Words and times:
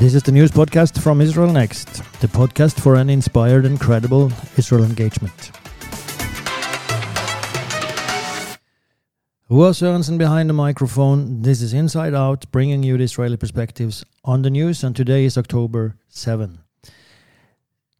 This 0.00 0.14
is 0.14 0.22
the 0.22 0.32
news 0.32 0.50
podcast 0.50 0.98
from 1.02 1.20
Israel 1.20 1.52
Next, 1.52 2.02
the 2.22 2.26
podcast 2.26 2.80
for 2.80 2.94
an 2.94 3.10
inspired 3.10 3.66
and 3.66 3.78
credible 3.78 4.32
Israel 4.56 4.84
engagement. 4.84 5.50
Hua 9.50 9.72
Sørensen 9.72 10.16
behind 10.16 10.48
the 10.48 10.54
microphone. 10.54 11.42
This 11.42 11.60
is 11.60 11.74
Inside 11.74 12.14
Out, 12.14 12.50
bringing 12.50 12.82
you 12.82 12.96
the 12.96 13.04
Israeli 13.04 13.36
perspectives 13.36 14.02
on 14.24 14.40
the 14.40 14.48
news, 14.48 14.82
and 14.82 14.96
today 14.96 15.26
is 15.26 15.36
October 15.36 15.98
7. 16.08 16.60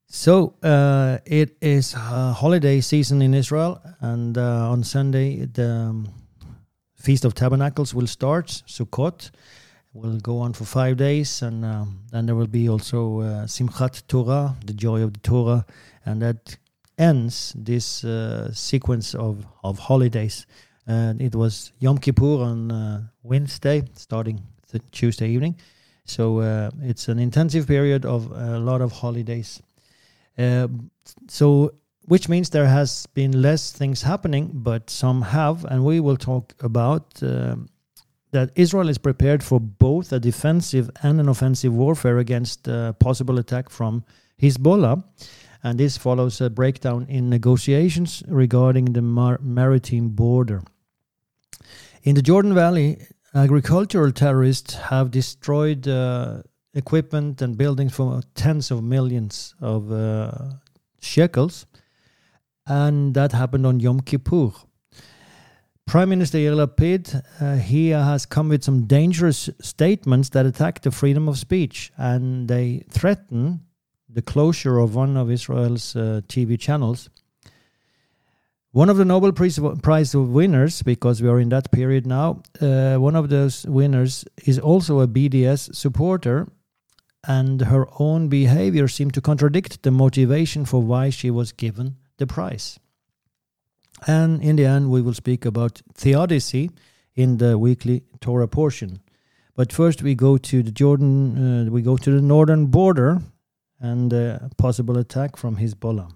So 0.07 0.55
uh, 0.63 1.19
it 1.27 1.59
is 1.61 1.93
holiday 1.93 2.81
season 2.81 3.21
in 3.21 3.35
Israel, 3.35 3.79
and 4.01 4.39
uh, 4.39 4.71
on 4.71 4.85
Sunday 4.85 5.45
the 5.45 5.71
um, 5.71 6.09
Feast 6.97 7.27
of 7.27 7.35
Tabernacles 7.35 7.93
will 7.93 8.07
start, 8.07 8.47
Sukkot 8.67 9.31
will 9.93 10.19
go 10.19 10.39
on 10.39 10.53
for 10.53 10.65
five 10.65 10.97
days, 10.97 11.43
and 11.43 11.65
um, 11.65 12.01
then 12.13 12.27
there 12.27 12.35
will 12.35 12.47
be 12.47 12.69
also 12.69 13.21
uh, 13.21 13.47
Simchat 13.47 14.07
Torah, 14.07 14.57
the 14.65 14.73
joy 14.73 15.03
of 15.03 15.13
the 15.13 15.21
Torah, 15.21 15.67
and 16.05 16.23
that 16.23 16.57
ends 16.99 17.55
this 17.57 18.05
uh, 18.05 18.53
sequence 18.53 19.15
of, 19.15 19.47
of 19.65 19.79
holidays. 19.79 20.47
And 20.87 21.21
it 21.21 21.35
was 21.35 21.73
Yom 21.79 21.99
Kippur 21.99 22.43
on 22.43 22.71
uh, 22.71 23.03
Wednesday, 23.23 23.83
starting 23.95 24.43
th- 24.71 24.83
Tuesday 24.93 25.29
evening. 25.29 25.57
So 26.05 26.41
uh, 26.41 26.71
it's 26.83 27.09
an 27.09 27.19
intensive 27.19 27.67
period 27.67 28.05
of 28.05 28.31
a 28.33 28.59
lot 28.59 28.81
of 28.81 28.93
holidays. 28.93 29.63
Uh, 30.39 30.69
so 31.29 31.73
which 32.07 32.29
means 32.29 32.51
there 32.51 32.67
has 32.67 33.07
been 33.15 33.41
less 33.41 33.71
things 33.71 34.03
happening, 34.03 34.51
but 34.53 34.91
some 34.91 35.23
have, 35.23 35.65
and 35.67 35.85
we 35.85 36.01
will 36.01 36.17
talk 36.17 36.55
about 36.61 37.23
um, 37.23 37.69
that 38.33 38.51
Israel 38.55 38.89
is 38.89 38.99
prepared 38.99 39.43
for 39.43 39.61
both 39.61 40.13
a 40.13 40.21
defensive 40.21 40.91
and 41.03 41.21
an 41.21 41.29
offensive 41.29 41.75
warfare 41.75 42.19
against 42.19 42.69
a 42.69 42.95
possible 42.99 43.39
attack 43.39 43.71
from 43.71 44.05
Hezbollah. 44.41 45.03
And 45.63 45.79
this 45.79 45.99
follows 45.99 46.41
a 46.41 46.49
breakdown 46.49 47.07
in 47.09 47.29
negotiations 47.29 48.23
regarding 48.27 48.93
the 48.93 49.03
mar- 49.03 49.41
maritime 49.43 50.09
border. 50.09 50.63
In 52.03 52.15
the 52.15 52.23
Jordan 52.23 52.55
Valley, 52.55 52.99
agricultural 53.35 54.13
terrorists 54.13 54.75
have 54.75 55.11
destroyed 55.11 55.87
uh, 55.87 56.43
equipment 56.73 57.43
and 57.43 57.59
buildings 57.59 57.93
for 57.93 58.23
tens 58.35 58.71
of 58.71 58.83
millions 58.83 59.55
of 59.61 59.93
uh, 59.93 60.31
shekels, 61.01 61.67
and 62.67 63.13
that 63.15 63.33
happened 63.33 63.67
on 63.67 63.81
Yom 63.81 64.01
Kippur. 64.01 64.53
Prime 65.91 66.11
Minister 66.11 66.39
Yair 66.39 66.55
Lapid, 66.55 67.21
uh, 67.41 67.57
he 67.57 67.89
has 67.89 68.25
come 68.25 68.49
with 68.49 68.63
some 68.63 68.87
dangerous 68.87 69.51
statements 69.61 70.29
that 70.29 70.47
attack 70.47 70.83
the 70.83 70.93
freedom 70.93 71.29
of 71.29 71.37
speech, 71.37 71.91
and 71.97 72.47
they 72.47 72.85
threaten 72.89 73.63
the 74.09 74.23
closure 74.23 74.79
of 74.79 74.95
one 74.95 75.17
of 75.17 75.33
Israel's 75.33 75.97
uh, 75.97 76.21
TV 76.29 76.57
channels. 76.57 77.11
One 78.71 78.89
of 78.89 78.99
the 78.99 79.05
Nobel 79.05 79.33
Prize 79.33 80.15
winners, 80.15 80.83
because 80.83 81.21
we 81.21 81.29
are 81.29 81.41
in 81.41 81.49
that 81.49 81.73
period 81.73 82.07
now, 82.07 82.43
uh, 82.61 82.95
one 82.95 83.17
of 83.17 83.29
those 83.29 83.67
winners 83.67 84.25
is 84.47 84.61
also 84.61 85.01
a 85.01 85.09
BDS 85.09 85.75
supporter, 85.75 86.47
and 87.27 87.63
her 87.63 87.89
own 87.99 88.29
behavior 88.29 88.87
seemed 88.87 89.15
to 89.15 89.21
contradict 89.21 89.83
the 89.83 89.91
motivation 89.91 90.65
for 90.65 90.81
why 90.81 91.11
she 91.11 91.33
was 91.33 91.51
given 91.51 91.97
the 92.19 92.29
prize. 92.29 92.79
And 94.07 94.43
in 94.43 94.57
the 94.57 94.65
end, 94.65 94.91
we 94.91 95.03
will 95.03 95.15
speak 95.15 95.45
about 95.45 95.83
theodicy 95.95 96.71
in 97.15 97.39
the 97.39 97.59
weekly 97.59 98.03
Torah 98.21 98.49
portion. 98.49 99.01
But 99.55 99.73
first, 99.73 100.03
we 100.03 100.15
go 100.15 100.39
to 100.39 100.63
the 100.63 100.71
Jordan, 100.71 101.69
uh, 101.69 101.71
we 101.71 101.83
go 101.83 101.97
to 101.97 102.11
the 102.11 102.23
northern 102.23 102.67
border 102.67 103.21
and 103.81 104.13
possible 104.57 104.99
attack 104.99 105.37
from 105.37 105.57
Hezbollah. 105.57 106.11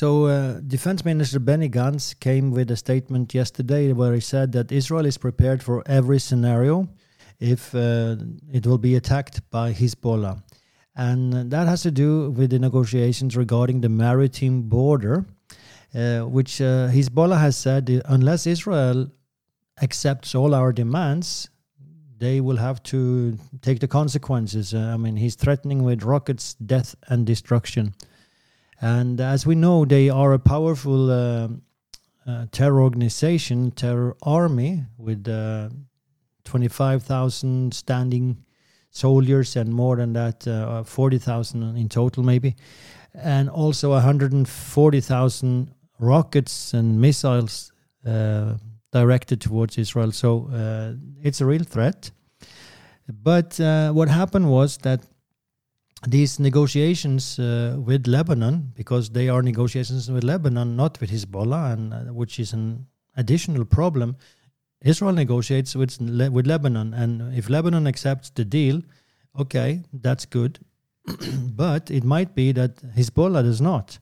So, 0.00 0.24
uh, 0.26 0.60
Defense 0.66 1.04
Minister 1.04 1.38
Benny 1.38 1.68
Gantz 1.68 2.18
came 2.18 2.52
with 2.52 2.70
a 2.70 2.76
statement 2.76 3.34
yesterday 3.34 3.92
where 3.92 4.14
he 4.14 4.20
said 4.20 4.52
that 4.52 4.72
Israel 4.72 5.04
is 5.04 5.18
prepared 5.18 5.62
for 5.62 5.82
every 5.84 6.18
scenario 6.18 6.88
if 7.38 7.74
uh, 7.74 8.16
it 8.50 8.66
will 8.66 8.78
be 8.78 8.94
attacked 8.94 9.42
by 9.50 9.74
Hezbollah 9.74 10.42
and 11.00 11.50
that 11.50 11.66
has 11.66 11.80
to 11.82 11.90
do 11.90 12.30
with 12.30 12.50
the 12.50 12.58
negotiations 12.58 13.34
regarding 13.34 13.80
the 13.80 13.88
maritime 13.88 14.60
border, 14.68 15.24
uh, 15.94 16.20
which 16.20 16.60
uh, 16.60 16.88
Hezbollah 16.88 17.40
has 17.40 17.56
said 17.56 18.02
unless 18.04 18.46
Israel 18.46 19.10
accepts 19.80 20.34
all 20.34 20.54
our 20.54 20.74
demands, 20.74 21.48
they 22.18 22.42
will 22.42 22.58
have 22.58 22.82
to 22.82 23.38
take 23.62 23.80
the 23.80 23.88
consequences. 23.88 24.74
Uh, 24.74 24.92
I 24.92 24.98
mean, 24.98 25.16
he's 25.16 25.36
threatening 25.36 25.84
with 25.84 26.02
rockets, 26.02 26.52
death, 26.54 26.94
and 27.08 27.24
destruction. 27.24 27.94
And 28.82 29.22
as 29.22 29.46
we 29.46 29.54
know, 29.54 29.86
they 29.86 30.10
are 30.10 30.34
a 30.34 30.38
powerful 30.38 31.10
uh, 31.10 31.48
uh, 32.26 32.44
terror 32.52 32.82
organization, 32.82 33.70
terror 33.70 34.18
army, 34.22 34.84
with 34.98 35.26
uh, 35.26 35.70
25,000 36.44 37.72
standing 37.72 38.44
soldiers 38.90 39.56
and 39.56 39.72
more 39.72 39.96
than 39.96 40.12
that, 40.12 40.46
uh, 40.46 40.82
40,000 40.82 41.76
in 41.76 41.88
total, 41.88 42.22
maybe, 42.22 42.56
and 43.14 43.48
also 43.48 43.90
140,000 43.90 45.74
rockets 45.98 46.74
and 46.74 47.00
missiles 47.00 47.72
uh, 48.06 48.54
directed 48.92 49.40
towards 49.40 49.78
Israel. 49.78 50.12
So 50.12 50.48
uh, 50.52 50.92
it's 51.22 51.40
a 51.40 51.46
real 51.46 51.64
threat. 51.64 52.10
But 53.08 53.58
uh, 53.60 53.92
what 53.92 54.08
happened 54.08 54.50
was 54.50 54.78
that 54.78 55.00
these 56.06 56.38
negotiations 56.40 57.38
uh, 57.38 57.76
with 57.78 58.06
Lebanon, 58.06 58.72
because 58.74 59.10
they 59.10 59.28
are 59.28 59.42
negotiations 59.42 60.10
with 60.10 60.24
Lebanon, 60.24 60.76
not 60.76 61.00
with 61.00 61.10
Hezbollah, 61.10 61.74
and 61.74 61.92
uh, 61.92 61.98
which 62.12 62.38
is 62.38 62.52
an 62.52 62.86
additional 63.16 63.64
problem 63.64 64.16
Israel 64.82 65.12
negotiates 65.12 65.74
with 65.76 66.00
with 66.00 66.46
Lebanon, 66.46 66.94
and 66.94 67.34
if 67.36 67.50
Lebanon 67.50 67.86
accepts 67.86 68.30
the 68.30 68.44
deal, 68.44 68.82
okay, 69.38 69.82
that's 69.92 70.24
good. 70.24 70.58
but 71.56 71.90
it 71.90 72.04
might 72.04 72.34
be 72.34 72.52
that 72.52 72.76
Hezbollah 72.96 73.42
does 73.42 73.60
not, 73.60 73.98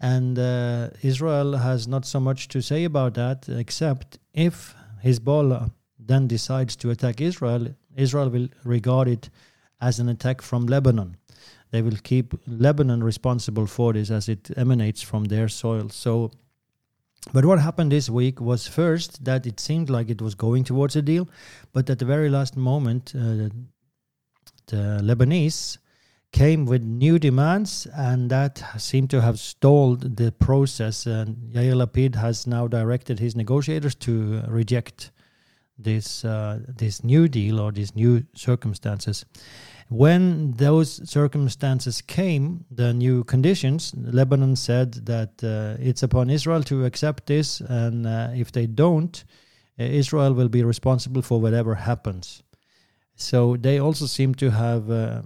and 0.00 0.38
uh, 0.38 0.90
Israel 1.02 1.56
has 1.56 1.88
not 1.88 2.04
so 2.04 2.20
much 2.20 2.48
to 2.48 2.60
say 2.60 2.84
about 2.84 3.14
that, 3.14 3.48
except 3.48 4.18
if 4.34 4.74
Hezbollah 5.04 5.70
then 5.98 6.26
decides 6.26 6.76
to 6.76 6.90
attack 6.90 7.20
Israel, 7.20 7.68
Israel 7.96 8.28
will 8.28 8.48
regard 8.64 9.08
it 9.08 9.30
as 9.80 9.98
an 9.98 10.08
attack 10.08 10.40
from 10.40 10.66
Lebanon. 10.66 11.16
They 11.70 11.82
will 11.82 11.96
keep 12.02 12.34
Lebanon 12.46 13.02
responsible 13.02 13.66
for 13.66 13.92
this 13.92 14.10
as 14.10 14.28
it 14.28 14.50
emanates 14.56 15.02
from 15.02 15.24
their 15.24 15.48
soil. 15.48 15.88
So 15.88 16.30
but 17.32 17.44
what 17.44 17.60
happened 17.60 17.92
this 17.92 18.10
week 18.10 18.40
was 18.40 18.66
first 18.66 19.24
that 19.24 19.46
it 19.46 19.60
seemed 19.60 19.88
like 19.88 20.10
it 20.10 20.20
was 20.20 20.34
going 20.34 20.64
towards 20.64 20.96
a 20.96 21.02
deal, 21.02 21.28
but 21.72 21.88
at 21.88 21.98
the 21.98 22.04
very 22.04 22.28
last 22.28 22.56
moment, 22.56 23.12
uh, 23.14 23.48
the 24.66 25.00
Lebanese 25.02 25.78
came 26.32 26.64
with 26.64 26.82
new 26.82 27.18
demands, 27.18 27.86
and 27.94 28.30
that 28.30 28.62
seemed 28.78 29.10
to 29.10 29.20
have 29.20 29.38
stalled 29.38 30.16
the 30.16 30.32
process. 30.32 31.06
And 31.06 31.52
Yair 31.52 31.74
Lapid 31.74 32.16
has 32.16 32.46
now 32.46 32.66
directed 32.66 33.18
his 33.18 33.36
negotiators 33.36 33.94
to 33.96 34.42
reject 34.48 35.10
this 35.78 36.24
uh, 36.24 36.60
this 36.68 37.02
new 37.02 37.28
deal 37.28 37.60
or 37.60 37.72
these 37.72 37.94
new 37.94 38.24
circumstances. 38.34 39.24
When 39.88 40.52
those 40.52 41.06
circumstances 41.08 42.00
came, 42.00 42.64
the 42.70 42.94
new 42.94 43.24
conditions, 43.24 43.92
Lebanon 43.94 44.56
said 44.56 44.94
that 45.06 45.44
uh, 45.44 45.76
it's 45.82 46.02
upon 46.02 46.30
Israel 46.30 46.62
to 46.64 46.86
accept 46.86 47.26
this, 47.26 47.60
and 47.60 48.06
uh, 48.06 48.30
if 48.34 48.52
they 48.52 48.66
don't, 48.66 49.22
uh, 49.78 49.84
Israel 49.84 50.32
will 50.32 50.48
be 50.48 50.64
responsible 50.64 51.20
for 51.20 51.40
whatever 51.40 51.74
happens. 51.74 52.42
So 53.16 53.56
they 53.56 53.78
also 53.78 54.06
seem 54.06 54.34
to 54.36 54.50
have 54.50 54.90
uh, 54.90 55.22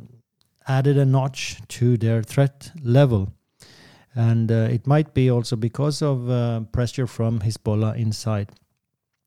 added 0.67 0.99
a 0.99 1.05
notch 1.05 1.61
to 1.69 1.97
their 1.97 2.25
threat 2.25 2.73
level. 2.83 3.33
And 4.17 4.51
uh, 4.51 4.69
it 4.73 4.87
might 4.87 5.15
be 5.15 5.31
also 5.31 5.55
because 5.57 6.03
of 6.03 6.73
pressure 6.73 7.07
from 7.07 7.41
Hezbollah 7.41 7.97
inside. 7.97 8.51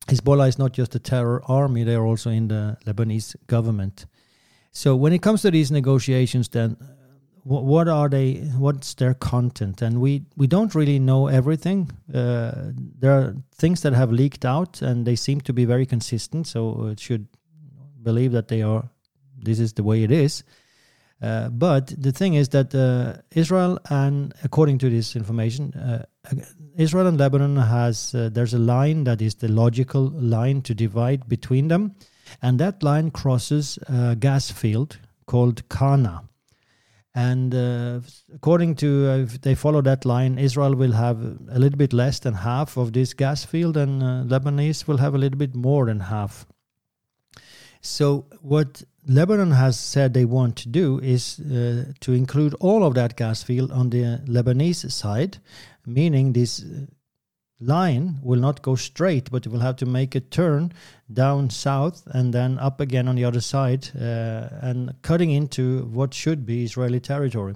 Hezbollah 0.06 0.48
is 0.48 0.58
not 0.58 0.72
just 0.72 0.94
a 0.94 0.98
terror 0.98 1.42
army, 1.46 1.84
they 1.84 1.94
are 1.94 2.06
also 2.06 2.30
in 2.30 2.48
the 2.48 2.76
Lebanese 2.86 3.36
government. 3.46 4.06
So 4.72 4.96
when 4.96 5.12
it 5.12 5.22
comes 5.22 5.42
to 5.42 5.50
these 5.50 5.70
negotiations, 5.70 6.48
then 6.48 6.76
what, 7.42 7.64
what 7.64 7.88
are 7.88 8.08
they? 8.08 8.34
What's 8.56 8.94
their 8.94 9.14
content? 9.14 9.82
And 9.82 10.00
we 10.00 10.22
we 10.36 10.46
don't 10.46 10.74
really 10.74 10.98
know 10.98 11.26
everything. 11.28 11.90
Uh, 12.12 12.72
there 12.98 13.12
are 13.12 13.34
things 13.54 13.80
that 13.82 13.92
have 13.92 14.12
leaked 14.12 14.44
out, 14.44 14.82
and 14.82 15.06
they 15.06 15.16
seem 15.16 15.40
to 15.42 15.52
be 15.52 15.64
very 15.64 15.86
consistent. 15.86 16.46
So 16.46 16.86
it 16.86 17.00
should 17.00 17.26
believe 18.02 18.32
that 18.32 18.48
they 18.48 18.62
are. 18.62 18.90
This 19.42 19.58
is 19.58 19.72
the 19.72 19.82
way 19.82 20.02
it 20.02 20.10
is. 20.10 20.44
Uh, 21.22 21.48
but 21.50 21.92
the 21.98 22.12
thing 22.12 22.34
is 22.34 22.48
that 22.50 22.74
uh, 22.74 23.20
Israel 23.34 23.78
and 23.90 24.32
according 24.42 24.78
to 24.78 24.88
this 24.88 25.16
information, 25.16 25.72
uh, 25.74 26.04
Israel 26.76 27.06
and 27.06 27.18
Lebanon 27.18 27.56
has 27.56 28.14
uh, 28.14 28.30
there's 28.32 28.54
a 28.54 28.58
line 28.58 29.04
that 29.04 29.20
is 29.20 29.36
the 29.36 29.48
logical 29.48 30.10
line 30.10 30.62
to 30.62 30.74
divide 30.74 31.28
between 31.28 31.68
them, 31.68 31.94
and 32.42 32.58
that 32.58 32.82
line 32.82 33.10
crosses 33.10 33.78
a 33.88 34.16
gas 34.16 34.50
field 34.50 34.98
called 35.26 35.68
Kana. 35.68 36.24
And 37.14 37.54
uh, 37.54 38.00
according 38.32 38.76
to 38.76 39.10
uh, 39.10 39.16
if 39.18 39.40
they 39.40 39.54
follow 39.54 39.82
that 39.82 40.04
line, 40.04 40.38
Israel 40.38 40.74
will 40.76 40.92
have 40.92 41.18
a 41.50 41.58
little 41.58 41.76
bit 41.76 41.92
less 41.92 42.20
than 42.20 42.34
half 42.34 42.76
of 42.76 42.92
this 42.92 43.14
gas 43.14 43.44
field, 43.44 43.76
and 43.76 44.02
uh, 44.02 44.06
Lebanese 44.24 44.86
will 44.86 44.98
have 44.98 45.14
a 45.14 45.18
little 45.18 45.38
bit 45.38 45.54
more 45.54 45.86
than 45.86 46.00
half. 46.00 46.46
So 47.82 48.26
what 48.42 48.84
Lebanon 49.06 49.52
has 49.52 49.78
said 49.78 50.12
they 50.12 50.26
want 50.26 50.56
to 50.56 50.68
do 50.68 51.00
is 51.00 51.40
uh, 51.40 51.92
to 52.00 52.12
include 52.12 52.54
all 52.60 52.84
of 52.84 52.94
that 52.94 53.16
gas 53.16 53.42
field 53.42 53.72
on 53.72 53.90
the 53.90 54.20
Lebanese 54.26 54.90
side, 54.92 55.38
meaning 55.94 56.32
this 56.32 56.62
uh, 56.62 56.86
line 57.60 58.18
will 58.22 58.40
not 58.40 58.62
go 58.62 58.74
straight, 58.74 59.30
but 59.30 59.46
it 59.46 59.52
will 59.52 59.60
have 59.60 59.76
to 59.76 59.86
make 59.86 60.14
a 60.14 60.20
turn 60.20 60.72
down 61.12 61.50
south 61.50 62.02
and 62.06 62.32
then 62.32 62.58
up 62.58 62.80
again 62.80 63.06
on 63.08 63.16
the 63.16 63.24
other 63.24 63.40
side 63.40 63.88
uh, 63.96 64.48
and 64.62 64.94
cutting 65.02 65.30
into 65.30 65.84
what 65.92 66.14
should 66.14 66.46
be 66.46 66.64
Israeli 66.64 67.00
territory. 67.00 67.54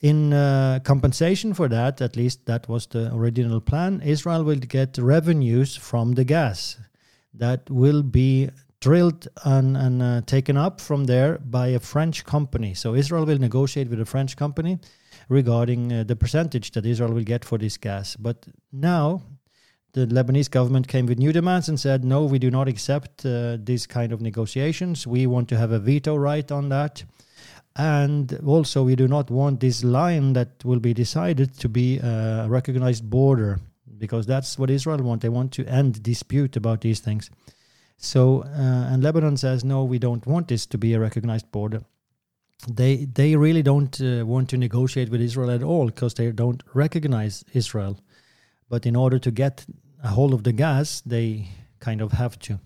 In 0.00 0.32
uh, 0.32 0.80
compensation 0.84 1.54
for 1.54 1.68
that, 1.68 2.00
at 2.00 2.16
least 2.16 2.46
that 2.46 2.68
was 2.68 2.86
the 2.86 3.12
original 3.14 3.60
plan, 3.60 4.02
Israel 4.02 4.44
will 4.44 4.56
get 4.56 4.98
revenues 4.98 5.74
from 5.76 6.12
the 6.12 6.24
gas 6.24 6.78
that 7.32 7.68
will 7.70 8.02
be 8.02 8.50
drilled 8.80 9.26
and, 9.44 9.76
and 9.76 10.02
uh, 10.02 10.20
taken 10.26 10.58
up 10.58 10.78
from 10.80 11.04
there 11.04 11.38
by 11.38 11.68
a 11.68 11.80
French 11.80 12.24
company. 12.26 12.74
So 12.74 12.94
Israel 12.94 13.24
will 13.24 13.38
negotiate 13.38 13.88
with 13.88 14.00
a 14.00 14.04
French 14.04 14.36
company 14.36 14.78
regarding 15.28 15.92
uh, 15.92 16.04
the 16.04 16.16
percentage 16.16 16.72
that 16.72 16.86
Israel 16.86 17.12
will 17.12 17.24
get 17.24 17.44
for 17.44 17.58
this 17.58 17.76
gas. 17.76 18.16
But 18.16 18.46
now 18.72 19.22
the 19.92 20.06
Lebanese 20.06 20.50
government 20.50 20.88
came 20.88 21.06
with 21.06 21.18
new 21.18 21.32
demands 21.32 21.68
and 21.68 21.78
said, 21.78 22.04
no, 22.04 22.24
we 22.24 22.38
do 22.38 22.50
not 22.50 22.68
accept 22.68 23.24
uh, 23.24 23.56
this 23.60 23.86
kind 23.86 24.12
of 24.12 24.20
negotiations. 24.20 25.06
We 25.06 25.26
want 25.26 25.48
to 25.50 25.56
have 25.56 25.70
a 25.70 25.78
veto 25.78 26.16
right 26.16 26.50
on 26.50 26.68
that. 26.68 27.04
And 27.76 28.38
also, 28.46 28.84
we 28.84 28.94
do 28.94 29.08
not 29.08 29.30
want 29.30 29.60
this 29.60 29.82
line 29.82 30.32
that 30.34 30.64
will 30.64 30.78
be 30.78 30.94
decided 30.94 31.58
to 31.58 31.68
be 31.68 31.98
a 31.98 32.46
recognized 32.48 33.08
border 33.08 33.58
because 33.98 34.26
that's 34.26 34.58
what 34.58 34.70
Israel 34.70 34.98
want. 34.98 35.22
They 35.22 35.28
want 35.28 35.52
to 35.52 35.66
end 35.66 36.02
dispute 36.02 36.56
about 36.56 36.82
these 36.82 37.00
things. 37.00 37.30
So, 37.96 38.42
uh, 38.42 38.92
and 38.92 39.02
Lebanon 39.02 39.36
says, 39.36 39.64
no, 39.64 39.82
we 39.82 39.98
don't 39.98 40.24
want 40.26 40.48
this 40.48 40.66
to 40.66 40.78
be 40.78 40.94
a 40.94 41.00
recognized 41.00 41.50
border 41.50 41.82
they 42.68 43.04
they 43.04 43.36
really 43.36 43.62
don't 43.62 44.00
uh, 44.00 44.24
want 44.24 44.48
to 44.50 44.56
negotiate 44.56 45.10
with 45.10 45.20
Israel 45.20 45.50
at 45.50 45.62
all 45.62 45.86
because 45.86 46.14
they 46.14 46.30
don't 46.32 46.62
recognize 46.74 47.44
Israel. 47.52 47.98
But 48.68 48.86
in 48.86 48.96
order 48.96 49.18
to 49.18 49.30
get 49.30 49.66
a 50.02 50.08
hold 50.08 50.32
of 50.32 50.42
the 50.42 50.52
gas, 50.52 51.02
they 51.02 51.48
kind 51.80 52.00
of 52.00 52.12
have 52.12 52.38
to. 52.40 52.58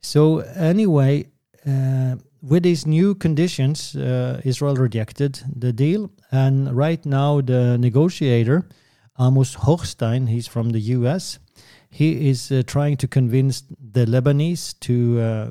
So 0.00 0.38
anyway, 0.38 1.26
uh, 1.66 2.16
with 2.40 2.62
these 2.62 2.86
new 2.86 3.14
conditions, 3.14 3.96
uh, 3.96 4.40
Israel 4.44 4.76
rejected 4.76 5.40
the 5.54 5.72
deal, 5.72 6.10
and 6.30 6.74
right 6.76 7.04
now 7.04 7.40
the 7.40 7.76
negotiator 7.78 8.68
Amos 9.20 9.56
Hochstein, 9.56 10.28
he's 10.28 10.46
from 10.46 10.70
the 10.70 10.80
U.S. 10.96 11.38
He 11.90 12.30
is 12.30 12.52
uh, 12.52 12.62
trying 12.66 12.96
to 12.98 13.08
convince 13.08 13.62
the 13.80 14.06
Lebanese 14.06 14.78
to 14.80 15.20
uh, 15.20 15.50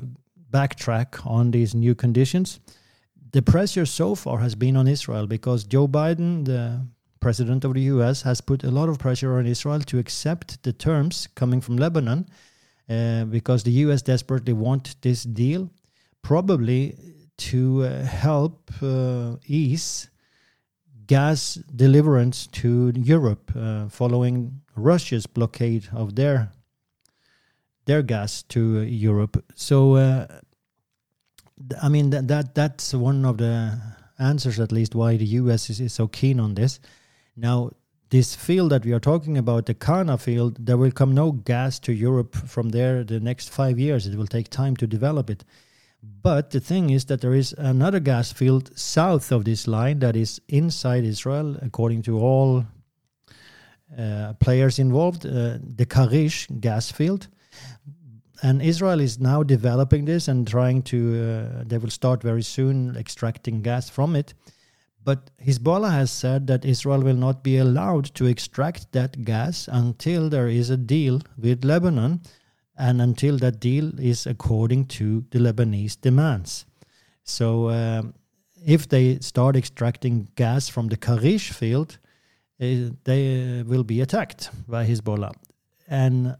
backtrack 0.50 1.26
on 1.26 1.50
these 1.50 1.74
new 1.74 1.94
conditions 1.94 2.60
the 3.32 3.42
pressure 3.42 3.86
so 3.86 4.14
far 4.14 4.38
has 4.38 4.54
been 4.54 4.76
on 4.76 4.88
Israel 4.88 5.26
because 5.26 5.64
Joe 5.64 5.88
Biden, 5.88 6.44
the 6.44 6.86
president 7.20 7.64
of 7.64 7.74
the 7.74 7.82
US, 7.82 8.22
has 8.22 8.40
put 8.40 8.64
a 8.64 8.70
lot 8.70 8.88
of 8.88 8.98
pressure 8.98 9.38
on 9.38 9.46
Israel 9.46 9.80
to 9.80 9.98
accept 9.98 10.62
the 10.62 10.72
terms 10.72 11.28
coming 11.34 11.60
from 11.60 11.76
Lebanon 11.76 12.26
uh, 12.88 13.24
because 13.24 13.62
the 13.64 13.72
US 13.84 14.02
desperately 14.02 14.52
want 14.52 15.00
this 15.02 15.24
deal, 15.24 15.70
probably 16.22 16.96
to 17.38 17.84
uh, 17.84 18.02
help 18.04 18.70
uh, 18.82 19.36
ease 19.46 20.08
gas 21.06 21.54
deliverance 21.74 22.46
to 22.46 22.92
Europe 22.94 23.50
uh, 23.56 23.88
following 23.88 24.60
Russia's 24.76 25.26
blockade 25.26 25.88
of 25.92 26.14
their 26.14 26.52
their 27.86 28.02
gas 28.02 28.42
to 28.42 28.82
Europe. 28.82 29.42
So 29.54 29.94
uh, 29.94 30.26
I 31.82 31.88
mean 31.88 32.10
that, 32.10 32.28
that 32.28 32.54
that's 32.54 32.94
one 32.94 33.24
of 33.24 33.38
the 33.38 33.80
answers, 34.18 34.58
at 34.60 34.72
least, 34.72 34.94
why 34.94 35.16
the 35.16 35.24
U.S. 35.24 35.70
is, 35.70 35.80
is 35.80 35.92
so 35.92 36.08
keen 36.08 36.40
on 36.40 36.54
this. 36.54 36.80
Now, 37.36 37.70
this 38.10 38.34
field 38.34 38.72
that 38.72 38.84
we 38.84 38.92
are 38.92 39.00
talking 39.00 39.36
about, 39.36 39.66
the 39.66 39.74
Kana 39.74 40.18
field, 40.18 40.56
there 40.64 40.76
will 40.76 40.90
come 40.90 41.14
no 41.14 41.32
gas 41.32 41.78
to 41.80 41.92
Europe 41.92 42.34
from 42.34 42.70
there 42.70 43.04
the 43.04 43.20
next 43.20 43.50
five 43.50 43.78
years. 43.78 44.06
It 44.06 44.16
will 44.16 44.26
take 44.26 44.48
time 44.48 44.76
to 44.76 44.86
develop 44.86 45.28
it. 45.30 45.44
But 46.02 46.50
the 46.50 46.60
thing 46.60 46.90
is 46.90 47.06
that 47.06 47.20
there 47.20 47.34
is 47.34 47.52
another 47.58 48.00
gas 48.00 48.32
field 48.32 48.76
south 48.78 49.32
of 49.32 49.44
this 49.44 49.66
line 49.66 49.98
that 49.98 50.16
is 50.16 50.40
inside 50.48 51.04
Israel, 51.04 51.56
according 51.60 52.02
to 52.02 52.18
all 52.18 52.64
uh, 53.96 54.34
players 54.34 54.78
involved, 54.78 55.26
uh, 55.26 55.58
the 55.60 55.86
Karish 55.86 56.60
gas 56.60 56.90
field 56.92 57.28
and 58.42 58.62
Israel 58.62 59.00
is 59.00 59.18
now 59.18 59.42
developing 59.42 60.04
this 60.04 60.28
and 60.28 60.46
trying 60.46 60.82
to. 60.82 60.98
Uh, 60.98 61.64
they 61.66 61.78
will 61.78 61.90
start 61.90 62.22
very 62.22 62.42
soon 62.42 62.96
extracting 62.96 63.62
gas 63.62 63.88
from 63.88 64.14
it. 64.14 64.34
But 65.04 65.30
Hezbollah 65.44 65.92
has 65.92 66.10
said 66.10 66.46
that 66.48 66.64
Israel 66.64 67.00
will 67.00 67.16
not 67.16 67.42
be 67.42 67.56
allowed 67.56 68.04
to 68.16 68.26
extract 68.26 68.92
that 68.92 69.24
gas 69.24 69.68
until 69.70 70.28
there 70.28 70.48
is 70.48 70.70
a 70.70 70.76
deal 70.76 71.22
with 71.38 71.64
Lebanon 71.64 72.20
and 72.76 73.00
until 73.00 73.38
that 73.38 73.58
deal 73.58 73.98
is 73.98 74.26
according 74.26 74.86
to 74.86 75.24
the 75.30 75.38
Lebanese 75.38 76.00
demands. 76.00 76.66
So, 77.24 77.70
um, 77.70 78.14
if 78.66 78.88
they 78.88 79.18
start 79.20 79.56
extracting 79.56 80.28
gas 80.34 80.68
from 80.68 80.88
the 80.88 80.96
Karish 80.96 81.52
field, 81.52 81.98
uh, 82.60 82.90
they 83.04 83.60
uh, 83.60 83.64
will 83.64 83.84
be 83.84 84.00
attacked 84.00 84.50
by 84.66 84.84
Hezbollah. 84.84 85.32
And 85.88 86.36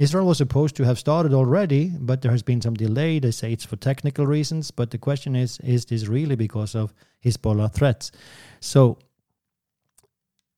Israel 0.00 0.24
was 0.24 0.38
supposed 0.38 0.76
to 0.76 0.84
have 0.84 0.98
started 0.98 1.34
already, 1.34 1.92
but 2.00 2.22
there 2.22 2.30
has 2.30 2.42
been 2.42 2.62
some 2.62 2.72
delay. 2.72 3.18
They 3.18 3.32
say 3.32 3.52
it's 3.52 3.66
for 3.66 3.76
technical 3.76 4.26
reasons, 4.26 4.70
but 4.70 4.90
the 4.92 4.98
question 4.98 5.36
is 5.36 5.60
is 5.62 5.84
this 5.84 6.08
really 6.08 6.36
because 6.36 6.74
of 6.74 6.94
Hezbollah 7.22 7.70
threats? 7.70 8.10
So, 8.60 8.96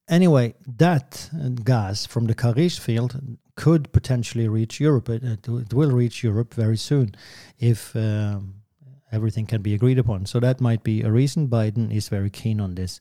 anyway, 0.09 0.55
that 0.79 1.29
gas 1.65 2.07
from 2.07 2.27
the 2.27 2.37
Karish 2.37 2.79
field 2.79 3.21
could 3.57 3.93
potentially 3.93 4.47
reach 4.47 4.79
Europe. 4.79 5.09
It, 5.09 5.25
it 5.25 5.75
will 5.75 5.91
reach 5.91 6.23
Europe 6.23 6.55
very 6.55 6.77
soon 6.77 7.17
if 7.59 7.97
um, 7.97 8.63
everything 9.11 9.47
can 9.47 9.61
be 9.61 9.75
agreed 9.75 9.99
upon. 9.99 10.27
So, 10.27 10.39
that 10.39 10.61
might 10.61 10.85
be 10.85 11.03
a 11.03 11.11
reason 11.11 11.49
Biden 11.49 11.93
is 11.93 12.09
very 12.09 12.31
keen 12.31 12.61
on 12.61 12.77
this. 12.77 13.01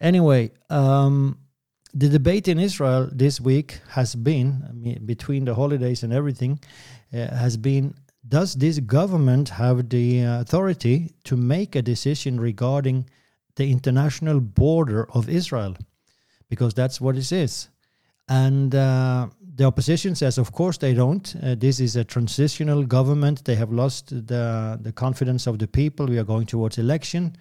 Anyway, 0.00 0.52
um, 0.70 1.36
the 1.94 2.08
debate 2.08 2.48
in 2.48 2.58
Israel 2.58 3.08
this 3.12 3.40
week 3.40 3.80
has 3.90 4.14
been, 4.14 5.00
between 5.04 5.44
the 5.44 5.54
holidays 5.54 6.02
and 6.02 6.12
everything, 6.12 6.60
uh, 7.12 7.28
has 7.34 7.56
been 7.56 7.94
does 8.28 8.54
this 8.54 8.78
government 8.80 9.48
have 9.48 9.88
the 9.88 10.20
authority 10.22 11.14
to 11.24 11.36
make 11.36 11.74
a 11.74 11.82
decision 11.82 12.38
regarding 12.38 13.08
the 13.56 13.70
international 13.70 14.40
border 14.40 15.08
of 15.14 15.28
Israel? 15.28 15.74
Because 16.48 16.74
that's 16.74 17.00
what 17.00 17.16
it 17.16 17.32
is. 17.32 17.68
And 18.28 18.74
uh, 18.74 19.28
the 19.56 19.64
opposition 19.64 20.14
says, 20.14 20.38
of 20.38 20.52
course, 20.52 20.78
they 20.78 20.94
don't. 20.94 21.34
Uh, 21.42 21.56
this 21.56 21.80
is 21.80 21.96
a 21.96 22.04
transitional 22.04 22.84
government. 22.84 23.44
They 23.44 23.56
have 23.56 23.72
lost 23.72 24.10
the, 24.10 24.78
the 24.80 24.92
confidence 24.92 25.46
of 25.46 25.58
the 25.58 25.66
people. 25.66 26.06
We 26.06 26.18
are 26.18 26.24
going 26.24 26.46
towards 26.46 26.78
election 26.78 27.36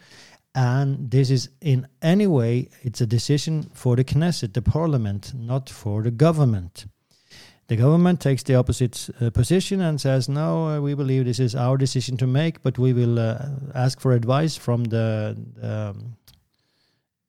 and 0.56 1.12
this 1.12 1.30
is 1.30 1.50
in 1.62 1.88
any 2.02 2.28
way 2.28 2.70
it's 2.82 3.02
a 3.02 3.06
decision 3.06 3.70
for 3.74 3.96
the 3.96 4.04
Knesset, 4.04 4.54
the 4.54 4.62
parliament, 4.62 5.34
not 5.36 5.70
for 5.70 6.02
the 6.02 6.12
government. 6.12 6.86
The 7.68 7.76
government 7.76 8.20
takes 8.20 8.42
the 8.42 8.56
opposite 8.56 9.10
uh, 9.22 9.30
position 9.30 9.80
and 9.80 10.02
says, 10.02 10.28
"No, 10.28 10.68
uh, 10.68 10.82
we 10.82 10.96
believe 10.96 11.26
this 11.26 11.40
is 11.40 11.56
our 11.56 11.78
decision 11.78 12.18
to 12.18 12.26
make, 12.26 12.64
but 12.64 12.80
we 12.80 12.94
will 12.94 13.20
uh, 13.20 13.46
ask 13.76 14.00
for 14.00 14.14
advice 14.14 14.56
from 14.56 14.86
the 14.86 15.38
um, 15.62 16.16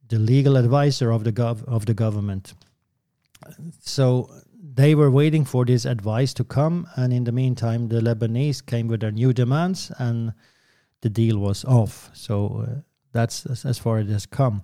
the 0.08 0.18
legal 0.18 0.56
advisor 0.56 1.10
of 1.10 1.24
the 1.24 1.32
gov- 1.32 1.64
of 1.64 1.84
the 1.84 1.94
government." 1.94 2.54
So 3.80 4.30
they 4.74 4.94
were 4.94 5.10
waiting 5.10 5.44
for 5.44 5.66
this 5.66 5.84
advice 5.84 6.32
to 6.34 6.44
come, 6.44 6.86
and 6.96 7.12
in 7.12 7.24
the 7.24 7.32
meantime, 7.32 7.88
the 7.88 8.00
Lebanese 8.00 8.64
came 8.64 8.88
with 8.88 9.00
their 9.00 9.12
new 9.12 9.34
demands, 9.34 9.92
and 9.98 10.32
the 11.02 11.10
deal 11.10 11.38
was 11.38 11.64
off. 11.66 12.10
So 12.14 12.64
uh, 12.66 12.80
that's 13.12 13.46
as, 13.64 13.78
far 13.78 13.98
as 13.98 14.08
it 14.08 14.12
has 14.12 14.26
come. 14.26 14.62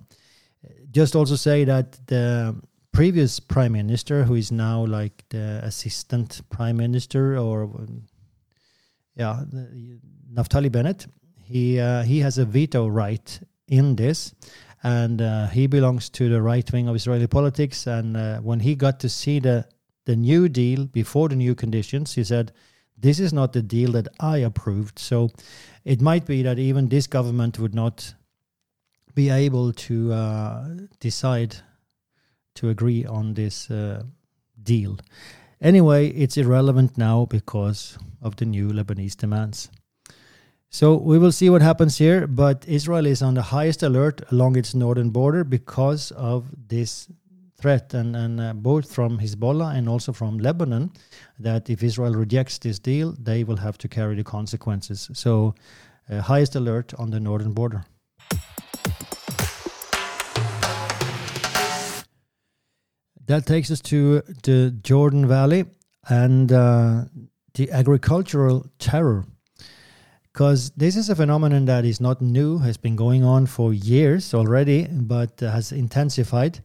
Just 0.90 1.14
also 1.14 1.36
say 1.36 1.64
that 1.64 1.98
the 2.06 2.56
previous 2.92 3.40
prime 3.40 3.72
minister, 3.72 4.24
who 4.24 4.34
is 4.34 4.50
now 4.50 4.84
like 4.84 5.24
the 5.28 5.60
assistant 5.62 6.40
prime 6.50 6.76
minister, 6.76 7.36
or 7.38 7.70
yeah, 9.14 9.44
Naftali 10.32 10.70
Bennett, 10.70 11.06
he 11.42 11.78
uh, 11.78 12.02
he 12.02 12.20
has 12.20 12.38
a 12.38 12.44
veto 12.44 12.86
right 12.86 13.40
in 13.68 13.96
this, 13.96 14.34
and 14.82 15.20
uh, 15.20 15.46
he 15.48 15.66
belongs 15.66 16.08
to 16.10 16.28
the 16.28 16.42
right 16.42 16.70
wing 16.72 16.88
of 16.88 16.96
Israeli 16.96 17.26
politics. 17.26 17.86
And 17.86 18.16
uh, 18.16 18.38
when 18.38 18.60
he 18.60 18.74
got 18.74 19.00
to 19.00 19.08
see 19.08 19.40
the 19.40 19.66
the 20.04 20.16
new 20.16 20.48
deal 20.48 20.86
before 20.86 21.28
the 21.28 21.36
new 21.36 21.54
conditions, 21.54 22.14
he 22.14 22.24
said, 22.24 22.52
"This 22.96 23.20
is 23.20 23.32
not 23.32 23.52
the 23.52 23.62
deal 23.62 23.92
that 23.92 24.08
I 24.20 24.38
approved." 24.38 24.98
So 24.98 25.30
it 25.84 26.00
might 26.00 26.26
be 26.26 26.42
that 26.42 26.58
even 26.58 26.88
this 26.88 27.06
government 27.06 27.58
would 27.58 27.74
not 27.74 28.14
be 29.16 29.30
able 29.30 29.72
to 29.72 30.12
uh, 30.12 30.68
decide 31.00 31.56
to 32.54 32.68
agree 32.68 33.04
on 33.04 33.34
this 33.34 33.70
uh, 33.70 34.02
deal. 34.62 34.98
Anyway, 35.60 36.08
it's 36.08 36.36
irrelevant 36.36 36.98
now 36.98 37.24
because 37.24 37.98
of 38.20 38.36
the 38.36 38.44
new 38.44 38.68
Lebanese 38.68 39.16
demands. 39.16 39.70
So 40.68 40.94
we 40.94 41.18
will 41.18 41.32
see 41.32 41.48
what 41.48 41.62
happens 41.62 41.96
here, 41.96 42.26
but 42.26 42.64
Israel 42.68 43.06
is 43.06 43.22
on 43.22 43.34
the 43.34 43.42
highest 43.42 43.82
alert 43.82 44.20
along 44.30 44.56
its 44.56 44.74
northern 44.74 45.10
border 45.10 45.44
because 45.44 46.10
of 46.10 46.44
this 46.68 47.08
threat, 47.58 47.94
and, 47.94 48.14
and 48.14 48.38
uh, 48.38 48.52
both 48.52 48.92
from 48.92 49.18
Hezbollah 49.18 49.74
and 49.74 49.88
also 49.88 50.12
from 50.12 50.36
Lebanon, 50.36 50.92
that 51.38 51.70
if 51.70 51.82
Israel 51.82 52.12
rejects 52.12 52.58
this 52.58 52.78
deal, 52.78 53.14
they 53.18 53.44
will 53.44 53.56
have 53.56 53.78
to 53.78 53.88
carry 53.88 54.14
the 54.14 54.24
consequences. 54.24 55.08
So, 55.14 55.54
uh, 56.10 56.20
highest 56.20 56.54
alert 56.54 56.92
on 56.98 57.10
the 57.10 57.18
northern 57.18 57.52
border. 57.52 57.86
That 63.26 63.44
takes 63.44 63.70
us 63.70 63.80
to 63.82 64.22
the 64.44 64.70
Jordan 64.82 65.26
Valley 65.26 65.64
and 66.08 66.52
uh, 66.52 67.04
the 67.54 67.70
agricultural 67.72 68.66
terror. 68.78 69.24
Because 70.32 70.70
this 70.76 70.96
is 70.96 71.08
a 71.08 71.16
phenomenon 71.16 71.64
that 71.64 71.84
is 71.84 72.00
not 72.00 72.20
new, 72.20 72.58
has 72.58 72.76
been 72.76 72.94
going 72.94 73.24
on 73.24 73.46
for 73.46 73.72
years 73.72 74.34
already, 74.34 74.86
but 74.86 75.40
has 75.40 75.72
intensified. 75.72 76.60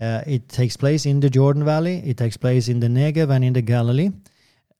Uh, 0.00 0.22
it 0.26 0.48
takes 0.48 0.76
place 0.76 1.04
in 1.04 1.20
the 1.20 1.28
Jordan 1.28 1.64
Valley, 1.64 1.96
it 2.06 2.16
takes 2.16 2.36
place 2.36 2.68
in 2.68 2.78
the 2.78 2.86
Negev 2.86 3.30
and 3.30 3.44
in 3.44 3.52
the 3.52 3.62
Galilee. 3.62 4.10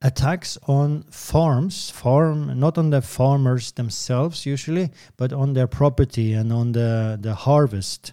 Attacks 0.01 0.57
on 0.69 1.03
farms, 1.11 1.91
farm 1.91 2.61
not 2.61 2.79
on 2.79 2.91
the 2.91 3.03
farmers 3.03 3.73
themselves 3.73 4.47
usually, 4.47 4.91
but 5.17 5.33
on 5.33 5.55
their 5.55 5.67
property 5.67 6.33
and 6.35 6.53
on 6.53 6.71
the, 6.71 7.19
the 7.21 7.35
harvest. 7.35 8.13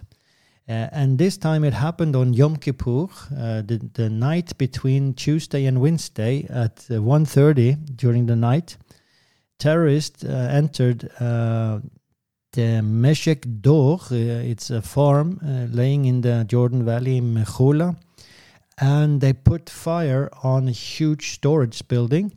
Uh, 0.68 0.88
and 0.90 1.18
this 1.18 1.36
time 1.36 1.62
it 1.62 1.72
happened 1.72 2.16
on 2.16 2.34
Yom 2.34 2.56
Kippur, 2.56 3.06
uh, 3.38 3.62
the, 3.62 3.80
the 3.94 4.10
night 4.10 4.58
between 4.58 5.14
Tuesday 5.14 5.64
and 5.66 5.80
Wednesday 5.80 6.44
at 6.50 6.84
uh, 6.90 6.94
1.30 6.94 7.96
during 7.96 8.26
the 8.26 8.34
night. 8.34 8.76
Terrorists 9.60 10.24
uh, 10.24 10.48
entered 10.50 11.08
uh, 11.20 11.78
the 12.52 12.80
Meshek 12.82 13.60
Dor, 13.60 14.00
it's 14.10 14.70
a 14.70 14.82
farm 14.82 15.38
laying 15.72 16.06
in 16.06 16.22
the 16.22 16.44
Jordan 16.48 16.84
Valley 16.84 17.18
in 17.18 17.34
Mechula, 17.34 17.96
and 18.78 19.20
they 19.20 19.34
put 19.34 19.70
fire 19.70 20.30
on 20.42 20.66
a 20.66 20.72
huge 20.72 21.34
storage 21.34 21.86
building. 21.86 22.32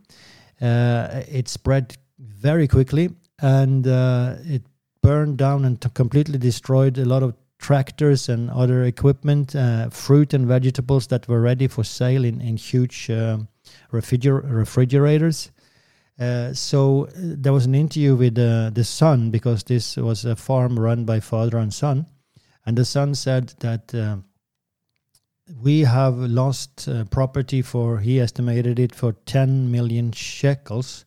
it 0.59 1.47
spread 1.47 1.97
very 2.19 2.67
quickly 2.67 3.09
and 3.41 3.87
it 3.87 4.63
burned 5.01 5.37
down 5.37 5.63
and 5.63 5.93
completely 5.93 6.37
destroyed 6.37 6.97
a 6.97 7.05
lot 7.05 7.23
of 7.23 7.33
tractors 7.59 8.29
and 8.29 8.49
other 8.49 8.85
equipment, 8.85 9.55
uh, 9.55 9.89
fruit 9.89 10.33
and 10.33 10.47
vegetables 10.47 11.07
that 11.07 11.27
were 11.27 11.41
ready 11.41 11.67
for 11.67 11.83
sale 11.83 12.23
in, 12.23 12.41
in 12.41 12.57
huge 12.57 13.09
uh, 13.09 13.37
refriger- 13.91 14.43
refrigerators. 14.49 15.51
Uh, 16.17 16.53
so 16.53 17.05
uh, 17.05 17.09
there 17.15 17.53
was 17.53 17.65
an 17.65 17.75
interview 17.75 18.15
with 18.15 18.37
uh, 18.37 18.69
the 18.71 18.83
son 18.83 19.29
because 19.29 19.63
this 19.65 19.97
was 19.97 20.25
a 20.25 20.35
farm 20.35 20.79
run 20.79 21.05
by 21.05 21.19
father 21.19 21.57
and 21.57 21.73
son. 21.73 22.05
And 22.65 22.77
the 22.77 22.85
son 22.85 23.13
said 23.13 23.53
that 23.59 23.93
uh, 23.93 24.17
we 25.61 25.81
have 25.81 26.15
lost 26.17 26.87
property 27.09 27.61
for, 27.61 27.99
he 27.99 28.19
estimated 28.19 28.79
it 28.79 28.93
for 28.93 29.13
10 29.25 29.71
million 29.71 30.11
shekels, 30.11 31.05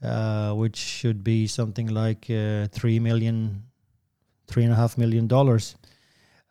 which 0.00 0.76
should 0.76 1.24
be 1.24 1.48
something 1.48 1.88
like 1.88 2.26
3 2.26 3.00
million 3.00 3.64
three 4.46 4.64
and 4.64 4.72
a 4.72 4.76
half 4.76 4.98
million 4.98 5.26
dollars. 5.26 5.76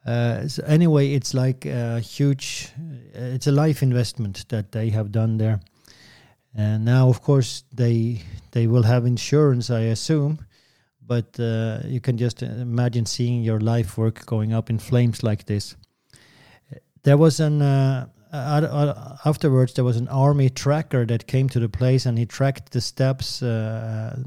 Uh, 0.05 0.47
so 0.47 0.63
anyway, 0.65 1.13
it's 1.13 1.33
like 1.33 1.65
a 1.65 2.00
huge, 2.00 2.69
uh, 3.15 3.33
it's 3.35 3.47
a 3.47 3.51
life 3.51 3.81
investment 3.81 4.45
that 4.50 4.71
they 4.71 4.89
have 4.89 5.12
done 5.12 5.38
there. 5.38 5.59
And 6.55 6.85
now, 6.85 7.09
of 7.09 7.21
course, 7.21 7.63
they 7.73 8.21
they 8.51 8.67
will 8.67 8.83
have 8.83 9.05
insurance, 9.05 9.69
I 9.71 9.91
assume, 9.91 10.45
but 11.01 11.39
uh, 11.39 11.79
you 11.85 12.00
can 12.00 12.17
just 12.17 12.43
imagine 12.43 13.05
seeing 13.05 13.43
your 13.43 13.59
life 13.59 13.97
work 13.97 14.25
going 14.25 14.53
up 14.53 14.69
in 14.69 14.77
flames 14.77 15.23
like 15.23 15.45
this. 15.45 15.75
There 17.03 17.17
was 17.17 17.39
an 17.39 17.62
uh, 17.62 18.07
afterwards 19.25 19.73
there 19.73 19.83
was 19.83 19.97
an 19.97 20.07
army 20.07 20.50
tracker 20.50 21.05
that 21.05 21.27
came 21.27 21.47
to 21.50 21.59
the 21.59 21.69
place 21.69 22.05
and 22.05 22.17
he 22.17 22.25
tracked 22.25 22.71
the 22.71 22.81
steps 22.81 23.43
uh, 23.43 24.17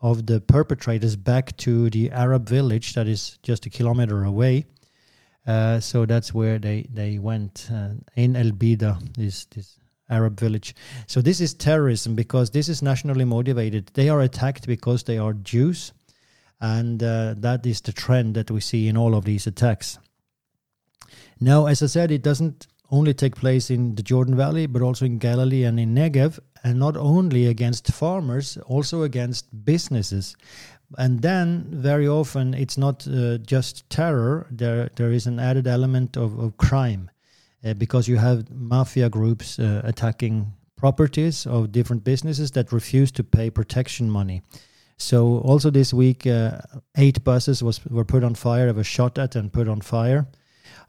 of 0.00 0.26
the 0.26 0.40
perpetrators 0.40 1.16
back 1.16 1.56
to 1.58 1.90
the 1.90 2.10
Arab 2.10 2.48
village 2.48 2.94
that 2.94 3.08
is 3.08 3.38
just 3.42 3.66
a 3.66 3.70
kilometer 3.70 4.24
away. 4.24 4.66
Uh, 5.46 5.80
so 5.80 6.04
that's 6.06 6.34
where 6.34 6.58
they 6.58 6.86
they 6.92 7.18
went 7.18 7.68
uh, 7.72 7.90
in 8.14 8.36
El 8.36 8.50
Bida, 8.50 8.98
this 9.14 9.46
this 9.46 9.78
Arab 10.10 10.38
village. 10.38 10.74
So 11.06 11.20
this 11.20 11.40
is 11.40 11.54
terrorism 11.54 12.14
because 12.14 12.50
this 12.50 12.68
is 12.68 12.82
nationally 12.82 13.24
motivated. 13.24 13.90
They 13.94 14.08
are 14.08 14.20
attacked 14.20 14.66
because 14.66 15.04
they 15.04 15.18
are 15.18 15.32
Jews, 15.32 15.92
and 16.60 17.02
uh, 17.02 17.34
that 17.38 17.64
is 17.66 17.80
the 17.80 17.92
trend 17.92 18.34
that 18.34 18.50
we 18.50 18.60
see 18.60 18.88
in 18.88 18.96
all 18.96 19.14
of 19.14 19.24
these 19.24 19.46
attacks. 19.46 19.98
Now, 21.40 21.66
as 21.66 21.82
I 21.82 21.86
said, 21.86 22.10
it 22.10 22.22
doesn't 22.22 22.66
only 22.90 23.14
take 23.14 23.36
place 23.36 23.70
in 23.70 23.94
the 23.94 24.02
Jordan 24.02 24.36
Valley, 24.36 24.66
but 24.66 24.82
also 24.82 25.04
in 25.04 25.18
Galilee 25.18 25.64
and 25.64 25.78
in 25.78 25.94
Negev, 25.94 26.38
and 26.64 26.78
not 26.78 26.96
only 26.96 27.46
against 27.46 27.92
farmers, 27.92 28.58
also 28.66 29.02
against 29.02 29.46
businesses. 29.64 30.36
And 30.96 31.20
then, 31.20 31.66
very 31.70 32.08
often, 32.08 32.54
it's 32.54 32.78
not 32.78 33.06
uh, 33.06 33.38
just 33.38 33.88
terror. 33.90 34.46
There, 34.50 34.90
there 34.96 35.12
is 35.12 35.26
an 35.26 35.38
added 35.38 35.66
element 35.66 36.16
of, 36.16 36.38
of 36.38 36.56
crime, 36.56 37.10
uh, 37.64 37.74
because 37.74 38.08
you 38.08 38.16
have 38.16 38.50
mafia 38.50 39.10
groups 39.10 39.58
uh, 39.58 39.82
attacking 39.84 40.52
properties 40.76 41.46
of 41.46 41.72
different 41.72 42.04
businesses 42.04 42.52
that 42.52 42.72
refuse 42.72 43.12
to 43.12 43.24
pay 43.24 43.50
protection 43.50 44.10
money. 44.10 44.42
So, 44.96 45.38
also 45.40 45.70
this 45.70 45.92
week, 45.92 46.26
uh, 46.26 46.58
eight 46.96 47.22
buses 47.22 47.62
was 47.62 47.84
were 47.86 48.04
put 48.04 48.24
on 48.24 48.34
fire. 48.34 48.72
Were 48.72 48.82
shot 48.82 49.18
at 49.18 49.36
and 49.36 49.52
put 49.52 49.68
on 49.68 49.82
fire. 49.82 50.26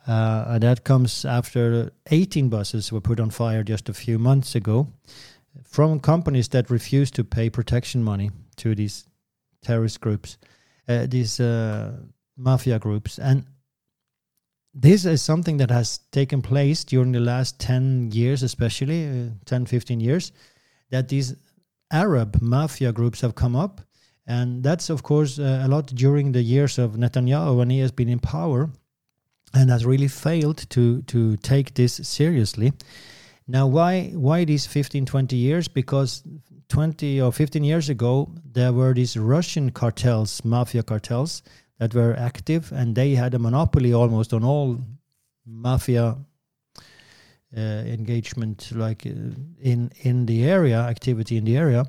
Uh, 0.08 0.46
and 0.48 0.64
that 0.64 0.84
comes 0.86 1.26
after 1.26 1.92
18 2.10 2.50
buses 2.50 2.92
were 2.92 3.02
put 3.02 3.20
on 3.20 3.30
fire 3.30 3.64
just 3.64 3.90
a 3.90 3.94
few 3.94 4.18
months 4.18 4.56
ago 4.56 4.88
from 5.64 6.00
companies 6.00 6.48
that 6.50 6.70
refuse 6.70 7.12
to 7.12 7.24
pay 7.24 7.50
protection 7.50 8.04
money 8.04 8.32
to 8.58 8.76
these 8.76 9.08
terrorist 9.62 10.02
groups, 10.02 10.38
uh, 10.88 11.06
these 11.08 11.40
uh, 11.40 11.92
mafia 12.38 12.80
groups. 12.80 13.20
And 13.20 13.46
this 14.74 15.06
is 15.06 15.22
something 15.22 15.58
that 15.58 15.72
has 15.72 16.00
taken 16.12 16.42
place 16.42 16.84
during 16.84 17.12
the 17.12 17.20
last 17.20 17.60
10 17.60 18.12
years, 18.12 18.44
especially 18.44 19.08
uh, 19.08 19.30
10, 19.46 19.66
15 19.66 20.00
years, 20.00 20.32
that 20.90 21.10
these 21.10 21.36
Arab 21.92 22.42
mafia 22.42 22.92
groups 22.92 23.22
have 23.22 23.36
come 23.36 23.56
up. 23.56 23.82
And 24.28 24.64
that's, 24.64 24.90
of 24.90 25.02
course, 25.02 25.40
uh, 25.40 25.64
a 25.66 25.68
lot 25.68 25.88
during 25.88 26.32
the 26.32 26.44
years 26.44 26.78
of 26.78 26.92
Netanyahu 26.94 27.58
when 27.58 27.72
he 27.72 27.80
has 27.80 27.92
been 27.92 28.10
in 28.10 28.20
power 28.20 28.70
and 29.54 29.70
has 29.72 29.86
really 29.86 30.08
failed 30.08 30.70
to 30.70 31.02
to 31.04 31.38
take 31.38 31.74
this 31.74 31.94
seriously. 32.04 32.74
Now, 33.52 33.66
why 33.66 34.12
why 34.14 34.46
these 34.46 34.68
15, 34.68 35.08
20 35.08 35.36
years? 35.36 35.68
Because 35.68 36.24
20 36.68 37.20
or 37.20 37.34
15 37.34 37.64
years 37.64 37.90
ago, 37.90 38.30
there 38.46 38.72
were 38.72 38.94
these 38.94 39.18
Russian 39.18 39.72
cartels, 39.72 40.46
mafia 40.46 40.84
cartels, 40.84 41.42
that 41.80 41.96
were 41.96 42.16
active, 42.16 42.72
and 42.72 42.94
they 42.94 43.16
had 43.16 43.34
a 43.34 43.40
monopoly 43.40 43.92
almost 43.92 44.34
on 44.34 44.44
all 44.44 44.78
mafia 45.48 46.16
uh, 47.58 47.60
engagement, 47.60 48.72
like 48.76 49.08
uh, 49.08 49.34
in 49.60 49.92
in 50.04 50.28
the 50.28 50.44
area, 50.44 50.78
activity 50.82 51.36
in 51.36 51.46
the 51.46 51.58
area. 51.58 51.86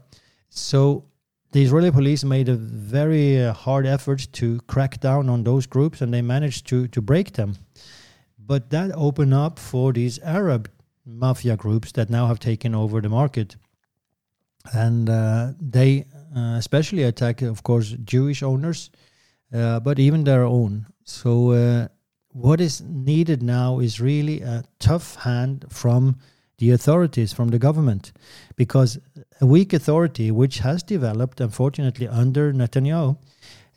So 0.48 1.04
the 1.52 1.62
Israeli 1.62 1.90
police 1.90 2.24
made 2.24 2.48
a 2.48 2.56
very 2.56 3.44
uh, 3.44 3.52
hard 3.52 3.84
effort 3.84 4.28
to 4.32 4.60
crack 4.66 4.98
down 5.00 5.28
on 5.28 5.44
those 5.44 5.66
groups, 5.66 6.00
and 6.00 6.14
they 6.14 6.22
managed 6.22 6.66
to 6.68 6.88
to 6.88 7.02
break 7.02 7.32
them. 7.32 7.56
But 8.38 8.70
that 8.70 8.92
opened 8.94 9.34
up 9.34 9.58
for 9.58 9.92
these 9.92 10.18
Arab 10.20 10.70
mafia 11.04 11.56
groups 11.56 11.92
that 11.92 12.10
now 12.10 12.26
have 12.26 12.38
taken 12.38 12.74
over 12.74 13.00
the 13.00 13.08
market, 13.08 13.56
and 14.72 15.08
uh, 15.08 15.52
they 15.60 16.06
uh, 16.36 16.56
especially 16.58 17.02
attack, 17.02 17.42
of 17.42 17.62
course, 17.62 17.96
Jewish 18.04 18.42
owners, 18.42 18.90
uh, 19.52 19.80
but 19.80 19.98
even 19.98 20.24
their 20.24 20.44
own. 20.44 20.86
So 21.04 21.50
uh, 21.50 21.88
what 22.32 22.60
is 22.60 22.80
needed 22.82 23.42
now 23.42 23.80
is 23.80 24.00
really 24.00 24.42
a 24.42 24.64
tough 24.78 25.16
hand 25.16 25.64
from 25.68 26.18
the 26.58 26.70
authorities 26.70 27.32
from 27.32 27.48
the 27.48 27.58
government. 27.58 28.12
Because 28.54 28.98
a 29.40 29.46
weak 29.46 29.72
authority 29.72 30.30
which 30.30 30.58
has 30.58 30.82
developed 30.82 31.40
unfortunately 31.40 32.06
under 32.06 32.52
Netanyahu 32.52 33.16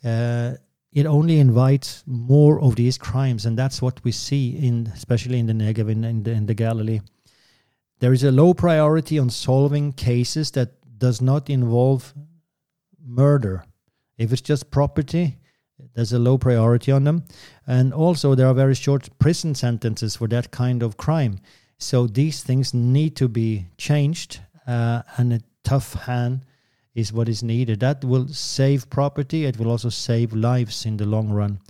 uh, 0.04 0.52
it 0.92 1.06
only 1.06 1.40
invites 1.40 2.04
more 2.06 2.60
of 2.60 2.76
these 2.76 2.98
crimes. 2.98 3.46
And 3.46 3.58
that's 3.58 3.82
what 3.82 4.04
we 4.04 4.12
see 4.12 4.50
in 4.50 4.86
especially 4.94 5.40
in 5.40 5.46
the 5.46 5.52
Negev 5.52 5.90
in, 5.90 6.04
in, 6.04 6.22
the, 6.22 6.30
in 6.30 6.46
the 6.46 6.54
Galilee 6.54 7.00
there 8.04 8.12
is 8.12 8.22
a 8.22 8.30
low 8.30 8.52
priority 8.52 9.18
on 9.18 9.30
solving 9.30 9.92
cases 9.92 10.50
that 10.50 10.68
does 10.98 11.20
not 11.20 11.48
involve 11.48 12.14
murder 13.04 13.64
if 14.18 14.32
it's 14.32 14.42
just 14.42 14.70
property 14.70 15.38
there's 15.94 16.12
a 16.12 16.18
low 16.18 16.38
priority 16.38 16.92
on 16.92 17.04
them 17.04 17.24
and 17.66 17.92
also 17.92 18.34
there 18.34 18.46
are 18.46 18.54
very 18.54 18.74
short 18.74 19.08
prison 19.18 19.54
sentences 19.54 20.16
for 20.16 20.28
that 20.28 20.50
kind 20.50 20.82
of 20.82 20.96
crime 20.96 21.40
so 21.78 22.06
these 22.06 22.42
things 22.42 22.72
need 22.72 23.16
to 23.16 23.28
be 23.28 23.66
changed, 23.76 24.40
uh, 24.66 25.02
and 25.16 25.32
a 25.32 25.40
tough 25.64 25.94
hand 25.94 26.44
is 26.94 27.12
what 27.12 27.28
is 27.28 27.42
needed. 27.42 27.80
That 27.80 28.04
will 28.04 28.28
save 28.28 28.88
property. 28.88 29.44
It 29.44 29.58
will 29.58 29.70
also 29.70 29.88
save 29.88 30.32
lives 30.32 30.86
in 30.86 30.96
the 30.96 31.06
long 31.06 31.28
run. 31.30 31.60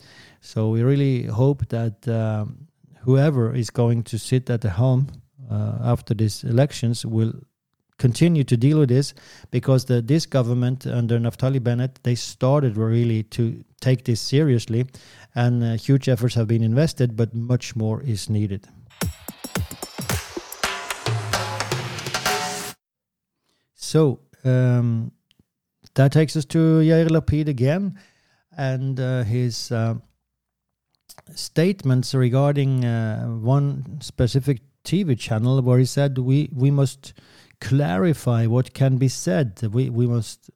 So 0.40 0.68
we 0.68 0.82
really 0.82 1.24
hope 1.24 1.68
that 1.68 2.06
um, 2.06 2.68
whoever 3.00 3.54
is 3.54 3.70
going 3.70 4.02
to 4.04 4.18
sit 4.18 4.50
at 4.50 4.60
the 4.60 4.70
home 4.70 5.08
uh, 5.10 5.23
after 5.82 6.14
these 6.14 6.44
elections 6.44 7.04
will 7.04 7.32
continue 7.98 8.44
to 8.44 8.56
deal 8.56 8.80
with 8.80 8.88
this 8.88 9.14
because 9.50 9.84
the, 9.84 10.02
this 10.02 10.26
government 10.26 10.86
under 10.86 11.18
Naftali 11.18 11.62
Bennett 11.62 12.00
they 12.02 12.14
started 12.14 12.76
really 12.76 13.22
to 13.22 13.64
take 13.80 14.04
this 14.04 14.20
seriously 14.20 14.86
and 15.34 15.62
uh, 15.62 15.74
huge 15.74 16.08
efforts 16.08 16.34
have 16.34 16.48
been 16.48 16.62
invested 16.62 17.16
but 17.16 17.34
much 17.34 17.76
more 17.76 18.02
is 18.02 18.28
needed. 18.28 18.66
So 23.74 24.20
um, 24.44 25.12
that 25.94 26.12
takes 26.12 26.36
us 26.36 26.44
to 26.46 26.58
Yair 26.80 27.08
Lapid 27.08 27.48
again 27.48 27.98
and 28.56 28.98
uh, 28.98 29.22
his 29.22 29.70
uh, 29.70 29.94
statements 31.34 32.14
regarding 32.14 32.84
uh, 32.84 33.26
one 33.26 34.00
specific 34.00 34.60
TV 34.84 35.18
channel 35.18 35.60
where 35.62 35.78
he 35.78 35.84
said 35.84 36.18
we 36.18 36.48
we 36.52 36.70
must 36.70 37.14
clarify 37.60 38.46
what 38.46 38.74
can 38.74 38.96
be 38.98 39.08
said. 39.08 39.60
We 39.72 39.90
we 39.90 40.06
must 40.06 40.50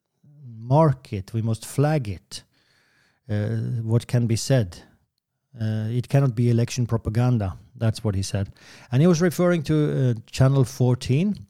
mark 0.44 1.12
it. 1.12 1.32
We 1.32 1.42
must 1.42 1.66
flag 1.66 2.08
it. 2.08 2.44
Uh, 3.28 3.82
what 3.82 4.06
can 4.06 4.26
be 4.26 4.36
said. 4.36 4.78
Uh, 5.60 5.88
it 5.90 6.08
cannot 6.08 6.34
be 6.34 6.50
election 6.50 6.86
propaganda. 6.86 7.56
That's 7.76 8.02
what 8.04 8.14
he 8.14 8.22
said, 8.22 8.52
and 8.90 9.00
he 9.00 9.06
was 9.06 9.20
referring 9.20 9.62
to 9.64 9.74
uh, 9.74 10.20
Channel 10.30 10.64
14 10.64 11.46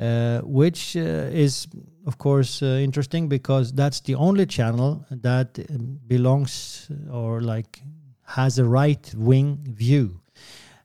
uh, 0.00 0.40
which 0.40 0.96
uh, 0.96 1.00
is 1.32 1.68
of 2.04 2.18
course 2.18 2.62
uh, 2.62 2.66
interesting 2.82 3.28
because 3.28 3.72
that's 3.72 4.00
the 4.00 4.16
only 4.16 4.44
channel 4.44 5.06
that 5.08 5.56
um, 5.70 6.00
belongs 6.08 6.90
or 7.12 7.40
like 7.40 7.80
has 8.22 8.58
a 8.58 8.64
right 8.64 9.14
wing 9.16 9.64
view. 9.70 10.20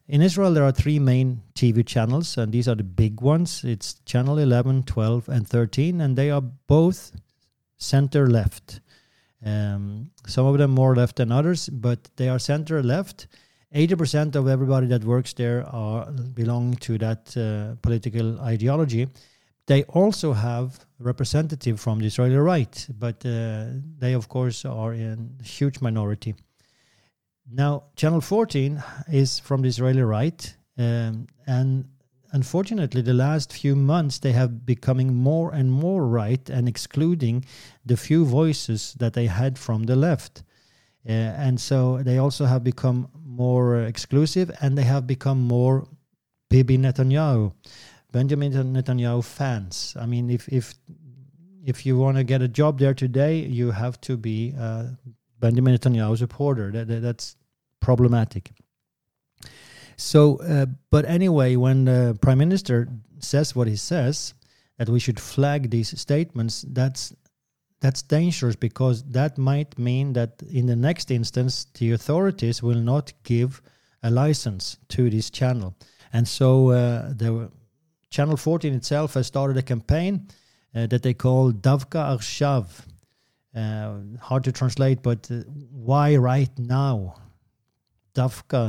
In 0.10 0.24
Israel, 0.24 0.56
there 0.56 0.64
are 0.64 0.72
three 0.72 0.98
main 0.98 1.44
TV 1.54 1.86
channels, 1.86 2.36
and 2.36 2.52
these 2.52 2.68
are 2.68 2.74
the 2.74 2.84
big 2.84 3.22
ones. 3.22 3.64
It's 3.64 4.02
channel 4.06 4.40
11, 4.40 4.84
12, 4.84 5.30
and 5.30 5.48
13, 5.48 6.02
and 6.02 6.16
they 6.16 6.32
are 6.32 6.42
both 6.42 7.12
center 7.78 8.28
left. 8.28 8.82
Um, 9.46 10.10
some 10.26 10.48
of 10.48 10.58
them 10.58 10.72
more 10.72 10.96
left 10.96 11.18
than 11.18 11.32
others, 11.32 11.70
but 11.70 12.10
they 12.16 12.28
are 12.28 12.40
center 12.40 12.82
left 12.82 13.28
80% 13.76 14.36
of 14.36 14.48
everybody 14.48 14.88
that 14.88 15.04
works 15.04 15.34
there 15.34 15.64
are 15.70 16.12
belong 16.12 16.74
to 16.78 16.98
that 16.98 17.38
uh, 17.38 17.76
political 17.84 18.42
ideology. 18.42 19.08
They 19.68 19.84
also 19.84 20.34
have 20.34 20.88
representative 20.98 21.80
from 21.80 22.00
the 22.00 22.08
Israeli 22.08 22.36
right, 22.36 22.88
but 22.98 23.24
uh, 23.24 23.66
they, 24.00 24.14
of 24.14 24.28
course, 24.28 24.66
are 24.66 24.94
in 24.94 25.38
huge 25.44 25.82
minority. 25.82 26.34
Now, 27.52 27.86
Channel 27.96 28.22
14 28.22 28.84
is 29.12 29.40
from 29.40 29.64
the 29.64 29.70
Israeli 29.70 30.04
right, 30.04 30.56
um, 30.78 31.28
and 31.48 31.86
unfortunately, 32.32 33.02
the 33.02 33.14
last 33.14 33.52
few 33.52 33.76
months 33.76 34.20
they 34.20 34.34
have 34.34 34.66
becoming 34.66 35.16
more 35.16 35.52
and 35.52 35.72
more 35.72 36.06
right 36.06 36.48
and 36.50 36.68
excluding 36.68 37.46
the 37.84 37.98
few 37.98 38.24
voices 38.24 38.94
that 39.00 39.14
they 39.14 39.26
had 39.26 39.58
from 39.58 39.84
the 39.84 39.96
left. 39.96 40.44
Uh, 41.08 41.12
and 41.12 41.60
so 41.60 42.04
they 42.04 42.20
also 42.20 42.46
have 42.46 42.64
become 42.64 43.08
more 43.26 43.82
exclusive 43.82 44.52
and 44.62 44.78
they 44.78 44.84
have 44.84 45.08
become 45.08 45.42
more 45.42 45.88
Bibi 46.50 46.78
Netanyahu, 46.78 47.54
Benjamin 48.12 48.52
Netanyahu 48.52 49.24
fans. 49.24 49.96
I 50.00 50.06
mean, 50.06 50.30
if 50.30 50.48
if 50.50 50.76
if 51.66 51.86
you 51.86 51.98
want 51.98 52.18
to 52.18 52.24
get 52.24 52.42
a 52.42 52.48
job 52.48 52.80
there 52.80 52.94
today, 52.94 53.40
you 53.40 53.72
have 53.72 54.00
to 54.02 54.18
be 54.18 54.52
a 54.52 54.98
Benjamin 55.40 55.76
Netanyahu 55.76 56.18
supporter. 56.18 56.72
That, 56.72 56.88
that, 56.88 57.02
that's 57.02 57.36
problematic. 57.80 58.52
So, 59.98 60.38
uh, 60.38 60.68
but 60.92 61.06
anyway, 61.06 61.56
when 61.56 61.86
the 61.86 62.18
prime 62.22 62.38
minister 62.38 62.88
says 63.20 63.56
what 63.56 63.68
he 63.68 63.76
says, 63.76 64.34
that 64.78 64.90
we 64.90 65.00
should 65.00 65.20
flag 65.20 65.70
these 65.70 66.00
statements, 66.00 66.64
that's 66.70 67.14
that's 67.82 68.02
dangerous 68.02 68.56
because 68.56 69.04
that 69.04 69.38
might 69.38 69.78
mean 69.80 70.14
that 70.14 70.42
in 70.52 70.66
the 70.66 70.76
next 70.76 71.12
instance 71.12 71.68
the 71.78 71.94
authorities 71.94 72.62
will 72.62 72.80
not 72.80 73.14
give 73.24 73.62
a 74.04 74.10
license 74.10 74.78
to 74.90 75.10
this 75.10 75.30
channel. 75.30 75.76
And 76.12 76.28
so 76.28 76.70
uh, 76.70 77.14
the 77.14 77.50
channel 78.10 78.38
14 78.38 78.74
itself 78.74 79.14
has 79.14 79.28
started 79.28 79.58
a 79.58 79.62
campaign 79.62 80.28
uh, 80.76 80.88
that 80.88 81.04
they 81.04 81.14
call 81.14 81.52
davka 81.52 82.18
achshav 82.18 82.86
uh, 83.56 83.94
hard 84.20 84.44
to 84.44 84.52
translate 84.52 85.02
but 85.02 85.30
uh, 85.32 85.42
why 85.72 86.16
right 86.16 86.52
now 86.58 87.16
davka 88.20 88.64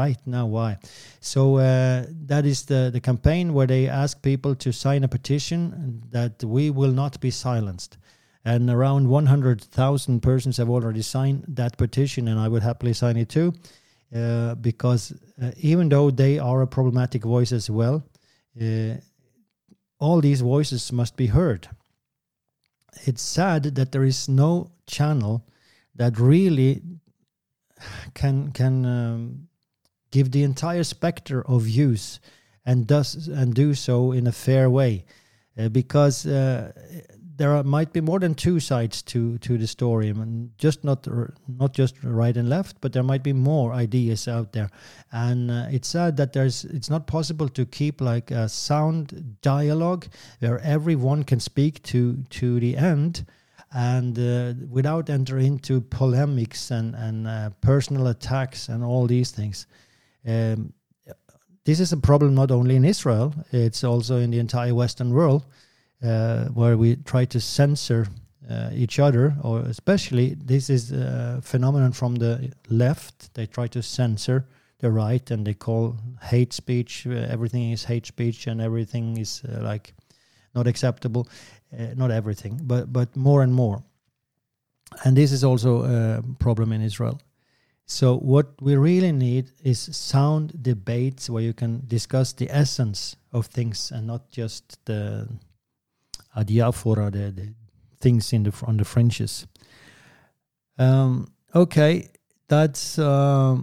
right 0.00 0.20
now 0.26 0.46
why 0.56 0.70
so 1.20 1.42
uh, 1.56 2.04
that 2.30 2.44
is 2.52 2.58
the, 2.70 2.90
the 2.92 3.00
campaign 3.00 3.46
where 3.54 3.68
they 3.74 3.84
ask 4.02 4.22
people 4.22 4.54
to 4.64 4.72
sign 4.72 5.04
a 5.04 5.08
petition 5.16 6.02
that 6.10 6.34
we 6.44 6.64
will 6.70 6.94
not 7.02 7.20
be 7.20 7.30
silenced 7.30 7.98
and 8.44 8.68
around 8.68 9.08
100,000 9.08 10.20
persons 10.20 10.58
have 10.58 10.68
already 10.68 11.02
signed 11.02 11.44
that 11.48 11.78
petition, 11.78 12.28
and 12.28 12.38
I 12.38 12.48
would 12.48 12.62
happily 12.62 12.92
sign 12.92 13.16
it 13.16 13.30
too, 13.30 13.54
uh, 14.14 14.54
because 14.56 15.12
uh, 15.42 15.52
even 15.56 15.88
though 15.88 16.10
they 16.10 16.38
are 16.38 16.60
a 16.60 16.66
problematic 16.66 17.24
voice 17.24 17.52
as 17.52 17.70
well, 17.70 18.04
uh, 18.60 18.94
all 19.98 20.20
these 20.20 20.42
voices 20.42 20.92
must 20.92 21.16
be 21.16 21.26
heard. 21.26 21.68
It's 23.06 23.22
sad 23.22 23.62
that 23.76 23.92
there 23.92 24.04
is 24.04 24.28
no 24.28 24.70
channel 24.86 25.46
that 25.94 26.18
really 26.18 26.82
can 28.14 28.52
can 28.52 28.84
um, 28.86 29.48
give 30.10 30.30
the 30.30 30.42
entire 30.42 30.84
specter 30.84 31.42
of 31.46 31.62
views 31.62 32.20
and 32.64 32.86
does 32.86 33.28
and 33.28 33.54
do 33.54 33.74
so 33.74 34.12
in 34.12 34.26
a 34.26 34.32
fair 34.32 34.70
way, 34.70 35.04
uh, 35.58 35.68
because 35.68 36.26
uh, 36.26 36.72
there 37.36 37.50
are, 37.50 37.64
might 37.64 37.92
be 37.92 38.00
more 38.00 38.20
than 38.20 38.34
two 38.34 38.60
sides 38.60 39.02
to 39.02 39.38
to 39.38 39.58
the 39.58 39.66
story, 39.66 40.08
and 40.08 40.50
just 40.56 40.84
not 40.84 41.06
not 41.48 41.74
just 41.74 41.96
right 42.04 42.36
and 42.36 42.48
left, 42.48 42.80
but 42.80 42.92
there 42.92 43.02
might 43.02 43.22
be 43.22 43.32
more 43.32 43.72
ideas 43.72 44.28
out 44.28 44.52
there. 44.52 44.70
And 45.10 45.50
uh, 45.50 45.66
it's 45.70 45.88
sad 45.88 46.16
that 46.16 46.32
there's 46.32 46.64
it's 46.64 46.90
not 46.90 47.06
possible 47.06 47.48
to 47.48 47.66
keep 47.66 48.00
like 48.00 48.30
a 48.30 48.48
sound 48.48 49.36
dialogue 49.42 50.06
where 50.38 50.60
everyone 50.60 51.24
can 51.24 51.40
speak 51.40 51.82
to 51.84 52.22
to 52.30 52.60
the 52.60 52.76
end, 52.76 53.26
and 53.74 54.18
uh, 54.18 54.54
without 54.70 55.10
entering 55.10 55.54
into 55.54 55.80
polemics 55.80 56.70
and 56.70 56.94
and 56.94 57.26
uh, 57.26 57.50
personal 57.60 58.06
attacks 58.06 58.68
and 58.68 58.84
all 58.84 59.06
these 59.06 59.30
things. 59.30 59.66
Um, 60.26 60.72
this 61.64 61.80
is 61.80 61.92
a 61.92 61.96
problem 61.96 62.34
not 62.34 62.50
only 62.50 62.76
in 62.76 62.84
Israel; 62.84 63.34
it's 63.50 63.84
also 63.84 64.18
in 64.18 64.30
the 64.30 64.38
entire 64.38 64.74
Western 64.74 65.12
world 65.12 65.44
uh, 66.02 66.44
where 66.48 66.76
we 66.76 66.96
try 66.96 67.24
to 67.24 67.40
censor 67.40 68.06
uh, 68.50 68.70
each 68.74 68.98
other, 68.98 69.34
or 69.42 69.60
especially 69.60 70.34
this 70.34 70.68
is 70.68 70.92
a 70.92 71.40
phenomenon 71.42 71.92
from 71.92 72.16
the 72.16 72.52
left. 72.68 73.32
They 73.34 73.46
try 73.46 73.68
to 73.68 73.82
censor 73.82 74.46
the 74.80 74.90
right, 74.90 75.30
and 75.30 75.46
they 75.46 75.54
call 75.54 75.96
hate 76.22 76.52
speech. 76.52 77.06
Uh, 77.06 77.12
everything 77.12 77.72
is 77.72 77.84
hate 77.84 78.06
speech, 78.06 78.46
and 78.46 78.60
everything 78.60 79.16
is 79.16 79.42
uh, 79.48 79.62
like 79.62 79.94
not 80.54 80.66
acceptable. 80.66 81.26
Uh, 81.72 81.94
not 81.96 82.10
everything, 82.10 82.60
but 82.62 82.92
but 82.92 83.16
more 83.16 83.42
and 83.42 83.52
more. 83.52 83.82
And 85.04 85.16
this 85.16 85.32
is 85.32 85.42
also 85.42 85.82
a 85.82 86.22
problem 86.38 86.72
in 86.72 86.82
Israel. 86.82 87.20
So 87.86 88.16
what 88.16 88.46
we 88.62 88.76
really 88.76 89.12
need 89.12 89.50
is 89.62 89.78
sound 89.78 90.62
debates 90.62 91.28
where 91.28 91.42
you 91.42 91.52
can 91.52 91.82
discuss 91.86 92.32
the 92.32 92.48
essence 92.50 93.16
of 93.32 93.46
things 93.46 93.90
and 93.90 94.06
not 94.06 94.30
just 94.30 94.84
the 94.86 95.28
adiaphora, 96.36 97.10
the, 97.10 97.30
the 97.30 97.54
things 98.00 98.32
in 98.32 98.44
the 98.44 98.52
on 98.66 98.76
the 98.76 98.84
Frenches. 98.84 99.46
Um, 100.78 101.28
okay, 101.54 102.10
that's 102.48 102.98
uh, 102.98 103.56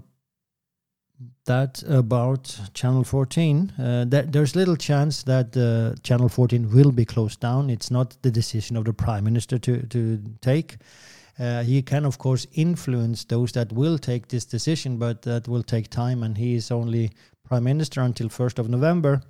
that 1.46 1.84
about 1.88 2.60
Channel 2.74 3.04
14. 3.04 3.72
Uh, 3.78 4.06
there's 4.08 4.56
little 4.56 4.76
chance 4.76 5.24
that 5.24 5.56
uh, 5.58 6.00
Channel 6.04 6.30
14 6.30 6.72
will 6.72 6.92
be 6.92 7.06
closed 7.06 7.40
down. 7.40 7.70
It's 7.70 7.92
not 7.92 8.16
the 8.22 8.32
decision 8.32 8.78
of 8.78 8.86
the 8.86 8.94
Prime 8.94 9.24
Minister 9.24 9.58
to, 9.58 9.86
to 9.88 10.22
take. 10.42 10.78
Uh, 11.40 11.64
he 11.64 11.82
can, 11.82 12.06
of 12.06 12.18
course, 12.18 12.46
influence 12.54 13.24
those 13.26 13.52
that 13.54 13.72
will 13.72 13.98
take 13.98 14.28
this 14.28 14.46
decision, 14.46 14.98
but 14.98 15.24
that 15.24 15.48
will 15.48 15.64
take 15.64 15.90
time, 15.90 16.24
and 16.24 16.38
he 16.38 16.56
is 16.56 16.72
only 16.72 17.12
Prime 17.44 17.64
Minister 17.64 18.02
until 18.02 18.30
1st 18.30 18.60
of 18.60 18.70
November. 18.70 19.22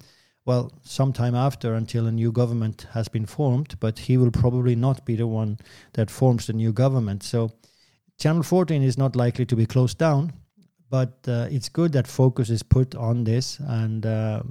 Well, 0.44 0.72
sometime 0.84 1.36
after, 1.36 1.76
until 1.76 2.08
a 2.08 2.12
new 2.12 2.32
government 2.32 2.88
has 2.94 3.08
been 3.08 3.26
formed, 3.26 3.76
but 3.80 4.00
he 4.00 4.18
will 4.18 4.32
probably 4.32 4.76
not 4.76 5.06
be 5.06 5.16
the 5.16 5.28
one 5.28 5.60
that 5.94 6.10
forms 6.10 6.48
the 6.48 6.54
new 6.54 6.74
government. 6.74 7.24
So, 7.24 7.52
Channel 8.20 8.44
14 8.44 8.84
is 8.84 8.98
not 8.98 9.16
likely 9.16 9.46
to 9.46 9.56
be 9.56 9.66
closed 9.66 9.98
down 9.98 10.34
but 10.92 11.14
uh, 11.26 11.48
it's 11.50 11.70
good 11.70 11.94
that 11.94 12.06
focus 12.06 12.50
is 12.50 12.62
put 12.62 12.94
on 12.96 13.24
this, 13.24 13.60
and 13.60 14.06
uh, 14.06 14.44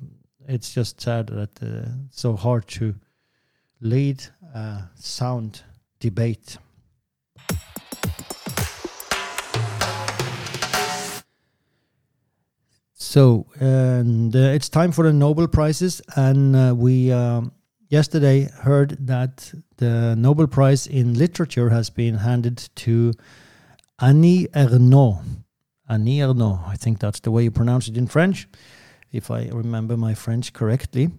it's 0.48 0.72
just 0.72 0.98
sad 0.98 1.26
that 1.26 1.62
uh, 1.62 1.84
it's 2.06 2.20
so 2.20 2.34
hard 2.34 2.66
to 2.66 2.94
lead 3.82 4.24
a 4.54 4.84
sound 4.94 5.62
debate. 6.00 6.56
So, 12.94 13.46
and 13.58 14.34
uh, 14.34 14.38
it's 14.38 14.70
time 14.70 14.92
for 14.92 15.04
the 15.04 15.12
Nobel 15.12 15.46
Prizes, 15.46 16.00
and 16.16 16.56
uh, 16.56 16.74
we 16.74 17.12
um, 17.12 17.52
yesterday 17.90 18.48
heard 18.62 18.96
that 19.06 19.52
the 19.76 20.14
Nobel 20.16 20.46
Prize 20.46 20.86
in 20.86 21.14
Literature 21.14 21.68
has 21.68 21.90
been 21.90 22.14
handed 22.14 22.70
to 22.76 23.12
Annie 24.00 24.46
Ernaux. 24.54 25.22
Annie 25.90 26.20
Ernaux. 26.20 26.66
I 26.66 26.76
think 26.76 27.00
that's 27.00 27.20
the 27.20 27.30
way 27.30 27.42
you 27.42 27.50
pronounce 27.50 27.88
it 27.88 27.96
in 27.96 28.06
French, 28.06 28.48
if 29.10 29.30
I 29.30 29.48
remember 29.48 29.96
my 29.96 30.14
French 30.14 30.52
correctly. 30.52 31.10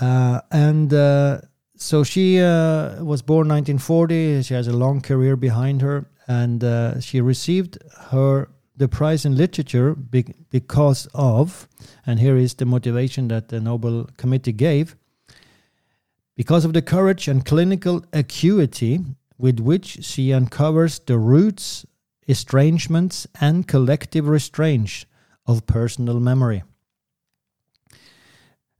Uh, 0.00 0.40
and 0.50 0.92
uh, 0.94 1.42
so 1.76 2.02
she 2.02 2.40
uh, 2.40 3.04
was 3.04 3.20
born 3.20 3.48
1940. 3.48 4.42
She 4.42 4.54
has 4.54 4.66
a 4.66 4.72
long 4.72 5.02
career 5.02 5.36
behind 5.36 5.82
her, 5.82 6.06
and 6.26 6.64
uh, 6.64 7.00
she 7.00 7.20
received 7.20 7.78
her 8.10 8.48
the 8.76 8.88
prize 8.88 9.26
in 9.26 9.36
literature 9.36 9.94
be- 9.94 10.34
because 10.50 11.06
of, 11.12 11.68
and 12.06 12.18
here 12.18 12.36
is 12.36 12.54
the 12.54 12.64
motivation 12.64 13.28
that 13.28 13.48
the 13.48 13.60
Nobel 13.60 14.08
Committee 14.16 14.52
gave, 14.52 14.96
because 16.34 16.64
of 16.64 16.72
the 16.72 16.80
courage 16.80 17.28
and 17.28 17.44
clinical 17.44 18.02
acuity 18.14 19.00
with 19.36 19.60
which 19.60 20.02
she 20.02 20.32
uncovers 20.32 20.98
the 21.00 21.18
roots 21.18 21.84
estrangements, 22.26 23.26
and 23.40 23.66
collective 23.66 24.28
restraints 24.28 25.06
of 25.46 25.66
personal 25.66 26.20
memory. 26.20 26.62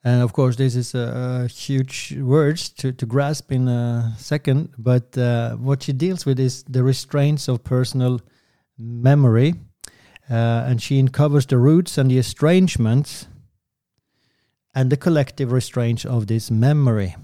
And 0.04 0.22
of 0.22 0.32
course, 0.32 0.56
this 0.56 0.74
is 0.74 0.94
a, 0.94 1.44
a 1.44 1.48
huge 1.48 2.16
words 2.18 2.70
to, 2.70 2.92
to 2.92 3.06
grasp 3.06 3.52
in 3.52 3.68
a 3.68 4.14
second. 4.18 4.70
But 4.76 5.16
uh, 5.16 5.54
what 5.54 5.84
she 5.84 5.92
deals 5.92 6.26
with 6.26 6.40
is 6.40 6.64
the 6.64 6.82
restraints 6.82 7.48
of 7.48 7.62
personal 7.62 8.20
memory, 8.76 9.54
uh, 10.28 10.66
and 10.66 10.82
she 10.82 10.98
uncovers 10.98 11.46
the 11.46 11.58
roots 11.58 11.98
and 11.98 12.10
the 12.10 12.18
estrangements 12.18 13.26
and 14.74 14.90
the 14.90 14.96
collective 14.96 15.52
restraints 15.52 16.04
of 16.04 16.26
this 16.26 16.50
memory, 16.50 17.14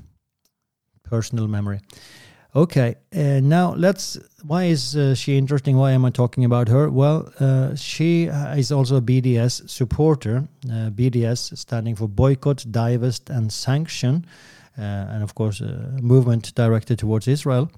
personal 1.02 1.48
memory. 1.48 1.80
Okay, 2.56 2.94
uh, 3.14 3.40
now 3.40 3.74
let's. 3.74 4.18
Why 4.42 4.64
is 4.64 4.96
uh, 4.96 5.14
she 5.14 5.36
interesting? 5.36 5.76
Why 5.76 5.92
am 5.92 6.06
I 6.06 6.10
talking 6.10 6.46
about 6.46 6.68
her? 6.68 6.88
Well, 6.88 7.30
uh, 7.40 7.74
she 7.76 8.24
is 8.24 8.72
also 8.72 8.96
a 8.96 9.02
BDS 9.02 9.68
supporter. 9.68 10.48
Uh, 10.64 10.88
BDS 10.90 11.58
standing 11.58 11.94
for 11.94 12.08
Boycott, 12.08 12.64
Divest, 12.70 13.28
and 13.28 13.52
Sanction, 13.52 14.24
uh, 14.78 14.80
and 14.80 15.22
of 15.22 15.34
course, 15.34 15.60
a 15.60 15.98
movement 16.00 16.54
directed 16.54 16.98
towards 16.98 17.28
Israel. 17.28 17.70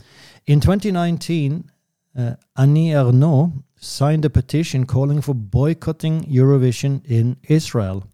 In 0.46 0.60
2019, 0.60 1.68
uh, 2.16 2.34
Annie 2.56 2.90
Ernaux 2.90 3.64
signed 3.76 4.24
a 4.24 4.30
petition 4.30 4.86
calling 4.86 5.20
for 5.20 5.34
boycotting 5.34 6.22
Eurovision 6.24 7.04
in 7.06 7.36
Israel. 7.48 8.04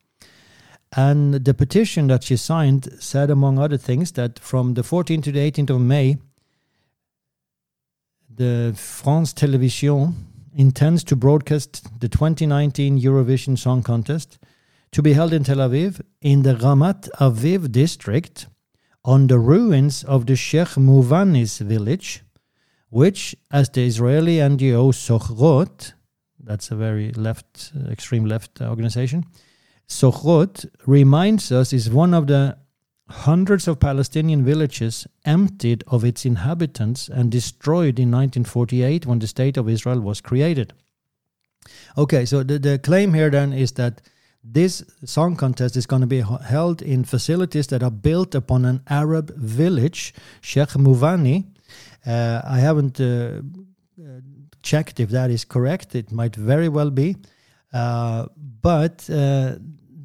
And 0.97 1.35
the 1.35 1.53
petition 1.53 2.07
that 2.07 2.25
she 2.25 2.37
signed 2.37 2.89
said, 2.99 3.29
among 3.29 3.59
other 3.59 3.77
things, 3.77 4.13
that 4.13 4.39
from 4.39 4.75
the 4.75 4.83
14th 4.83 5.25
to 5.25 5.33
the 5.33 5.51
18th 5.51 5.71
of 5.71 5.81
May, 5.81 6.17
the 8.37 8.75
France 8.77 9.33
Television 9.33 10.15
intends 10.55 11.03
to 11.05 11.17
broadcast 11.17 11.87
the 12.01 12.09
2019 12.09 13.01
Eurovision 13.01 13.59
Song 13.59 13.83
Contest 13.83 14.39
to 14.93 15.03
be 15.03 15.15
held 15.15 15.33
in 15.33 15.43
Tel 15.43 15.57
Aviv 15.57 16.01
in 16.21 16.43
the 16.43 16.55
Ramat 16.55 17.09
Aviv 17.19 17.73
district 17.73 18.47
on 19.05 19.27
the 19.29 19.39
ruins 19.39 20.05
of 20.05 20.27
the 20.27 20.37
Sheikh 20.37 20.77
Mouvanis 20.77 21.61
village, 21.61 22.23
which, 22.91 23.35
as 23.51 23.71
the 23.71 23.87
Israeli 23.87 24.37
NGO 24.37 24.93
Zochrot, 24.93 25.93
that's 26.39 26.71
a 26.71 26.77
very 26.77 27.13
left, 27.13 27.73
extreme 27.91 28.27
left 28.27 28.61
uh, 28.61 28.69
organization, 28.69 29.25
Zochrot 29.89 30.67
reminds 30.87 31.51
us 31.53 31.73
is 31.73 31.89
one 31.89 32.13
of 32.13 32.27
the 32.27 32.59
hundreds 33.09 33.69
of 33.69 33.79
Palestinian 33.79 34.45
villages 34.45 35.07
emptied 35.25 35.85
of 35.87 36.05
its 36.05 36.25
inhabitants 36.25 37.09
and 37.09 37.31
destroyed 37.31 37.99
in 37.99 38.11
1948 38.11 39.07
when 39.07 39.21
the 39.21 39.27
State 39.27 39.57
of 39.57 39.69
Israel 39.69 40.01
was 40.01 40.21
created. 40.21 40.73
Okay, 41.97 42.25
so 42.25 42.43
the, 42.43 42.59
the 42.59 42.79
claim 42.79 43.15
here 43.15 43.31
then 43.31 43.53
is 43.53 43.73
that 43.73 44.03
this 44.43 44.85
song 45.05 45.37
contest 45.37 45.77
is 45.77 45.87
going 45.87 46.03
to 46.03 46.07
be 46.07 46.21
held 46.21 46.83
in 46.83 47.05
facilities 47.05 47.67
that 47.69 47.83
are 47.83 47.91
built 47.91 48.35
upon 48.35 48.65
an 48.65 48.81
Arab 48.89 49.35
village, 49.37 50.15
Sheikh 50.41 50.71
Mouvani. 50.71 51.47
Uh, 52.07 52.43
I 52.45 52.61
haven't 52.61 53.01
uh, 53.01 53.41
checked 54.63 55.01
if 55.01 55.11
that 55.11 55.31
is 55.31 55.45
correct. 55.45 55.95
It 55.95 56.13
might 56.13 56.37
very 56.37 56.69
well 56.69 56.91
be. 56.91 57.17
Uh, 57.73 58.27
but 58.63 59.09
uh, 59.11 59.57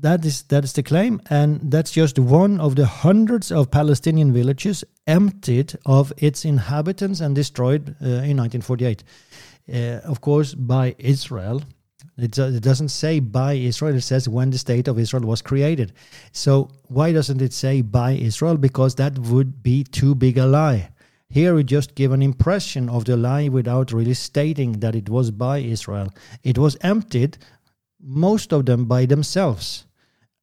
that 0.02 0.26
is 0.26 0.44
that 0.44 0.64
is 0.64 0.74
the 0.74 0.84
claim, 0.84 1.22
and 1.30 1.72
that's 1.72 1.92
just 1.92 2.18
one 2.18 2.60
of 2.60 2.76
the 2.76 2.86
hundreds 2.86 3.52
of 3.52 3.70
Palestinian 3.70 4.34
villages 4.34 4.84
emptied 5.06 5.74
of 5.86 6.12
its 6.18 6.44
inhabitants 6.44 7.20
and 7.20 7.36
destroyed 7.36 7.96
uh, 8.02 8.26
in 8.26 8.38
1948. 8.38 9.04
Uh, 9.72 9.78
of 10.04 10.22
course, 10.22 10.56
by 10.56 10.96
Israel. 10.98 11.62
It, 12.18 12.38
uh, 12.38 12.46
it 12.46 12.64
doesn't 12.64 12.90
say 12.90 13.20
by 13.20 13.54
Israel. 13.54 13.96
It 13.96 14.02
says 14.02 14.28
when 14.28 14.50
the 14.50 14.58
state 14.58 14.88
of 14.88 14.98
Israel 14.98 15.24
was 15.24 15.42
created. 15.42 15.94
So 16.32 16.70
why 16.88 17.14
doesn't 17.14 17.42
it 17.42 17.54
say 17.54 17.82
by 17.82 18.14
Israel? 18.14 18.58
Because 18.58 18.96
that 18.96 19.18
would 19.20 19.62
be 19.62 19.84
too 19.84 20.16
big 20.16 20.38
a 20.38 20.46
lie. 20.46 20.90
Here 21.30 21.56
we 21.56 21.64
just 21.64 21.96
give 21.96 22.12
an 22.12 22.22
impression 22.22 22.90
of 22.90 23.06
the 23.06 23.16
lie 23.16 23.48
without 23.48 23.94
really 23.94 24.16
stating 24.16 24.74
that 24.80 24.96
it 24.96 25.10
was 25.10 25.32
by 25.32 25.60
Israel. 25.60 26.12
It 26.44 26.58
was 26.58 26.76
emptied, 26.82 27.38
most 28.02 28.52
of 28.52 28.66
them 28.66 28.86
by 28.86 29.06
themselves 29.06 29.86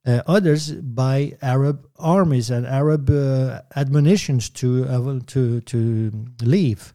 uh, 0.08 0.22
others 0.26 0.72
by 0.72 1.36
Arab 1.42 1.86
armies 1.98 2.50
and 2.50 2.66
Arab 2.66 3.10
uh, 3.10 3.60
admonitions 3.76 4.48
to 4.48 4.86
uh, 4.86 5.20
to 5.26 5.60
to 5.60 6.10
leave, 6.40 6.94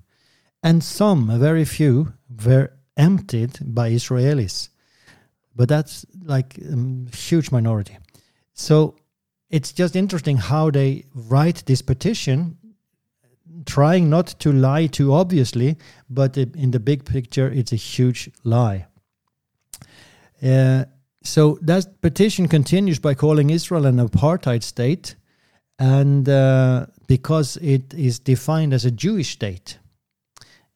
and 0.64 0.84
some, 0.84 1.30
a 1.30 1.38
very 1.38 1.66
few, 1.66 2.14
were 2.46 2.72
emptied 2.98 3.60
by 3.62 3.92
Israelis, 3.92 4.70
but 5.56 5.70
that's 5.70 6.06
like 6.24 6.58
a 6.58 6.74
um, 6.74 7.08
huge 7.14 7.52
minority. 7.52 7.98
So 8.54 8.96
it's 9.50 9.72
just 9.72 9.96
interesting 9.96 10.38
how 10.38 10.72
they 10.72 11.06
write 11.14 11.66
this 11.66 11.84
petition, 11.84 12.58
trying 13.66 14.10
not 14.10 14.40
to 14.40 14.52
lie 14.52 14.88
too 14.88 15.14
obviously, 15.14 15.78
but 16.10 16.38
in 16.38 16.72
the 16.72 16.80
big 16.80 17.06
picture, 17.06 17.52
it's 17.52 17.74
a 17.74 17.78
huge 17.78 18.32
lie. 18.44 18.88
Uh, 20.42 20.86
so 21.24 21.58
that 21.62 22.02
petition 22.02 22.48
continues 22.48 23.00
by 23.00 23.14
calling 23.14 23.50
Israel 23.50 23.86
an 23.86 23.98
apartheid 23.98 24.64
state, 24.64 25.16
and 25.80 26.28
uh, 26.28 26.86
because 27.08 27.58
it 27.58 27.94
is 27.94 28.20
defined 28.20 28.74
as 28.74 28.86
a 28.86 28.92
Jewish 28.92 29.32
state. 29.32 29.80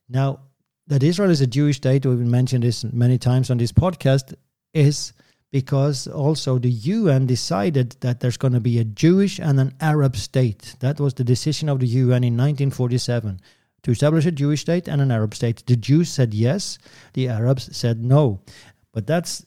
Now, 0.09 0.39
that 0.87 1.03
Israel 1.03 1.29
is 1.29 1.41
a 1.41 1.47
Jewish 1.47 1.77
state, 1.77 2.05
we've 2.05 2.19
mentioned 2.19 2.63
this 2.63 2.85
many 2.85 3.17
times 3.17 3.51
on 3.51 3.57
this 3.57 3.73
podcast, 3.73 4.33
is 4.73 5.13
because 5.51 6.07
also 6.07 6.59
the 6.59 6.69
UN 6.69 7.25
decided 7.25 7.97
that 8.01 8.19
there's 8.19 8.37
going 8.37 8.53
to 8.53 8.59
be 8.59 8.79
a 8.79 8.83
Jewish 8.85 9.39
and 9.39 9.59
an 9.59 9.73
Arab 9.81 10.15
state. 10.15 10.75
That 10.79 10.99
was 10.99 11.13
the 11.13 11.23
decision 11.23 11.69
of 11.69 11.79
the 11.79 11.87
UN 11.87 12.23
in 12.23 12.35
1947 12.35 13.39
to 13.83 13.91
establish 13.91 14.25
a 14.25 14.31
Jewish 14.31 14.61
state 14.61 14.87
and 14.87 15.01
an 15.01 15.11
Arab 15.11 15.33
state. 15.33 15.65
The 15.65 15.75
Jews 15.75 16.09
said 16.09 16.33
yes, 16.33 16.77
the 17.13 17.29
Arabs 17.29 17.75
said 17.75 18.03
no. 18.03 18.41
But 18.93 19.07
that's 19.07 19.45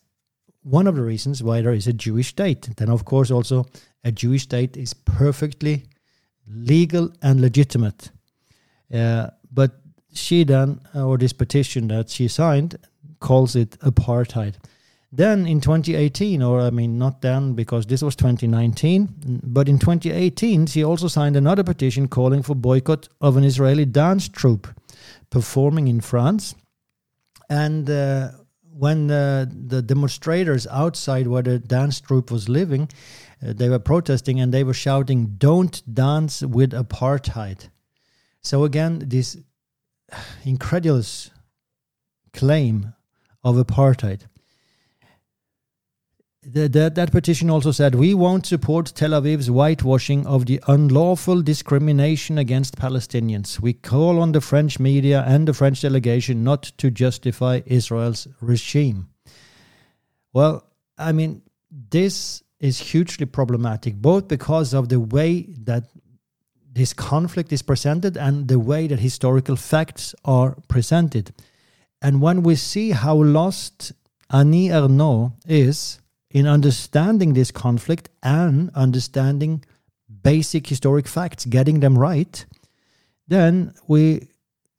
one 0.63 0.87
of 0.87 0.95
the 0.95 1.03
reasons 1.03 1.43
why 1.43 1.63
there 1.63 1.73
is 1.73 1.87
a 1.87 1.93
Jewish 1.93 2.29
state. 2.29 2.69
Then, 2.77 2.91
of 2.91 3.05
course, 3.05 3.31
also 3.31 3.67
a 4.05 4.13
Jewish 4.13 4.43
state 4.43 4.77
is 4.77 4.95
perfectly 4.95 5.85
legal 6.47 7.13
and 7.23 7.41
legitimate. 7.41 8.11
Uh, 8.93 9.29
but 9.53 9.81
she 10.13 10.45
then, 10.45 10.81
or 10.95 11.17
this 11.17 11.33
petition 11.33 11.89
that 11.89 12.11
she 12.11 12.29
signed, 12.29 12.77
calls 13.21 13.55
it 13.57 13.79
apartheid. 13.81 14.55
Then 15.13 15.47
in 15.47 15.61
2018, 15.61 16.41
or 16.43 16.61
I 16.61 16.71
mean, 16.71 16.97
not 16.97 17.21
then 17.21 17.55
because 17.55 17.87
this 17.87 18.03
was 18.03 18.15
2019, 18.15 19.41
but 19.43 19.69
in 19.69 19.79
2018, 19.79 20.67
she 20.67 20.85
also 20.85 21.09
signed 21.09 21.37
another 21.37 21.65
petition 21.65 22.07
calling 22.07 22.43
for 22.43 22.55
boycott 22.55 23.09
of 23.21 23.37
an 23.37 23.43
Israeli 23.43 23.85
dance 23.85 24.29
troupe 24.29 24.69
performing 25.31 25.89
in 25.89 26.01
France. 26.01 26.55
And 27.49 27.91
uh, 27.91 28.31
when 28.73 29.11
uh, 29.11 29.47
the 29.51 29.83
demonstrators 29.83 30.67
outside 30.71 31.27
where 31.27 31.43
the 31.43 31.59
dance 31.59 32.01
troupe 32.01 32.31
was 32.31 32.49
living, 32.49 32.89
uh, 33.47 33.53
they 33.53 33.69
were 33.69 33.79
protesting 33.79 34.41
and 34.41 34.53
they 34.53 34.65
were 34.65 34.75
shouting, 34.75 35.35
Don't 35.39 35.83
dance 35.93 36.43
with 36.43 36.73
apartheid. 36.73 37.69
So 38.43 38.65
again, 38.65 39.03
this 39.07 39.37
incredulous 40.45 41.31
claim 42.33 42.95
of 43.43 43.57
apartheid 43.57 44.23
the, 46.43 46.69
the, 46.69 46.91
that 46.95 47.13
petition 47.13 47.51
also 47.51 47.71
said 47.71 47.95
we 47.95 48.15
won't 48.15 48.47
support 48.47 48.87
Tel 48.95 49.11
Aviv's 49.11 49.49
whitewashing 49.49 50.27
of 50.27 50.47
the 50.47 50.63
unlawful 50.69 51.43
discrimination 51.43 52.39
against 52.39 52.77
Palestinians. 52.77 53.61
We 53.61 53.75
call 53.75 54.21
on 54.21 54.33
the 54.33 54.41
French 54.41 54.79
media 54.79 55.23
and 55.27 55.47
the 55.47 55.53
French 55.53 55.83
delegation 55.83 56.43
not 56.43 56.63
to 56.79 56.91
justify 56.91 57.61
Israel's 57.67 58.27
regime. 58.41 59.11
Well, 60.33 60.65
I 60.97 61.13
mean, 61.13 61.43
this 61.71 62.43
is 62.59 62.79
hugely 62.79 63.27
problematic, 63.27 63.97
both 63.97 64.29
because 64.29 64.73
of 64.73 64.89
the 64.89 65.01
way 65.01 65.43
that 65.65 65.85
this 66.73 66.93
conflict 66.95 67.53
is 67.53 67.63
presented 67.63 68.17
and 68.17 68.49
the 68.49 68.59
way 68.59 68.87
that 68.87 69.01
historical 69.01 69.57
facts 69.57 70.15
are 70.25 70.57
presented. 70.69 71.33
And 72.01 72.23
when 72.23 72.43
we 72.43 72.55
see 72.55 72.93
how 72.93 73.17
lost 73.17 73.93
Annie 74.31 74.69
Ernaux 74.69 75.33
is 75.47 76.00
in 76.31 76.47
understanding 76.47 77.35
this 77.35 77.51
conflict 77.51 78.09
and 78.23 78.71
understanding 78.75 79.65
basic 80.23 80.67
historic 80.67 81.09
facts, 81.09 81.45
getting 81.45 81.81
them 81.81 81.99
right, 81.99 82.45
then 83.29 83.75
we 83.89 84.29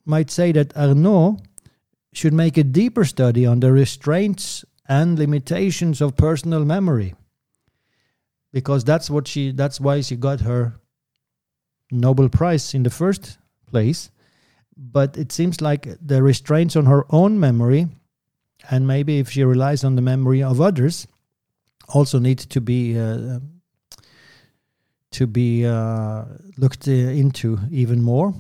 might 0.06 0.32
say 0.32 0.52
that 0.52 0.74
Ernaux 0.76 1.40
should 2.14 2.34
make 2.34 2.58
a 2.58 2.64
deeper 2.64 3.06
study 3.06 3.46
on 3.46 3.60
the 3.60 3.72
restraints 3.72 4.66
and 4.88 5.18
limitations 5.18 6.02
of 6.02 6.18
personal 6.18 6.66
memory. 6.66 7.16
Because 8.52 8.84
that's 8.84 9.10
what 9.10 9.28
she 9.28 9.52
that's 9.52 9.80
why 9.80 10.02
she 10.02 10.18
got 10.18 10.42
her 10.42 10.74
Nobel 11.90 12.28
Prize 12.28 12.74
in 12.74 12.84
the 12.84 12.90
first 12.90 13.38
place. 13.68 14.12
But 14.76 15.18
it 15.18 15.32
seems 15.32 15.62
like 15.62 15.88
the 16.02 16.22
restraints 16.22 16.76
on 16.76 16.86
her 16.86 17.06
own 17.10 17.40
memory, 17.40 17.88
and 18.70 18.88
maybe 18.88 19.20
if 19.20 19.30
she 19.30 19.44
relies 19.44 19.84
on 19.84 19.96
the 19.96 20.02
memory 20.02 20.44
of 20.44 20.60
others, 20.60 21.08
also 21.94 22.20
need 22.20 22.40
to 22.40 22.62
be 22.62 22.98
uh, 22.98 23.40
to 25.12 25.28
be 25.28 25.66
uh, 25.66 26.24
looked 26.58 26.88
uh, 26.88 26.92
into 26.92 27.60
even 27.72 28.02
more. 28.02 28.34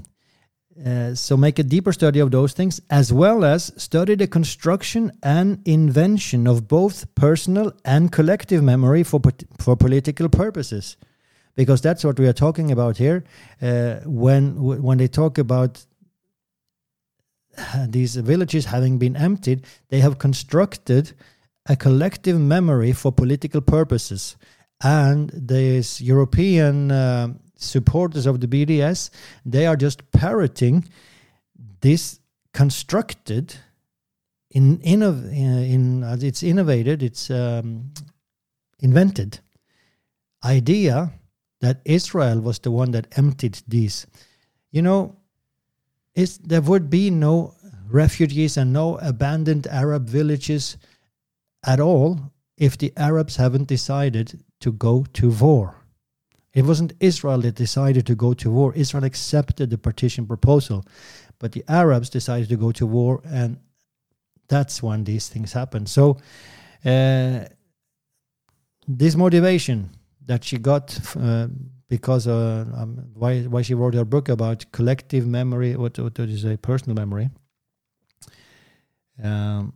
So 1.13 1.37
make 1.37 1.59
a 1.59 1.63
deeper 1.63 1.91
study 1.91 2.19
of 2.21 2.31
those 2.31 2.53
things 2.53 2.81
as 2.89 3.13
well 3.13 3.45
as 3.45 3.71
study 3.77 4.15
the 4.15 4.25
construction 4.25 5.11
and 5.21 5.61
invention 5.65 6.47
of 6.47 6.67
both 6.67 7.13
personal 7.13 7.73
and 7.85 8.11
collective 8.11 8.63
memory 8.63 9.03
for 9.03 9.21
for 9.59 9.75
political 9.75 10.27
purposes 10.29 10.97
because 11.55 11.81
that's 11.81 12.03
what 12.03 12.19
we 12.19 12.27
are 12.27 12.33
talking 12.33 12.71
about 12.71 12.97
here 12.97 13.23
uh, 13.61 13.95
when 14.05 14.55
when 14.81 14.97
they 14.97 15.07
talk 15.07 15.37
about 15.37 15.85
these 17.87 18.15
villages 18.15 18.65
having 18.65 18.97
been 18.97 19.15
emptied 19.15 19.65
they 19.89 19.99
have 19.99 20.17
constructed 20.17 21.13
a 21.67 21.75
collective 21.75 22.39
memory 22.39 22.91
for 22.91 23.11
political 23.11 23.61
purposes. 23.61 24.35
And 24.83 25.29
these 25.33 26.01
European 26.01 26.91
uh, 26.91 27.33
supporters 27.55 28.25
of 28.25 28.39
the 28.39 28.47
BDS, 28.47 29.11
they 29.45 29.67
are 29.67 29.75
just 29.75 30.11
parroting 30.11 30.89
this 31.81 32.19
constructed, 32.53 33.55
in, 34.49 34.79
innov- 34.79 35.31
in, 35.31 36.03
uh, 36.03 36.17
it's 36.19 36.43
innovated, 36.43 37.03
it's 37.03 37.29
um, 37.29 37.91
invented 38.79 39.39
idea 40.43 41.13
that 41.61 41.79
Israel 41.85 42.41
was 42.41 42.59
the 42.59 42.71
one 42.71 42.91
that 42.91 43.07
emptied 43.17 43.61
these. 43.67 44.07
You 44.71 44.81
know, 44.81 45.15
there 46.15 46.61
would 46.61 46.89
be 46.89 47.09
no 47.09 47.55
refugees 47.87 48.57
and 48.57 48.73
no 48.73 48.97
abandoned 48.97 49.67
Arab 49.67 50.09
villages 50.09 50.77
at 51.63 51.79
all 51.79 52.31
if 52.57 52.77
the 52.77 52.93
Arabs 52.97 53.35
haven't 53.37 53.67
decided 53.67 54.43
to 54.59 54.71
go 54.71 55.05
to 55.13 55.29
war. 55.29 55.75
It 56.53 56.65
wasn't 56.65 56.93
Israel 56.99 57.39
that 57.41 57.55
decided 57.55 58.05
to 58.07 58.15
go 58.15 58.33
to 58.33 58.51
war. 58.51 58.73
Israel 58.73 59.03
accepted 59.03 59.69
the 59.69 59.77
partition 59.77 60.27
proposal, 60.27 60.85
but 61.39 61.53
the 61.53 61.63
Arabs 61.67 62.09
decided 62.09 62.49
to 62.49 62.57
go 62.57 62.71
to 62.73 62.85
war, 62.85 63.21
and 63.25 63.57
that's 64.47 64.83
when 64.83 65.05
these 65.05 65.29
things 65.29 65.53
happen. 65.53 65.85
So, 65.85 66.17
uh, 66.83 67.45
this 68.87 69.15
motivation 69.15 69.91
that 70.25 70.43
she 70.43 70.57
got 70.57 70.99
uh, 71.17 71.47
because 71.87 72.27
uh, 72.27 72.65
um, 72.75 73.09
why 73.13 73.41
why 73.43 73.61
she 73.61 73.73
wrote 73.73 73.93
her 73.93 74.05
book 74.05 74.29
about 74.29 74.65
collective 74.71 75.25
memory, 75.27 75.75
what 75.75 75.97
what 75.99 76.19
is 76.19 76.43
a 76.43 76.57
personal 76.57 76.95
memory. 76.95 77.29
Um, 79.23 79.73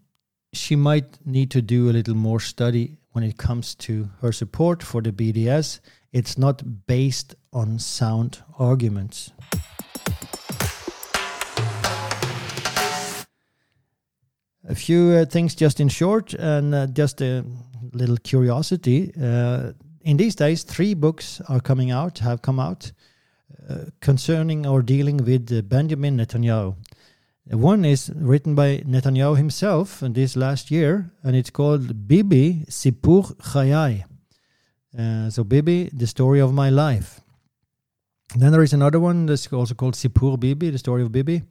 she 0.55 0.75
might 0.75 1.17
need 1.25 1.51
to 1.51 1.61
do 1.61 1.89
a 1.89 1.91
little 1.93 2.15
more 2.15 2.39
study 2.39 2.97
when 3.11 3.23
it 3.23 3.37
comes 3.37 3.75
to 3.75 4.09
her 4.21 4.31
support 4.31 4.81
for 4.81 5.01
the 5.01 5.11
BDS. 5.11 5.79
It's 6.11 6.37
not 6.37 6.85
based 6.87 7.35
on 7.51 7.79
sound 7.79 8.41
arguments. 8.57 9.31
A 14.67 14.73
few 14.73 15.11
uh, 15.11 15.25
things 15.25 15.53
just 15.53 15.79
in 15.79 15.89
short, 15.89 16.33
and 16.33 16.73
uh, 16.73 16.87
just 16.87 17.21
a 17.21 17.45
little 17.93 18.17
curiosity. 18.17 19.11
Uh, 19.21 19.73
in 20.01 20.17
these 20.17 20.35
days, 20.35 20.63
three 20.63 20.95
books 20.95 21.39
are 21.47 21.59
coming 21.59 21.91
out, 21.91 22.19
have 22.19 22.41
come 22.41 22.59
out, 22.59 22.91
uh, 23.69 23.85
concerning 23.99 24.65
or 24.65 24.81
dealing 24.81 25.17
with 25.17 25.51
uh, 25.51 25.61
Benjamin 25.61 26.17
Netanyahu. 26.17 26.75
One 27.51 27.85
is 27.85 28.11
written 28.15 28.55
by 28.55 28.79
Netanyahu 28.79 29.37
himself 29.37 29.99
this 30.01 30.35
last 30.35 30.71
year, 30.71 31.11
and 31.23 31.35
it's 31.35 31.51
called 31.51 32.07
Bibi 32.07 32.65
Sipur 32.69 33.35
Chayai. 33.37 34.03
Uh, 34.97 35.29
so 35.29 35.43
Bibi, 35.43 35.91
the 35.93 36.07
story 36.07 36.39
of 36.39 36.53
my 36.53 36.71
life. 36.71 37.21
Then 38.35 38.51
there 38.51 38.63
is 38.63 38.73
another 38.73 38.99
one 38.99 39.27
that's 39.27 39.51
also 39.53 39.75
called 39.75 39.93
Sipur 39.93 40.39
Bibi, 40.39 40.71
the 40.71 40.79
story 40.79 41.03
of 41.03 41.11
Bibi, 41.11 41.43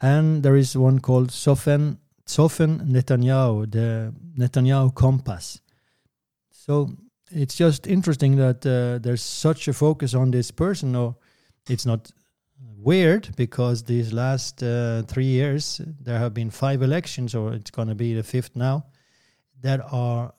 and 0.00 0.42
there 0.42 0.56
is 0.56 0.76
one 0.76 0.98
called 1.00 1.28
Sofen 1.28 1.98
Sofen 2.26 2.80
Netanyahu, 2.88 3.70
the 3.70 4.14
Netanyahu 4.38 4.94
Compass. 4.94 5.60
So 6.50 6.96
it's 7.30 7.54
just 7.54 7.86
interesting 7.86 8.36
that 8.36 8.64
uh, 8.64 8.98
there's 8.98 9.22
such 9.22 9.68
a 9.68 9.74
focus 9.74 10.14
on 10.14 10.30
this 10.30 10.50
person, 10.50 10.96
or 10.96 11.16
it's 11.68 11.84
not 11.84 12.10
weird 12.84 13.34
because 13.36 13.84
these 13.84 14.12
last 14.12 14.62
uh, 14.62 15.02
three 15.02 15.24
years 15.24 15.80
there 16.00 16.18
have 16.18 16.34
been 16.34 16.50
five 16.50 16.82
elections, 16.82 17.34
or 17.34 17.52
it's 17.54 17.70
going 17.70 17.88
to 17.88 17.94
be 17.94 18.14
the 18.14 18.22
fifth 18.22 18.54
now, 18.54 18.86
that 19.62 19.80
are 19.90 20.34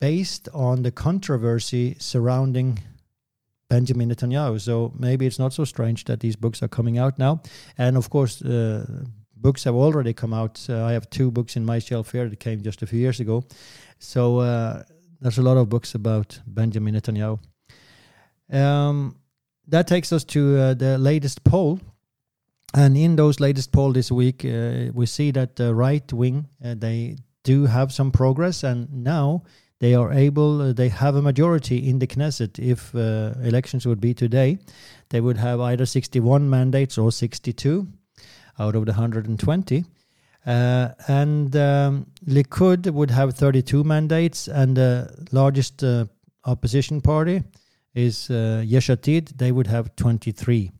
based 0.00 0.48
on 0.54 0.82
the 0.82 0.90
controversy 0.90 1.96
surrounding 1.98 2.78
Benjamin 3.68 4.10
Netanyahu. 4.10 4.60
So 4.60 4.92
maybe 4.98 5.26
it's 5.26 5.38
not 5.38 5.52
so 5.52 5.64
strange 5.64 6.04
that 6.04 6.20
these 6.20 6.36
books 6.36 6.62
are 6.62 6.68
coming 6.68 6.98
out 6.98 7.18
now. 7.18 7.42
And 7.76 7.96
of 7.96 8.08
course, 8.10 8.42
uh, 8.42 9.04
books 9.36 9.64
have 9.64 9.74
already 9.74 10.12
come 10.12 10.32
out. 10.32 10.64
Uh, 10.68 10.84
I 10.84 10.92
have 10.92 11.10
two 11.10 11.30
books 11.30 11.56
in 11.56 11.64
my 11.64 11.78
shelf 11.78 12.12
here 12.12 12.28
that 12.28 12.40
came 12.40 12.62
just 12.62 12.82
a 12.82 12.86
few 12.86 12.98
years 12.98 13.20
ago. 13.20 13.44
So 13.98 14.38
uh, 14.38 14.82
there's 15.20 15.38
a 15.38 15.42
lot 15.42 15.56
of 15.56 15.68
books 15.68 15.94
about 15.94 16.40
Benjamin 16.46 16.94
Netanyahu. 16.94 17.38
Um, 18.50 19.16
that 19.68 19.86
takes 19.86 20.12
us 20.12 20.24
to 20.24 20.58
uh, 20.58 20.74
the 20.74 20.98
latest 20.98 21.44
poll. 21.44 21.80
And 22.74 22.96
in 22.96 23.16
those 23.16 23.40
latest 23.40 23.72
poll 23.72 23.92
this 23.92 24.10
week, 24.10 24.44
uh, 24.44 24.92
we 24.92 25.06
see 25.06 25.30
that 25.30 25.56
the 25.56 25.74
right 25.74 26.12
wing 26.12 26.48
uh, 26.62 26.74
they 26.76 27.16
do 27.44 27.66
have 27.66 27.92
some 27.92 28.10
progress, 28.10 28.62
and 28.62 28.92
now 28.92 29.44
they 29.80 29.94
are 29.94 30.12
able. 30.12 30.60
Uh, 30.60 30.72
they 30.74 30.90
have 30.90 31.16
a 31.16 31.22
majority 31.22 31.88
in 31.88 31.98
the 31.98 32.06
Knesset. 32.06 32.58
If 32.58 32.94
uh, 32.94 33.32
elections 33.42 33.86
would 33.86 34.00
be 34.00 34.12
today, 34.12 34.58
they 35.08 35.20
would 35.20 35.38
have 35.38 35.60
either 35.60 35.86
61 35.86 36.50
mandates 36.50 36.98
or 36.98 37.10
62 37.10 37.88
out 38.58 38.74
of 38.74 38.84
the 38.84 38.92
120. 38.92 39.84
Uh, 40.44 40.88
and 41.08 41.56
um, 41.56 42.06
Likud 42.26 42.90
would 42.90 43.10
have 43.10 43.34
32 43.34 43.82
mandates, 43.82 44.46
and 44.46 44.76
the 44.76 45.26
largest 45.32 45.82
opposition 46.44 47.00
party 47.00 47.42
is 47.94 48.30
uh, 48.30 48.62
Yesh 48.64 48.88
Atid, 48.88 49.36
they 49.38 49.52
would 49.52 49.66
have 49.66 49.94
23. 49.96 50.70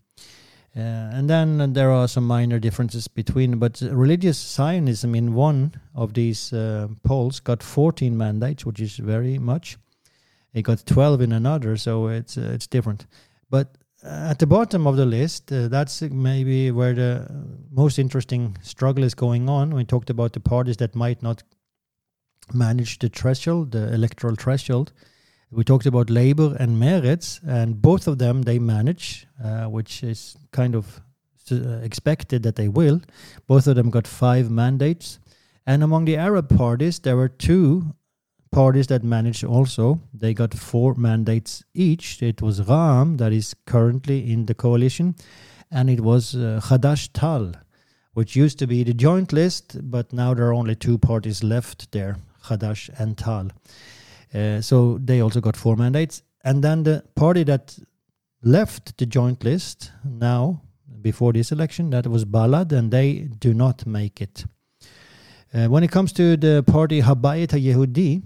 Uh, 0.77 0.81
and 0.81 1.29
then 1.29 1.73
there 1.73 1.91
are 1.91 2.07
some 2.07 2.27
minor 2.27 2.59
differences 2.59 3.09
between, 3.09 3.59
but 3.59 3.81
religious 3.81 4.39
Zionism 4.39 5.15
in 5.15 5.35
one 5.35 5.73
of 5.95 6.15
these 6.15 6.53
uh, 6.53 6.87
polls 7.03 7.41
got 7.41 7.63
14 7.63 8.17
mandates, 8.17 8.65
which 8.65 8.81
is 8.81 8.97
very 8.97 9.39
much. 9.39 9.77
It 10.55 10.63
got 10.63 10.85
12 10.87 11.23
in 11.23 11.33
another, 11.33 11.77
so 11.77 12.07
it's 12.09 12.39
uh, 12.39 12.51
it's 12.55 12.67
different. 12.67 13.07
But 13.51 13.77
at 14.05 14.39
the 14.39 14.47
bottom 14.47 14.87
of 14.87 14.97
the 14.97 15.07
list, 15.07 15.51
uh, 15.51 15.69
that's 15.69 16.03
maybe 16.03 16.71
where 16.71 16.95
the 16.95 17.27
most 17.71 17.99
interesting 17.99 18.57
struggle 18.63 19.05
is 19.05 19.15
going 19.15 19.49
on. 19.49 19.75
We 19.75 19.85
talked 19.85 20.11
about 20.11 20.33
the 20.33 20.41
parties 20.41 20.77
that 20.77 20.95
might 20.95 21.23
not 21.23 21.43
manage 22.53 22.99
the 22.99 23.09
threshold, 23.09 23.73
the 23.73 23.93
electoral 23.93 24.37
threshold. 24.37 24.93
We 25.51 25.65
talked 25.65 25.87
about 25.87 26.11
Labour 26.11 26.57
and 26.61 26.77
Meretz, 26.81 27.41
and 27.47 27.81
both 27.81 28.07
of 28.07 28.19
them 28.19 28.43
they 28.43 28.59
manage, 28.59 29.27
uh, 29.43 29.65
which 29.65 30.03
is 30.03 30.37
kind 30.53 30.75
of 30.75 31.01
uh, 31.51 31.79
expected 31.83 32.43
that 32.43 32.57
they 32.57 32.69
will. 32.69 33.01
Both 33.47 33.67
of 33.67 33.77
them 33.77 33.89
got 33.89 34.07
five 34.07 34.51
mandates. 34.51 35.19
And 35.67 35.83
among 35.83 36.05
the 36.05 36.17
Arab 36.17 36.55
parties, 36.55 36.99
there 36.99 37.17
were 37.17 37.29
two 37.29 37.95
parties 38.51 38.89
that 38.89 39.03
managed 39.03 39.45
also. 39.45 40.01
They 40.13 40.35
got 40.35 40.53
four 40.53 40.95
mandates 40.95 41.65
each. 41.73 42.23
It 42.23 42.43
was 42.43 42.61
Ra'am 42.61 43.17
that 43.17 43.33
is 43.33 43.55
currently 43.67 44.31
in 44.31 44.47
the 44.47 44.55
coalition, 44.55 45.15
and 45.71 45.89
it 45.89 46.01
was 46.01 46.35
uh, 46.35 46.61
Hadash 46.63 47.09
Ta'al, 47.15 47.53
which 48.13 48.37
used 48.37 48.59
to 48.59 48.67
be 48.67 48.85
the 48.85 48.95
joint 48.95 49.33
list, 49.33 49.91
but 49.91 50.13
now 50.13 50.35
there 50.35 50.47
are 50.47 50.55
only 50.55 50.75
two 50.75 50.99
parties 50.99 51.43
left 51.43 51.93
there, 51.93 52.17
Hadash 52.45 52.91
and 52.99 53.17
Ta'al. 53.17 53.51
Uh, 54.35 54.61
so 54.61 54.99
they 54.99 55.21
also 55.21 55.41
got 55.41 55.57
four 55.57 55.77
mandates. 55.77 56.23
And 56.45 56.63
then 56.63 56.83
the 56.83 57.05
party 57.15 57.45
that 57.45 57.79
left 58.43 58.97
the 58.99 59.07
joint 59.07 59.45
list 59.45 59.93
now, 60.05 60.63
before 61.01 61.33
this 61.33 61.53
election, 61.53 61.91
that 61.91 62.07
was 62.07 62.25
Balad, 62.25 62.73
and 62.73 62.91
they 62.91 63.29
do 63.39 63.55
not 63.55 63.87
make 63.87 64.21
it. 64.21 64.45
Uh, 65.53 65.67
when 65.67 65.83
it 65.83 65.91
comes 65.91 66.13
to 66.13 66.37
the 66.37 66.63
party 66.67 67.01
Habayit 67.01 67.49
Yehudi, 67.49 68.23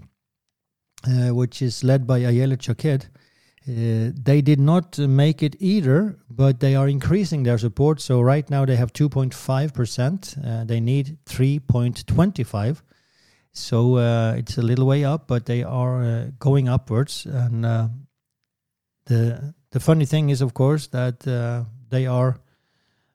uh, 1.07 1.33
which 1.33 1.61
is 1.61 1.83
led 1.83 2.05
by 2.05 2.19
Ayelet 2.19 2.61
Shaked, 2.61 3.09
uh, 3.65 4.11
they 4.21 4.41
did 4.41 4.59
not 4.59 4.99
make 4.99 5.41
it 5.41 5.55
either, 5.59 6.17
but 6.29 6.59
they 6.59 6.75
are 6.75 6.89
increasing 6.89 7.43
their 7.43 7.57
support. 7.57 8.01
So 8.01 8.19
right 8.19 8.49
now 8.49 8.65
they 8.65 8.75
have 8.75 8.91
2.5%. 8.91 10.45
Uh, 10.45 10.63
they 10.65 10.81
need 10.81 11.17
3.25. 11.25 12.81
So 13.53 13.97
uh, 13.97 14.33
it's 14.35 14.57
a 14.57 14.63
little 14.63 14.87
way 14.87 15.05
up, 15.05 15.27
but 15.27 15.45
they 15.45 15.63
are 15.63 16.03
uh, 16.03 16.25
going 16.39 16.67
upwards. 16.67 17.25
And 17.27 17.65
uh, 17.65 17.87
the 19.05 19.53
the 19.69 19.79
funny 19.79 20.05
thing 20.05 20.29
is, 20.29 20.41
of 20.41 20.53
course, 20.53 20.87
that 20.87 21.19
they 21.89 22.07
are 22.07 22.39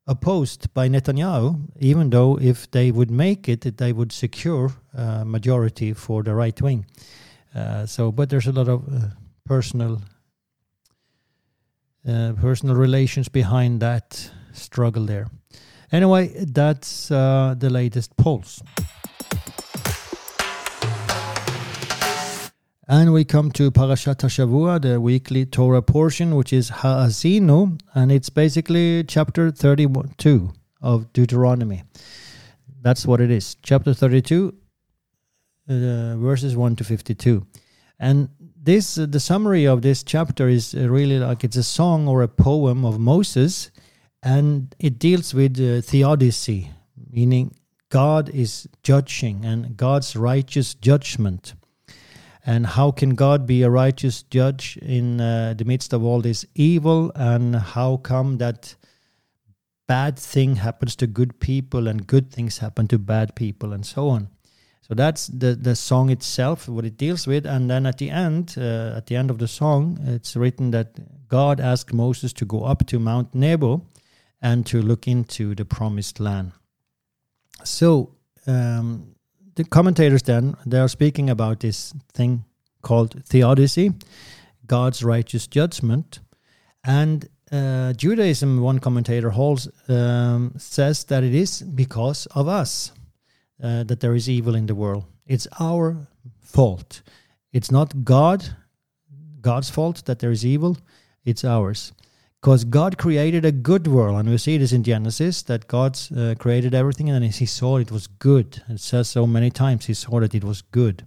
opposed 0.07 0.73
by 0.75 0.89
Netanyahu. 0.89 1.57
Even 1.81 2.11
though 2.11 2.39
if 2.41 2.71
they 2.71 2.93
would 2.93 3.11
make 3.11 3.49
it, 3.49 3.77
they 3.77 3.93
would 3.93 4.13
secure 4.13 4.71
a 4.95 5.25
majority 5.25 5.93
for 5.93 6.23
the 6.23 6.35
right 6.35 6.63
wing. 6.63 6.87
Uh, 7.55 7.85
so, 7.87 8.13
but 8.13 8.31
there's 8.31 8.47
a 8.47 8.53
lot 8.53 8.69
of 8.69 8.89
uh, 8.89 9.09
personal 9.45 10.01
personal 12.41 12.75
relations 12.75 13.29
behind 13.29 13.81
that 13.81 14.31
struggle 14.53 15.05
there. 15.05 15.27
Anyway, 15.93 16.29
that's 16.47 17.09
the 17.09 17.69
latest 17.71 18.17
polls. 18.17 18.63
And 22.91 23.13
we 23.13 23.23
come 23.23 23.53
to 23.53 23.71
Parashat 23.71 24.21
Hashavua, 24.21 24.81
the 24.81 24.99
weekly 24.99 25.45
Torah 25.45 25.83
portion, 25.83 26.35
which 26.37 26.55
is 26.55 26.71
Ha'azinu, 26.71 27.79
and 27.95 28.11
it's 28.11 28.31
basically 28.31 29.05
chapter 29.05 29.51
32 29.51 30.51
of 30.81 31.13
Deuteronomy. 31.13 31.83
That's 32.81 33.05
what 33.05 33.21
it 33.21 33.31
is. 33.31 33.57
Chapter 33.63 33.93
32, 33.93 34.55
uh, 35.69 36.17
verses 36.17 36.57
1 36.57 36.77
to 36.77 36.85
52. 36.85 37.47
And 38.01 38.31
this, 38.57 38.97
uh, 38.97 39.05
the 39.05 39.21
summary 39.21 39.67
of 39.67 39.83
this 39.83 40.03
chapter 40.03 40.49
is 40.49 40.75
uh, 40.75 40.89
really 40.89 41.19
like 41.19 41.45
it's 41.45 41.57
a 41.57 41.63
song 41.63 42.09
or 42.09 42.23
a 42.23 42.29
poem 42.29 42.87
of 42.87 42.99
Moses, 42.99 43.71
and 44.23 44.75
it 44.79 44.99
deals 44.99 45.35
with 45.35 45.61
uh, 45.61 45.83
theodicy, 45.83 46.71
meaning 47.11 47.55
God 47.91 48.31
is 48.31 48.67
judging 48.83 49.45
and 49.45 49.77
God's 49.77 50.17
righteous 50.17 50.73
judgment 50.73 51.53
and 52.49 52.65
how 52.65 52.91
can 52.91 53.11
God 53.11 53.47
be 53.47 53.63
a 53.63 53.69
righteous 53.69 54.23
judge 54.23 54.79
in 54.79 55.21
uh, 55.21 55.53
the 55.53 55.67
midst 55.67 55.93
of 55.93 56.03
all 56.03 56.23
this 56.23 56.47
evil? 56.55 57.13
And 57.15 57.55
how 57.55 57.99
come 57.99 58.39
that 58.39 58.75
bad 59.87 60.19
thing 60.19 60.57
happens 60.57 60.97
to 60.97 61.07
good 61.07 61.41
people 61.41 61.87
and 61.87 62.07
good 62.07 62.33
things 62.33 62.57
happen 62.57 62.89
to 62.89 62.99
bad 62.99 63.35
people 63.35 63.75
and 63.75 63.85
so 63.85 64.09
on? 64.09 64.29
So 64.81 64.95
that's 64.95 65.27
the 65.27 65.55
the 65.55 65.77
song 65.77 66.09
itself, 66.09 66.67
what 66.71 66.87
it 66.87 66.97
deals 66.97 67.27
with, 67.27 67.45
and 67.45 67.69
then 67.69 67.85
at 67.85 67.99
the 67.99 68.09
end, 68.09 68.55
uh, 68.57 68.97
at 68.97 69.09
the 69.09 69.17
end 69.17 69.31
of 69.31 69.37
the 69.37 69.49
song, 69.49 69.99
it's 70.07 70.35
written 70.35 70.71
that 70.71 71.29
God 71.29 71.61
asked 71.61 71.93
Moses 71.93 72.33
to 72.33 72.47
go 72.47 72.65
up 72.65 72.87
to 72.87 72.99
Mount 72.99 73.35
Nebo 73.35 73.83
and 74.41 74.65
to 74.65 74.81
look 74.81 75.07
into 75.07 75.55
the 75.55 75.67
promised 75.67 76.19
land. 76.19 76.53
So 77.63 78.15
um, 78.47 79.17
the 79.59 79.65
commentators 79.65 80.23
then 80.23 80.55
they 80.65 80.79
are 80.79 80.89
speaking 80.89 81.29
about 81.29 81.59
this 81.59 81.93
thing 82.15 82.45
called 82.81 83.25
theodicy, 83.25 83.93
God's 84.67 85.03
righteous 85.03 85.49
judgment, 85.49 86.21
and 86.85 87.29
uh, 87.51 87.93
Judaism. 87.93 88.63
One 88.63 88.79
commentator 88.79 89.31
holds 89.31 89.69
um, 89.89 90.53
says 90.57 91.05
that 91.07 91.25
it 91.25 91.35
is 91.35 91.63
because 91.63 92.27
of 92.37 92.47
us 92.47 92.93
uh, 93.61 93.83
that 93.83 93.99
there 93.99 94.15
is 94.15 94.29
evil 94.29 94.55
in 94.55 94.67
the 94.67 94.77
world. 94.77 95.05
It's 95.27 95.49
our 95.59 96.07
fault. 96.41 97.03
It's 97.53 97.73
not 97.73 98.05
God, 98.05 98.45
God's 99.41 99.71
fault 99.71 100.05
that 100.05 100.21
there 100.21 100.31
is 100.31 100.47
evil. 100.47 100.77
It's 101.25 101.45
ours 101.45 101.93
because 102.41 102.65
God 102.65 102.99
created 102.99 103.45
a 103.45 103.53
good 103.53 103.89
world, 103.89 104.19
and 104.21 104.29
we 104.29 104.39
see 104.39 104.59
this 104.59 104.73
in 104.73 104.85
Genesis 104.85 105.43
that 105.43 105.67
God 105.67 105.99
uh, 106.17 106.35
created 106.39 106.75
everything, 106.75 107.11
and 107.11 107.25
He 107.25 107.47
saw 107.47 107.79
it 107.79 107.91
was 107.91 108.07
good. 108.07 108.63
It 108.69 108.81
says 108.81 109.09
so 109.09 109.27
many 109.27 109.51
times 109.51 109.87
He 109.87 109.95
saw 109.95 110.21
that 110.21 110.35
it 110.35 110.45
was 110.45 110.63
good. 110.63 111.07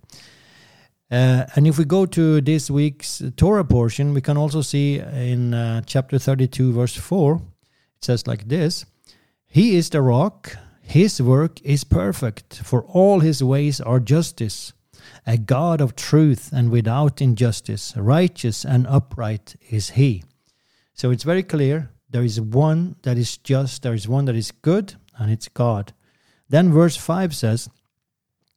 Uh, 1.09 1.45
and 1.55 1.67
if 1.67 1.77
we 1.77 1.85
go 1.85 2.05
to 2.05 2.41
this 2.41 2.69
week's 2.69 3.21
Torah 3.35 3.65
portion, 3.65 4.13
we 4.13 4.21
can 4.21 4.37
also 4.37 4.61
see 4.61 4.99
in 4.99 5.53
uh, 5.53 5.81
chapter 5.85 6.17
32, 6.17 6.73
verse 6.73 6.95
4, 6.95 7.35
it 7.35 7.41
says 8.01 8.27
like 8.27 8.47
this 8.47 8.85
He 9.47 9.75
is 9.75 9.89
the 9.89 10.01
rock, 10.01 10.57
His 10.81 11.21
work 11.21 11.61
is 11.61 11.85
perfect, 11.85 12.55
for 12.63 12.83
all 12.83 13.21
His 13.21 13.41
ways 13.41 13.79
are 13.79 13.99
justice. 13.99 14.73
A 15.25 15.37
God 15.37 15.81
of 15.81 15.95
truth 15.95 16.51
and 16.51 16.69
without 16.71 17.21
injustice, 17.21 17.93
righteous 17.95 18.65
and 18.65 18.85
upright 18.87 19.55
is 19.69 19.91
He. 19.91 20.23
So 21.01 21.09
it's 21.09 21.23
very 21.23 21.41
clear 21.41 21.89
there 22.11 22.21
is 22.21 22.39
one 22.39 22.95
that 23.01 23.17
is 23.17 23.35
just, 23.35 23.81
there 23.81 23.95
is 23.95 24.07
one 24.07 24.25
that 24.25 24.35
is 24.35 24.51
good, 24.51 24.93
and 25.17 25.31
it's 25.31 25.47
God. 25.47 25.93
Then 26.47 26.71
verse 26.71 26.95
5 26.95 27.35
says, 27.35 27.69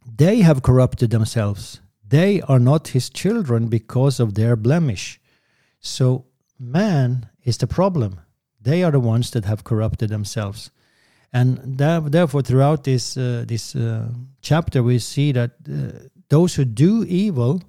They 0.04 0.42
have 0.42 0.62
corrupted 0.62 1.08
themselves. 1.08 1.80
They 2.06 2.42
are 2.42 2.58
not 2.58 2.88
his 2.88 3.08
children 3.08 3.68
because 3.68 4.20
of 4.20 4.34
their 4.34 4.56
blemish. 4.56 5.18
So 5.80 6.26
man 6.60 7.30
is 7.44 7.56
the 7.56 7.66
problem. 7.66 8.20
They 8.60 8.84
are 8.84 8.92
the 8.92 9.00
ones 9.00 9.30
that 9.30 9.46
have 9.46 9.64
corrupted 9.64 10.10
themselves. 10.10 10.70
And 11.32 11.78
therefore, 11.78 12.42
throughout 12.42 12.84
this, 12.84 13.16
uh, 13.16 13.46
this 13.48 13.74
uh, 13.74 14.08
chapter, 14.42 14.82
we 14.82 14.98
see 14.98 15.32
that 15.32 15.52
uh, 15.66 16.08
those 16.28 16.56
who 16.56 16.66
do 16.66 17.04
evil, 17.04 17.62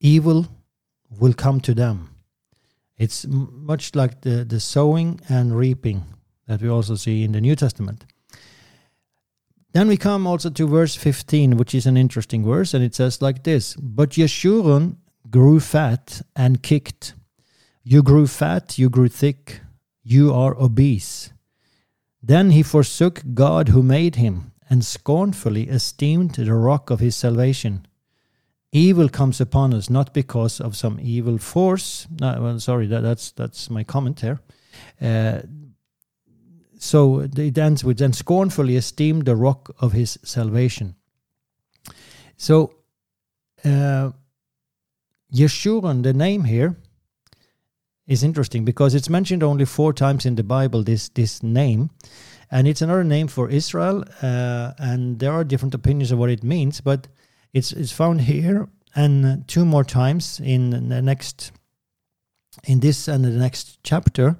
evil 0.00 0.46
will 1.10 1.34
come 1.34 1.60
to 1.60 1.74
them. 1.74 2.11
It's 2.98 3.26
much 3.28 3.94
like 3.94 4.20
the, 4.20 4.44
the 4.44 4.60
sowing 4.60 5.20
and 5.28 5.56
reaping 5.56 6.04
that 6.46 6.62
we 6.62 6.68
also 6.68 6.94
see 6.94 7.24
in 7.24 7.32
the 7.32 7.40
New 7.40 7.56
Testament. 7.56 8.04
Then 9.72 9.88
we 9.88 9.96
come 9.96 10.26
also 10.26 10.50
to 10.50 10.66
verse 10.66 10.94
15, 10.94 11.56
which 11.56 11.74
is 11.74 11.86
an 11.86 11.96
interesting 11.96 12.44
verse, 12.44 12.74
and 12.74 12.84
it 12.84 12.94
says 12.94 13.22
like 13.22 13.42
this 13.42 13.74
But 13.76 14.10
Yeshurun 14.10 14.96
grew 15.30 15.60
fat 15.60 16.22
and 16.36 16.62
kicked. 16.62 17.14
You 17.82 18.02
grew 18.02 18.26
fat, 18.26 18.78
you 18.78 18.90
grew 18.90 19.08
thick, 19.08 19.60
you 20.02 20.32
are 20.32 20.56
obese. 20.60 21.32
Then 22.22 22.50
he 22.50 22.62
forsook 22.62 23.22
God 23.34 23.68
who 23.68 23.82
made 23.82 24.16
him, 24.16 24.52
and 24.68 24.84
scornfully 24.84 25.68
esteemed 25.68 26.34
the 26.34 26.54
rock 26.54 26.90
of 26.90 27.00
his 27.00 27.16
salvation 27.16 27.86
evil 28.72 29.08
comes 29.08 29.40
upon 29.40 29.74
us 29.74 29.90
not 29.90 30.14
because 30.14 30.60
of 30.60 30.74
some 30.76 30.98
evil 31.00 31.38
force. 31.38 32.06
No, 32.20 32.40
well, 32.40 32.58
sorry, 32.58 32.86
that, 32.86 33.02
that's 33.02 33.30
that's 33.32 33.70
my 33.70 33.84
comment 33.84 34.20
here. 34.20 34.40
Uh, 35.00 35.42
so 36.78 37.20
it 37.20 37.56
ends 37.56 37.84
with 37.84 37.98
then 37.98 38.12
scornfully 38.12 38.76
esteemed 38.76 39.24
the 39.24 39.36
rock 39.36 39.70
of 39.78 39.92
his 39.92 40.18
salvation. 40.24 40.96
So 42.36 42.74
uh, 43.64 44.10
Yeshurun, 45.32 46.02
the 46.02 46.12
name 46.12 46.44
here, 46.44 46.76
is 48.08 48.24
interesting 48.24 48.64
because 48.64 48.96
it's 48.96 49.08
mentioned 49.08 49.42
only 49.42 49.64
four 49.64 49.92
times 49.92 50.26
in 50.26 50.34
the 50.34 50.42
Bible. 50.42 50.82
This 50.82 51.08
this 51.10 51.42
name, 51.42 51.90
and 52.50 52.66
it's 52.66 52.82
another 52.82 53.04
name 53.04 53.28
for 53.28 53.48
Israel. 53.48 54.04
Uh, 54.22 54.72
and 54.78 55.18
there 55.20 55.32
are 55.32 55.44
different 55.44 55.74
opinions 55.74 56.10
of 56.10 56.18
what 56.18 56.30
it 56.30 56.42
means, 56.42 56.80
but 56.80 57.06
it's 57.52 57.72
it's 57.72 57.92
found 57.92 58.22
here 58.22 58.68
and 58.94 59.46
two 59.48 59.64
more 59.64 59.84
times 59.84 60.40
in 60.40 60.88
the 60.88 61.02
next 61.02 61.52
in 62.64 62.80
this 62.80 63.08
and 63.08 63.24
the 63.24 63.30
next 63.30 63.78
chapter. 63.82 64.36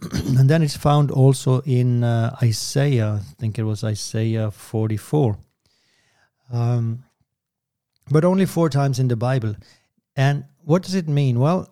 and 0.38 0.48
then 0.48 0.62
it's 0.62 0.76
found 0.76 1.10
also 1.10 1.60
in 1.60 2.02
uh, 2.02 2.34
Isaiah. 2.42 3.20
I 3.20 3.34
think 3.38 3.58
it 3.58 3.64
was 3.64 3.84
Isaiah 3.84 4.50
44. 4.50 5.38
Um, 6.52 7.04
but 8.10 8.24
only 8.24 8.46
four 8.46 8.70
times 8.70 8.98
in 8.98 9.08
the 9.08 9.16
Bible. 9.16 9.54
And 10.16 10.44
what 10.64 10.82
does 10.82 10.94
it 10.94 11.06
mean? 11.06 11.38
Well, 11.38 11.68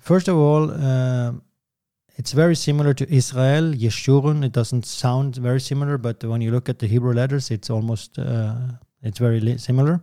first 0.00 0.28
of 0.28 0.36
all, 0.36 0.70
uh, 0.70 1.32
it's 2.16 2.32
very 2.32 2.56
similar 2.56 2.94
to 2.94 3.14
Israel, 3.14 3.72
Yeshurun. 3.72 4.44
It 4.44 4.52
doesn't 4.52 4.86
sound 4.86 5.36
very 5.36 5.60
similar, 5.60 5.98
but 5.98 6.24
when 6.24 6.40
you 6.40 6.50
look 6.50 6.68
at 6.68 6.78
the 6.78 6.86
Hebrew 6.86 7.12
letters, 7.12 7.50
it's 7.50 7.70
almost 7.70 8.18
uh, 8.18 8.56
it's 9.02 9.18
very 9.18 9.58
similar. 9.58 10.00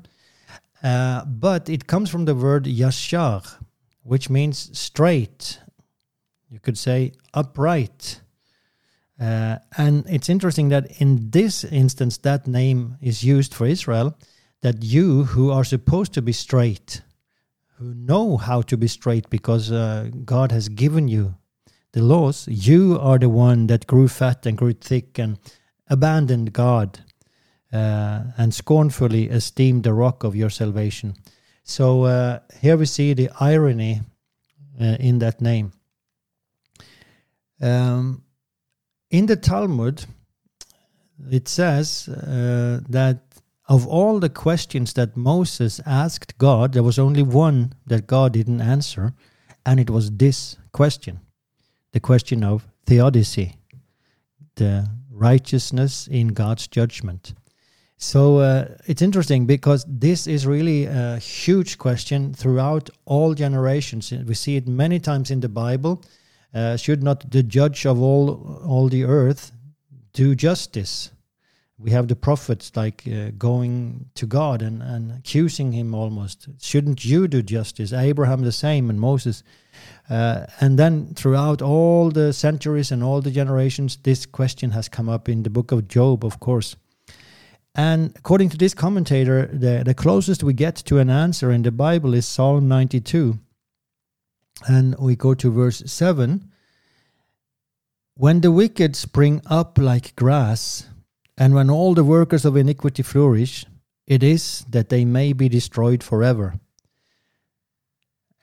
Uh, 0.84 1.26
but 1.26 1.70
it 1.70 1.88
comes 1.88 2.10
from 2.10 2.26
the 2.26 2.36
word 2.36 2.66
yashar, 2.66 3.43
which 4.04 4.30
means 4.30 4.78
straight. 4.78 5.60
You 6.50 6.60
could 6.60 6.78
say 6.78 7.14
upright. 7.34 8.22
Uh, 9.20 9.58
and 9.78 10.06
it's 10.10 10.30
interesting 10.30 10.70
that 10.70 11.02
in 11.02 11.32
this 11.32 11.64
instance, 11.64 12.18
that 12.18 12.48
name 12.48 12.98
is 13.02 13.24
used 13.24 13.54
for 13.54 13.66
Israel, 13.66 14.18
that 14.62 14.84
you 14.84 15.24
who 15.24 15.52
are 15.52 15.64
supposed 15.64 16.14
to 16.14 16.22
be 16.22 16.34
straight, 16.34 17.02
who 17.78 17.93
know 17.93 18.38
how 18.38 18.62
to 18.64 18.78
be 18.78 18.88
straight 18.88 19.30
because 19.30 19.72
uh, 19.72 20.10
God 20.24 20.52
has 20.52 20.70
given 20.70 21.08
you 21.08 21.36
the 21.93 22.02
laws, 22.02 22.46
you 22.50 23.00
are 23.00 23.18
the 23.18 23.30
one 23.30 23.68
that 23.68 23.88
grew 23.88 24.10
fat 24.10 24.46
and 24.46 24.58
grew 24.58 24.74
thick 24.74 25.18
and 25.18 25.39
abandoned 25.88 26.52
God 26.52 27.00
and 27.78 28.53
scornfully 28.53 29.30
esteemed 29.30 29.84
the 29.84 29.93
rock 29.93 30.23
of 30.23 30.36
your 30.36 30.49
salvation. 30.49 31.15
So 31.63 32.03
uh, 32.03 32.39
here 32.61 32.78
we 32.78 32.86
see 32.86 33.13
the 33.13 33.30
irony 33.39 34.01
uh, 34.80 34.97
in 34.99 35.19
that 35.19 35.41
name. 35.41 35.71
Um, 37.61 38.23
in 39.09 39.26
the 39.26 39.36
Talmud, 39.36 40.05
it 41.32 41.47
says 41.47 42.07
uh, 42.07 42.82
that 42.89 43.21
of 43.67 43.88
all 43.88 44.19
the 44.19 44.30
questions 44.30 44.93
that 44.93 45.17
Moses 45.17 45.82
asked 45.86 46.38
God, 46.38 46.73
there 46.73 46.84
was 46.84 46.99
only 46.99 47.23
one 47.23 47.73
that 47.88 48.05
God 48.05 48.34
didn't 48.34 48.61
answer, 48.61 49.13
and 49.65 49.80
it 49.80 49.89
was 49.89 50.11
this 50.11 50.57
question 50.71 51.19
the 51.93 51.99
question 52.01 52.43
of 52.43 52.67
theodicy, 52.86 53.55
the 54.55 54.86
righteousness 55.09 56.07
in 56.07 56.28
God's 56.28 56.67
judgment. 56.67 57.34
So 57.98 58.39
uh, 58.39 58.76
it's 58.86 59.02
interesting 59.02 59.46
because 59.46 59.86
this 59.88 60.28
is 60.28 60.46
really 60.46 60.86
a 60.86 61.18
huge 61.18 61.78
question 61.78 62.34
throughout 62.34 62.89
all 63.06 63.34
generations. 63.34 64.12
We 64.12 64.34
see 64.34 64.58
it 64.58 64.68
many 64.68 65.00
times 65.00 65.32
in 65.32 65.39
the 65.39 65.50
Bible. 65.50 66.04
Uh, 66.54 66.78
should 66.78 67.04
not 67.04 67.32
the 67.32 67.43
judge 67.43 67.86
of 67.86 68.02
all 68.02 68.62
all 68.66 68.89
the 68.89 69.04
earth 69.04 69.52
do 70.14 70.36
justice? 70.36 71.12
We 71.78 71.91
have 71.91 72.08
the 72.08 72.16
prophets 72.16 72.72
like 72.76 73.04
uh, 73.06 73.32
going 73.38 74.10
to 74.16 74.26
God 74.26 74.62
and, 74.62 74.82
and 74.82 75.12
accusing 75.12 75.74
him 75.74 75.93
almost. 75.93 76.48
Shouldn't 76.62 77.04
you 77.04 77.28
do 77.28 77.41
justice? 77.41 77.91
Abraham 77.91 78.43
the 78.43 78.54
same 78.54 78.89
and 78.89 79.00
Moses. 79.00 79.43
Uh, 80.10 80.46
and 80.62 80.80
then 80.80 81.14
throughout 81.16 81.62
all 81.62 82.12
the 82.12 82.32
centuries 82.32 82.91
and 82.91 83.04
all 83.04 83.20
the 83.20 83.32
generations, 83.32 83.98
this 84.04 84.26
question 84.26 84.72
has 84.72 84.88
come 84.88 85.10
up 85.10 85.28
in 85.28 85.43
the 85.43 85.50
book 85.50 85.74
of 85.74 85.89
Job, 85.89 86.24
of 86.24 86.39
course. 86.39 86.78
And 87.76 88.13
according 88.15 88.49
to 88.49 88.57
this 88.57 88.73
commentator, 88.73 89.47
the, 89.47 89.84
the 89.86 89.93
closest 89.93 90.43
we 90.43 90.53
get 90.53 90.76
to 90.78 90.97
an 90.97 91.09
answer 91.09 91.51
in 91.51 91.63
the 91.63 91.71
Bible 91.71 92.13
is 92.13 92.26
Psalm 92.26 92.69
92. 92.69 93.38
And 94.67 94.95
we 94.97 95.17
go 95.17 95.34
to 95.34 95.51
verse 95.51 95.84
7. 95.86 96.49
When 98.15 98.39
the 98.39 98.51
wicked 98.51 98.95
spring 98.95 99.41
up 99.45 99.78
like 99.78 100.15
grass, 100.15 100.88
and 101.38 101.53
when 101.53 101.69
all 101.69 101.93
the 101.93 102.05
workers 102.05 102.45
of 102.45 102.55
iniquity 102.55 103.03
flourish, 103.03 103.65
it 104.07 104.23
is 104.23 104.65
that 104.69 104.88
they 104.88 105.03
may 105.03 105.34
be 105.34 105.49
destroyed 105.49 106.01
forever. 106.01 106.59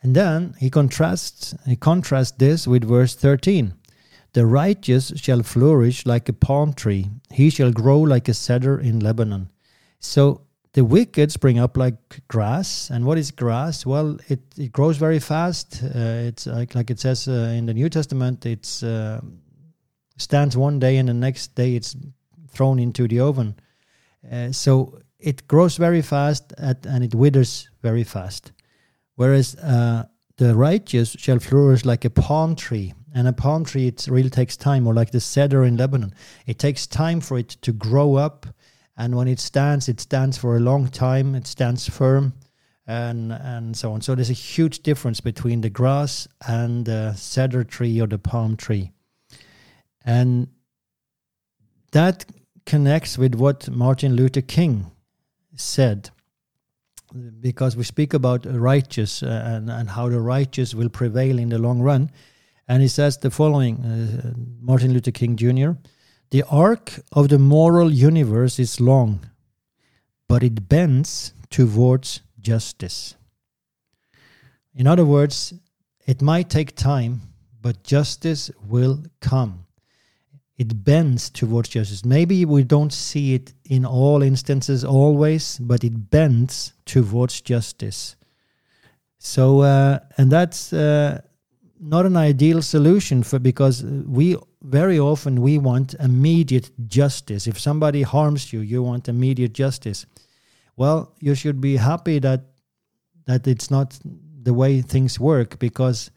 And 0.02 0.14
then 0.14 0.56
he 0.58 0.68
contrasts 0.68 1.54
he 1.64 1.76
contrasts 1.76 2.36
this 2.36 2.66
with 2.66 2.84
verse 2.84 3.14
13. 3.14 3.72
The 4.32 4.46
righteous 4.46 5.12
shall 5.16 5.42
flourish 5.42 6.06
like 6.06 6.28
a 6.28 6.32
palm 6.32 6.72
tree, 6.72 7.10
he 7.30 7.50
shall 7.50 7.72
grow 7.72 8.00
like 8.00 8.28
a 8.28 8.34
cedar 8.34 8.80
in 8.80 9.00
Lebanon. 9.00 9.50
So 10.00 10.42
the 10.72 10.84
wicked 10.84 11.30
spring 11.30 11.58
up 11.58 11.76
like 11.76 12.26
grass. 12.28 12.90
And 12.90 13.04
what 13.04 13.18
is 13.18 13.30
grass? 13.30 13.84
Well, 13.84 14.18
it, 14.28 14.40
it 14.56 14.72
grows 14.72 14.96
very 14.96 15.18
fast. 15.18 15.82
Uh, 15.82 16.28
it's 16.28 16.46
like, 16.46 16.74
like 16.74 16.90
it 16.90 16.98
says 16.98 17.28
uh, 17.28 17.54
in 17.56 17.66
the 17.66 17.74
New 17.74 17.88
Testament, 17.88 18.46
it 18.46 18.82
uh, 18.82 19.20
stands 20.16 20.56
one 20.56 20.78
day 20.78 20.96
and 20.96 21.08
the 21.08 21.14
next 21.14 21.54
day 21.54 21.74
it's 21.74 21.96
thrown 22.48 22.78
into 22.78 23.06
the 23.06 23.20
oven. 23.20 23.54
Uh, 24.30 24.52
so 24.52 24.98
it 25.18 25.46
grows 25.46 25.76
very 25.76 26.02
fast 26.02 26.52
at, 26.58 26.86
and 26.86 27.04
it 27.04 27.14
withers 27.14 27.68
very 27.82 28.04
fast. 28.04 28.52
Whereas 29.16 29.54
uh, 29.56 30.04
the 30.38 30.54
righteous 30.54 31.14
shall 31.18 31.38
flourish 31.38 31.84
like 31.84 32.04
a 32.04 32.10
palm 32.10 32.56
tree 32.56 32.94
and 33.14 33.28
a 33.28 33.32
palm 33.32 33.64
tree, 33.64 33.88
it 33.88 34.06
really 34.08 34.30
takes 34.30 34.56
time, 34.56 34.86
or 34.86 34.94
like 34.94 35.10
the 35.10 35.20
cedar 35.20 35.64
in 35.64 35.76
Lebanon. 35.76 36.14
It 36.46 36.58
takes 36.58 36.86
time 36.86 37.20
for 37.20 37.38
it 37.38 37.50
to 37.62 37.72
grow 37.72 38.14
up. 38.16 38.46
And 38.96 39.16
when 39.16 39.28
it 39.28 39.40
stands, 39.40 39.88
it 39.88 40.00
stands 40.00 40.36
for 40.36 40.56
a 40.56 40.60
long 40.60 40.88
time, 40.88 41.34
it 41.34 41.46
stands 41.46 41.88
firm, 41.88 42.34
and, 42.86 43.32
and 43.32 43.76
so 43.76 43.92
on. 43.92 44.00
So 44.00 44.14
there's 44.14 44.30
a 44.30 44.34
huge 44.34 44.80
difference 44.80 45.20
between 45.20 45.60
the 45.60 45.70
grass 45.70 46.28
and 46.46 46.84
the 46.84 47.14
cedar 47.14 47.64
tree 47.64 48.00
or 48.00 48.06
the 48.06 48.18
palm 48.18 48.56
tree. 48.56 48.92
And 50.04 50.48
that 51.92 52.26
connects 52.66 53.18
with 53.18 53.34
what 53.34 53.68
Martin 53.70 54.14
Luther 54.14 54.40
King 54.40 54.90
said 55.54 56.10
because 57.40 57.76
we 57.76 57.84
speak 57.84 58.14
about 58.14 58.46
righteous 58.46 59.22
uh, 59.22 59.42
and, 59.44 59.70
and 59.70 59.90
how 59.90 60.08
the 60.08 60.20
righteous 60.20 60.74
will 60.74 60.88
prevail 60.88 61.38
in 61.38 61.50
the 61.50 61.58
long 61.58 61.80
run. 61.80 62.10
And 62.68 62.82
he 62.82 62.88
says 62.88 63.18
the 63.18 63.30
following 63.30 63.84
uh, 63.84 64.32
Martin 64.60 64.92
Luther 64.92 65.10
King 65.10 65.36
Jr. 65.36 65.72
The 66.30 66.44
arc 66.44 67.00
of 67.12 67.28
the 67.28 67.38
moral 67.38 67.92
universe 67.92 68.58
is 68.58 68.80
long, 68.80 69.20
but 70.28 70.42
it 70.42 70.68
bends 70.68 71.34
towards 71.50 72.20
justice. 72.40 73.16
In 74.74 74.86
other 74.86 75.04
words, 75.04 75.52
it 76.06 76.22
might 76.22 76.48
take 76.48 76.74
time, 76.74 77.20
but 77.60 77.84
justice 77.84 78.50
will 78.66 79.04
come. 79.20 79.66
It 80.56 80.84
bends 80.84 81.28
towards 81.30 81.70
justice. 81.70 82.04
Maybe 82.04 82.44
we 82.44 82.62
don't 82.62 82.92
see 82.92 83.34
it 83.34 83.52
in 83.64 83.84
all 83.84 84.22
instances 84.22 84.84
always, 84.84 85.58
but 85.58 85.82
it 85.84 86.10
bends 86.10 86.72
towards 86.86 87.40
justice. 87.40 88.16
So, 89.18 89.60
uh, 89.60 90.00
and 90.16 90.30
that's 90.30 90.72
uh, 90.72 91.20
not 91.82 92.06
an 92.06 92.16
ideal 92.16 92.62
solution 92.62 93.22
for 93.24 93.40
because 93.40 93.82
we 93.84 94.36
very 94.62 94.98
often 94.98 95.42
we 95.42 95.58
want 95.58 95.94
immediate 95.94 96.70
justice. 96.86 97.48
If 97.48 97.58
somebody 97.58 98.02
harms 98.02 98.52
you, 98.52 98.60
you 98.60 98.82
want 98.82 99.08
immediate 99.08 99.52
justice. 99.52 100.06
Well, 100.76 101.12
you 101.20 101.34
should 101.34 101.60
be 101.60 101.76
happy 101.76 102.20
that 102.20 102.44
that 103.26 103.46
it's 103.46 103.70
not 103.70 103.98
the 104.42 104.54
way 104.54 104.80
things 104.80 105.18
work 105.18 105.58
because 105.58 106.10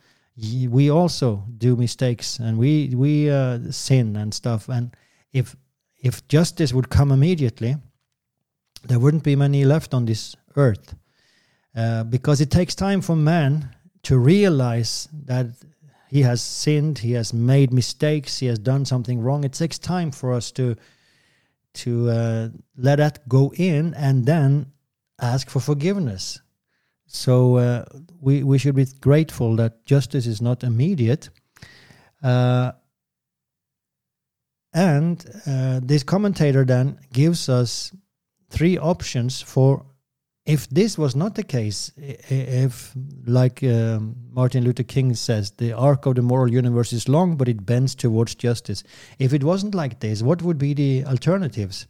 we 0.69 0.89
also 0.89 1.43
do 1.57 1.75
mistakes 1.75 2.39
and 2.39 2.57
we 2.57 2.93
we 2.95 3.29
uh, 3.29 3.59
sin 3.71 4.15
and 4.15 4.33
stuff. 4.33 4.69
And 4.69 4.95
if 5.33 5.55
if 6.03 6.27
justice 6.27 6.73
would 6.73 6.89
come 6.89 7.11
immediately, 7.11 7.75
there 8.83 8.99
wouldn't 8.99 9.23
be 9.23 9.35
many 9.35 9.65
left 9.65 9.93
on 9.93 10.05
this 10.05 10.35
earth. 10.55 10.95
Uh, 11.75 12.03
because 12.03 12.39
it 12.39 12.51
takes 12.51 12.73
time 12.75 13.01
for 13.01 13.15
man 13.17 13.75
to 14.05 14.19
realize 14.19 15.09
that 15.25 15.47
he 16.07 16.21
has 16.21 16.41
sinned, 16.41 16.99
he 16.99 17.13
has 17.13 17.33
made 17.33 17.73
mistakes, 17.73 18.37
he 18.37 18.45
has 18.45 18.59
done 18.59 18.85
something 18.85 19.19
wrong. 19.19 19.43
It 19.43 19.53
takes 19.53 19.79
time 19.79 20.11
for 20.11 20.33
us 20.33 20.51
to 20.53 20.75
to 21.73 22.09
uh, 22.09 22.49
let 22.77 22.97
that 22.97 23.27
go 23.27 23.51
in 23.57 23.93
and 23.95 24.25
then 24.25 24.71
ask 25.19 25.49
for 25.49 25.59
forgiveness. 25.59 26.39
So 27.07 27.57
uh, 27.57 27.85
we 28.21 28.43
we 28.43 28.59
should 28.59 28.75
be 28.75 28.85
grateful 29.01 29.55
that 29.55 29.85
justice 29.85 30.27
is 30.27 30.41
not 30.41 30.63
immediate. 30.63 31.29
Uh, 32.21 32.73
and 34.71 35.25
uh, 35.47 35.79
this 35.81 36.03
commentator 36.03 36.63
then 36.63 36.99
gives 37.11 37.49
us 37.49 37.91
three 38.49 38.77
options 38.77 39.41
for 39.41 39.85
if 40.45 40.69
this 40.69 40.97
was 40.97 41.15
not 41.15 41.33
the 41.33 41.43
case, 41.43 41.91
if, 41.97 42.95
like 43.25 43.63
um, 43.63 44.15
Martin 44.31 44.63
Luther 44.63 44.83
King 44.83 45.15
says, 45.15 45.51
the 45.51 45.73
arc 45.73 46.05
of 46.05 46.15
the 46.15 46.21
moral 46.21 46.51
universe 46.51 46.93
is 46.93 47.09
long, 47.09 47.35
but 47.35 47.47
it 47.47 47.65
bends 47.65 47.95
towards 47.95 48.35
justice. 48.35 48.83
If 49.17 49.33
it 49.33 49.43
wasn't 49.43 49.73
like 49.73 50.01
this, 50.01 50.21
what 50.21 50.43
would 50.43 50.59
be 50.59 50.75
the 50.75 51.05
alternatives? 51.05 51.87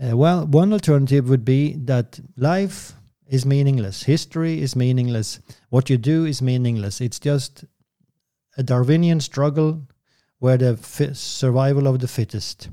Uh, 0.00 0.16
well, 0.16 0.46
one 0.46 0.72
alternative 0.72 1.28
would 1.28 1.44
be 1.44 1.74
that 1.74 2.20
life 2.36 2.92
is 3.26 3.44
meaningless, 3.44 4.04
history 4.04 4.60
is 4.60 4.76
meaningless, 4.76 5.40
what 5.70 5.90
you 5.90 5.96
do 5.96 6.24
is 6.26 6.40
meaningless. 6.40 7.00
It's 7.00 7.18
just 7.18 7.64
a 8.56 8.62
Darwinian 8.62 9.18
struggle 9.20 9.88
where 10.38 10.58
the 10.58 10.76
survival 11.14 11.88
of 11.88 11.98
the 12.00 12.08
fittest. 12.08 12.68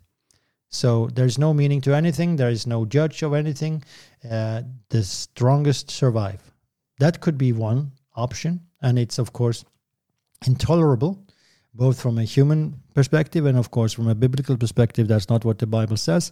So 0.71 1.07
there's 1.07 1.37
no 1.37 1.53
meaning 1.53 1.81
to 1.81 1.93
anything. 1.93 2.37
There 2.37 2.49
is 2.49 2.65
no 2.65 2.85
judge 2.85 3.23
of 3.23 3.33
anything. 3.33 3.83
Uh, 4.29 4.63
the 4.89 5.03
strongest 5.03 5.91
survive. 5.91 6.41
That 6.99 7.19
could 7.19 7.37
be 7.37 7.51
one 7.51 7.91
option, 8.15 8.61
and 8.81 8.97
it's 8.97 9.19
of 9.19 9.33
course 9.33 9.65
intolerable, 10.45 11.19
both 11.73 12.01
from 12.01 12.17
a 12.17 12.23
human 12.23 12.81
perspective 12.93 13.45
and 13.45 13.57
of 13.57 13.69
course 13.71 13.91
from 13.91 14.07
a 14.07 14.15
biblical 14.15 14.57
perspective. 14.57 15.07
That's 15.07 15.29
not 15.29 15.43
what 15.43 15.59
the 15.59 15.67
Bible 15.67 15.97
says. 15.97 16.31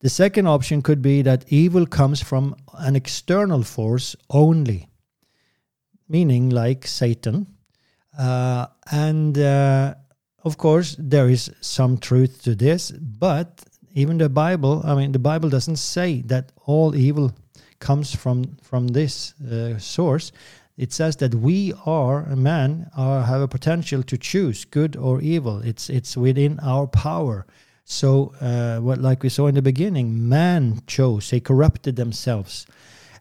The 0.00 0.10
second 0.10 0.48
option 0.48 0.82
could 0.82 1.00
be 1.00 1.22
that 1.22 1.44
evil 1.52 1.86
comes 1.86 2.20
from 2.20 2.56
an 2.74 2.96
external 2.96 3.62
force 3.62 4.16
only, 4.30 4.88
meaning 6.08 6.50
like 6.50 6.86
Satan. 6.86 7.46
Uh, 8.18 8.66
and 8.90 9.38
uh, 9.38 9.94
of 10.44 10.56
course, 10.58 10.96
there 10.98 11.28
is 11.28 11.50
some 11.60 11.98
truth 11.98 12.42
to 12.42 12.54
this, 12.54 12.90
but 12.90 13.64
even 13.94 14.18
the 14.18 14.28
Bible, 14.28 14.82
I 14.84 14.94
mean, 14.94 15.12
the 15.12 15.18
Bible 15.18 15.48
doesn't 15.48 15.76
say 15.76 16.22
that 16.22 16.52
all 16.66 16.96
evil 16.96 17.32
comes 17.78 18.14
from 18.14 18.56
from 18.62 18.88
this 18.88 19.34
uh, 19.40 19.78
source. 19.78 20.32
It 20.76 20.92
says 20.92 21.16
that 21.16 21.34
we 21.34 21.74
are 21.84 22.24
a 22.24 22.36
man 22.36 22.90
are 22.96 23.22
have 23.22 23.42
a 23.42 23.48
potential 23.48 24.02
to 24.02 24.16
choose 24.16 24.64
good 24.64 24.96
or 24.96 25.20
evil. 25.20 25.60
It's 25.60 25.90
it's 25.90 26.16
within 26.16 26.58
our 26.60 26.86
power. 26.86 27.46
So, 27.84 28.32
uh, 28.40 28.78
what 28.80 28.98
like 28.98 29.22
we 29.22 29.28
saw 29.28 29.48
in 29.48 29.54
the 29.54 29.62
beginning, 29.62 30.28
man 30.28 30.80
chose; 30.86 31.30
they 31.30 31.40
corrupted 31.40 31.96
themselves. 31.96 32.66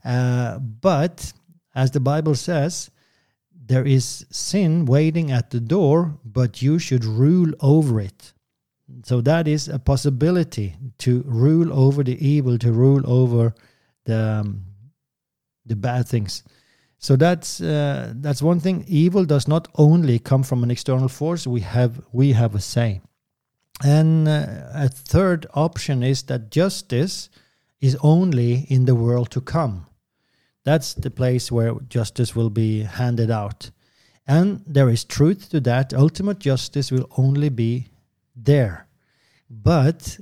Uh, 0.05 0.59
but 0.59 1.33
as 1.75 1.91
the 1.91 1.99
Bible 1.99 2.35
says, 2.35 2.89
there 3.71 3.85
is 3.85 4.25
sin 4.29 4.85
waiting 4.85 5.31
at 5.31 5.49
the 5.51 5.61
door, 5.61 6.19
but 6.25 6.61
you 6.61 6.77
should 6.77 7.05
rule 7.05 7.53
over 7.61 8.01
it. 8.01 8.33
So 9.05 9.21
that 9.21 9.47
is 9.47 9.69
a 9.69 9.79
possibility 9.79 10.75
to 10.97 11.23
rule 11.25 11.71
over 11.71 12.03
the 12.03 12.17
evil, 12.19 12.57
to 12.57 12.71
rule 12.73 13.01
over 13.05 13.53
the 14.03 14.41
um, 14.41 14.65
the 15.65 15.77
bad 15.77 16.05
things. 16.05 16.43
So 16.97 17.15
that's 17.15 17.61
uh, 17.61 18.11
that's 18.15 18.41
one 18.41 18.59
thing. 18.59 18.83
Evil 18.87 19.23
does 19.23 19.47
not 19.47 19.69
only 19.75 20.19
come 20.19 20.43
from 20.43 20.63
an 20.63 20.71
external 20.71 21.07
force. 21.07 21.47
We 21.47 21.61
have 21.61 22.01
we 22.11 22.33
have 22.33 22.53
a 22.55 22.59
say. 22.59 22.99
And 23.81 24.27
uh, 24.27 24.85
a 24.85 24.89
third 24.89 25.47
option 25.53 26.03
is 26.03 26.23
that 26.23 26.51
justice 26.51 27.29
is 27.79 27.95
only 28.01 28.65
in 28.67 28.85
the 28.85 28.95
world 28.95 29.31
to 29.31 29.41
come. 29.41 29.87
That's 30.63 30.93
the 30.93 31.09
place 31.09 31.51
where 31.51 31.75
justice 31.89 32.35
will 32.35 32.49
be 32.49 32.83
handed 32.83 33.31
out. 33.31 33.71
And 34.27 34.63
there 34.67 34.89
is 34.89 35.03
truth 35.03 35.49
to 35.49 35.59
that. 35.61 35.93
Ultimate 35.93 36.39
justice 36.39 36.91
will 36.91 37.09
only 37.17 37.49
be 37.49 37.87
there. 38.35 38.87
But 39.49 40.19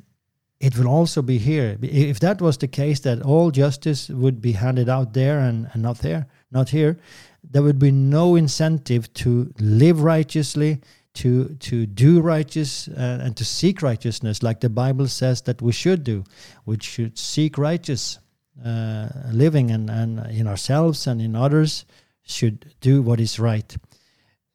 it 0.60 0.78
will 0.78 0.88
also 0.88 1.22
be 1.22 1.38
here. 1.38 1.78
If 1.82 2.20
that 2.20 2.42
was 2.42 2.58
the 2.58 2.68
case, 2.68 3.00
that 3.02 3.22
all 3.22 3.52
justice 3.52 4.10
would 4.10 4.42
be 4.42 4.54
handed 4.54 4.90
out 4.90 5.14
there 5.14 5.40
and, 5.40 5.70
and 5.74 5.84
not 5.84 6.00
there, 6.00 6.28
not 6.52 6.70
here, 6.70 6.98
there 7.44 7.62
would 7.62 7.80
be 7.80 7.92
no 7.92 8.36
incentive 8.36 9.14
to 9.16 9.54
live 9.60 10.02
righteously, 10.02 10.82
to 11.14 11.56
to 11.56 11.86
do 11.86 12.22
righteous 12.22 12.88
uh, 12.88 13.20
and 13.22 13.36
to 13.38 13.46
seek 13.46 13.82
righteousness, 13.82 14.44
like 14.44 14.60
the 14.60 14.70
Bible 14.70 15.08
says 15.08 15.42
that 15.44 15.62
we 15.62 15.72
should 15.72 16.04
do. 16.04 16.24
We 16.66 16.78
should 16.80 17.18
seek 17.18 17.58
righteous 17.58 18.20
uh, 18.66 19.10
living 19.32 19.72
and, 19.72 19.90
and 19.90 20.20
in 20.32 20.48
ourselves 20.48 21.08
and 21.08 21.22
in 21.22 21.36
others 21.36 21.86
should 22.24 22.74
do 22.82 23.02
what 23.02 23.20
is 23.20 23.40
right. 23.40 23.76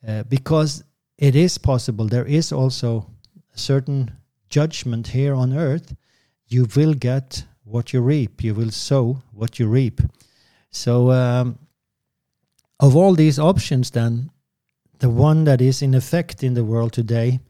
Uh, 0.06 0.22
because 0.24 0.84
it 1.18 1.34
is 1.34 1.58
possible, 1.58 2.06
there 2.06 2.26
is 2.26 2.52
also 2.52 3.06
a 3.54 3.58
certain 3.58 4.10
judgment 4.48 5.08
here 5.08 5.34
on 5.34 5.56
earth. 5.56 5.94
You 6.46 6.66
will 6.76 6.94
get 6.94 7.44
what 7.64 7.92
you 7.92 8.00
reap, 8.02 8.44
you 8.44 8.54
will 8.54 8.70
sow 8.70 9.22
what 9.32 9.58
you 9.58 9.66
reap. 9.66 10.00
So, 10.70 11.10
um, 11.10 11.58
of 12.80 12.94
all 12.94 13.14
these 13.14 13.38
options, 13.38 13.90
then, 13.90 14.30
the 14.98 15.08
one 15.08 15.44
that 15.44 15.60
is 15.60 15.82
in 15.82 15.94
effect 15.94 16.42
in 16.42 16.54
the 16.54 16.64
world 16.64 16.92
today, 16.92 17.40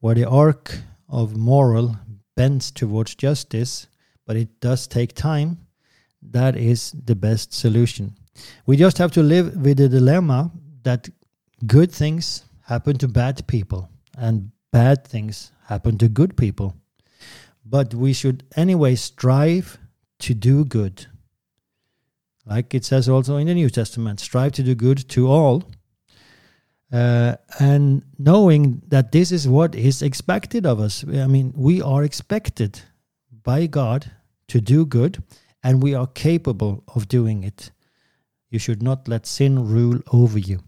where 0.00 0.14
the 0.14 0.28
arc 0.28 0.78
of 1.08 1.36
moral 1.36 1.96
bends 2.36 2.70
towards 2.70 3.14
justice, 3.14 3.88
but 4.26 4.36
it 4.36 4.60
does 4.60 4.86
take 4.86 5.14
time, 5.14 5.65
that 6.32 6.56
is 6.56 6.92
the 6.92 7.14
best 7.14 7.52
solution. 7.52 8.14
We 8.66 8.76
just 8.76 8.98
have 8.98 9.12
to 9.12 9.22
live 9.22 9.56
with 9.56 9.78
the 9.78 9.88
dilemma 9.88 10.50
that 10.82 11.08
good 11.66 11.90
things 11.90 12.44
happen 12.62 12.98
to 12.98 13.08
bad 13.08 13.46
people 13.46 13.88
and 14.16 14.50
bad 14.72 15.06
things 15.06 15.52
happen 15.66 15.98
to 15.98 16.08
good 16.08 16.36
people. 16.36 16.74
But 17.64 17.94
we 17.94 18.12
should 18.12 18.44
anyway 18.56 18.94
strive 18.94 19.78
to 20.20 20.34
do 20.34 20.64
good. 20.64 21.06
Like 22.44 22.74
it 22.74 22.84
says 22.84 23.08
also 23.08 23.36
in 23.36 23.48
the 23.48 23.54
New 23.54 23.70
Testament, 23.70 24.20
strive 24.20 24.52
to 24.52 24.62
do 24.62 24.74
good 24.74 25.08
to 25.10 25.28
all. 25.28 25.64
Uh, 26.92 27.34
and 27.58 28.02
knowing 28.18 28.80
that 28.86 29.10
this 29.10 29.32
is 29.32 29.48
what 29.48 29.74
is 29.74 30.02
expected 30.02 30.64
of 30.64 30.78
us. 30.78 31.04
I 31.04 31.26
mean, 31.26 31.52
we 31.56 31.82
are 31.82 32.04
expected 32.04 32.80
by 33.42 33.66
God 33.66 34.12
to 34.48 34.60
do 34.60 34.86
good 34.86 35.22
and 35.66 35.82
we 35.82 35.96
are 35.96 36.06
capable 36.06 36.84
of 36.94 37.08
doing 37.08 37.42
it. 37.42 37.72
You 38.50 38.60
should 38.60 38.84
not 38.84 39.08
let 39.08 39.26
sin 39.26 39.68
rule 39.68 39.98
over 40.12 40.38
you. 40.38 40.60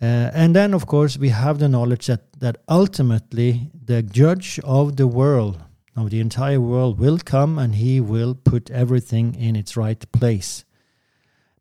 Uh, 0.00 0.30
and 0.32 0.54
then, 0.54 0.72
of 0.72 0.86
course, 0.86 1.18
we 1.18 1.30
have 1.30 1.58
the 1.58 1.68
knowledge 1.68 2.06
that, 2.06 2.32
that 2.38 2.58
ultimately 2.68 3.72
the 3.74 4.02
judge 4.02 4.60
of 4.62 4.94
the 4.94 5.08
world, 5.08 5.60
of 5.96 6.10
the 6.10 6.20
entire 6.20 6.60
world, 6.60 7.00
will 7.00 7.18
come 7.18 7.58
and 7.58 7.74
he 7.74 8.00
will 8.00 8.36
put 8.36 8.70
everything 8.70 9.34
in 9.34 9.56
its 9.56 9.76
right 9.76 10.12
place. 10.12 10.64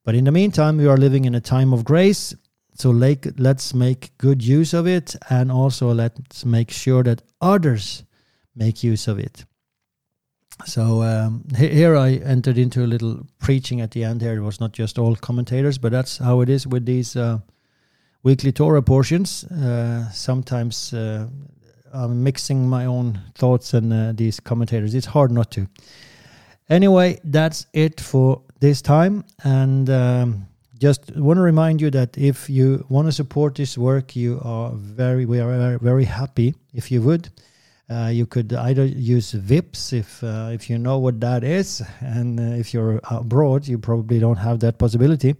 But 0.03 0.13
in 0.13 0.25
the 0.25 0.31
meantime, 0.31 0.77
we 0.77 0.85
are 0.85 0.97
living 0.97 1.25
in 1.25 1.33
a 1.33 1.41
time 1.41 1.73
of 1.73 1.83
grace. 1.83 2.35
So 2.75 2.91
let's 2.91 3.73
make 3.73 4.15
good 4.19 4.43
use 4.43 4.75
of 4.75 4.85
it 4.85 5.15
and 5.31 5.51
also 5.51 5.91
let's 5.91 6.45
make 6.45 6.69
sure 6.69 7.01
that 7.01 7.23
others 7.41 8.03
make 8.55 8.83
use 8.83 9.07
of 9.07 9.17
it. 9.17 9.45
So 10.63 11.03
um, 11.03 11.43
here 11.57 11.97
I 11.97 12.13
entered 12.13 12.57
into 12.57 12.83
a 12.83 12.87
little 12.87 13.25
preaching 13.39 13.81
at 13.81 13.91
the 13.91 14.03
end. 14.03 14.21
Here 14.21 14.37
it 14.37 14.41
was 14.41 14.59
not 14.59 14.71
just 14.71 14.97
all 14.97 15.15
commentators, 15.15 15.77
but 15.77 15.91
that's 15.91 16.17
how 16.17 16.41
it 16.41 16.49
is 16.49 16.65
with 16.65 16.85
these 16.85 17.15
uh, 17.15 17.39
weekly 18.23 18.51
Torah 18.51 18.81
portions. 18.81 19.43
Uh, 19.45 20.09
sometimes 20.11 20.93
uh, 20.93 21.27
I'm 21.93 22.23
mixing 22.23 22.67
my 22.69 22.85
own 22.85 23.19
thoughts 23.35 23.73
and 23.73 23.93
uh, 23.93 24.13
these 24.13 24.39
commentators. 24.39 24.95
It's 24.95 25.07
hard 25.07 25.31
not 25.31 25.51
to. 25.51 25.67
Anyway, 26.69 27.19
that's 27.23 27.67
it 27.73 28.01
for 28.01 28.41
this 28.59 28.81
time, 28.81 29.23
and 29.43 29.87
um, 29.89 30.47
just 30.79 31.15
want 31.15 31.37
to 31.37 31.41
remind 31.41 31.79
you 31.79 31.91
that 31.91 32.17
if 32.17 32.49
you 32.49 32.83
want 32.89 33.07
to 33.07 33.11
support 33.11 33.55
this 33.55 33.77
work, 33.77 34.15
you 34.15 34.41
are 34.43 34.71
very 34.73 35.25
we 35.25 35.39
are 35.39 35.77
very 35.77 36.05
happy 36.05 36.55
if 36.73 36.91
you 36.91 37.01
would. 37.03 37.29
Uh, 37.89 38.09
you 38.11 38.25
could 38.25 38.51
either 38.53 38.85
use 38.85 39.33
Vipps 39.33 39.93
if 39.93 40.23
uh, 40.23 40.49
if 40.51 40.69
you 40.69 40.77
know 40.77 40.97
what 40.97 41.19
that 41.19 41.43
is, 41.43 41.83
and 41.99 42.39
uh, 42.39 42.43
if 42.59 42.73
you're 42.73 42.99
abroad, 43.11 43.67
you 43.67 43.77
probably 43.77 44.19
don't 44.19 44.37
have 44.37 44.59
that 44.61 44.79
possibility. 44.79 45.35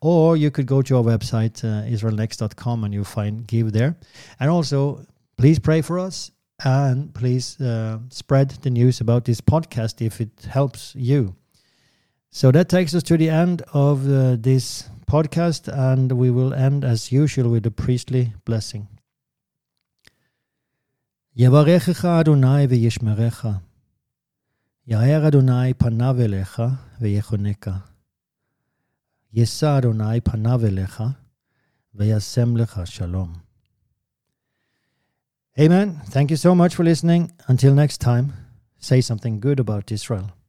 Or 0.00 0.36
you 0.36 0.50
could 0.50 0.66
go 0.66 0.82
to 0.82 0.96
our 0.96 1.02
website 1.02 1.62
uh, 1.64 1.88
israelnext.com 1.88 2.84
and 2.84 2.92
you'll 2.92 3.04
find 3.04 3.46
give 3.46 3.72
there. 3.72 3.96
And 4.40 4.50
also, 4.50 5.06
please 5.36 5.60
pray 5.60 5.80
for 5.80 5.98
us 5.98 6.32
and 6.64 7.14
please 7.14 7.60
uh, 7.60 7.98
spread 8.10 8.50
the 8.62 8.70
news 8.70 9.00
about 9.00 9.24
this 9.24 9.40
podcast 9.40 10.04
if 10.04 10.20
it 10.20 10.46
helps 10.48 10.94
you. 10.96 11.36
So 12.30 12.50
that 12.50 12.68
takes 12.68 12.94
us 12.94 13.02
to 13.04 13.16
the 13.16 13.28
end 13.28 13.62
of 13.74 14.08
uh, 14.10 14.36
this 14.40 14.88
podcast, 15.06 15.68
and 15.68 16.10
we 16.12 16.30
will 16.30 16.54
end 16.54 16.84
as 16.84 17.12
usual 17.12 17.50
with 17.50 17.66
a 17.66 17.70
priestly 17.70 18.32
blessing. 18.44 18.88
יברכך 21.36 22.04
אדוני 22.04 22.64
וישמרך. 22.68 23.46
יאר 24.86 25.28
אדוני 25.28 25.74
פניו 25.74 26.16
אליך 26.20 26.62
ויחונקה. 27.00 27.76
יישא 29.32 29.78
אדוני 29.78 30.20
פניו 30.20 30.66
אליך 30.66 31.02
וישם 31.94 32.56
לך 32.56 32.80
שלום. 32.84 33.32
Amen. 35.58 36.10
Thank 36.10 36.30
you 36.30 36.36
so 36.36 36.54
much 36.54 36.74
for 36.74 36.84
listening. 36.84 37.30
Until 37.48 37.74
next 37.74 37.98
time, 38.00 38.32
say 38.78 39.00
something 39.00 39.40
good 39.40 39.60
about 39.60 39.92
Israel. 39.92 40.41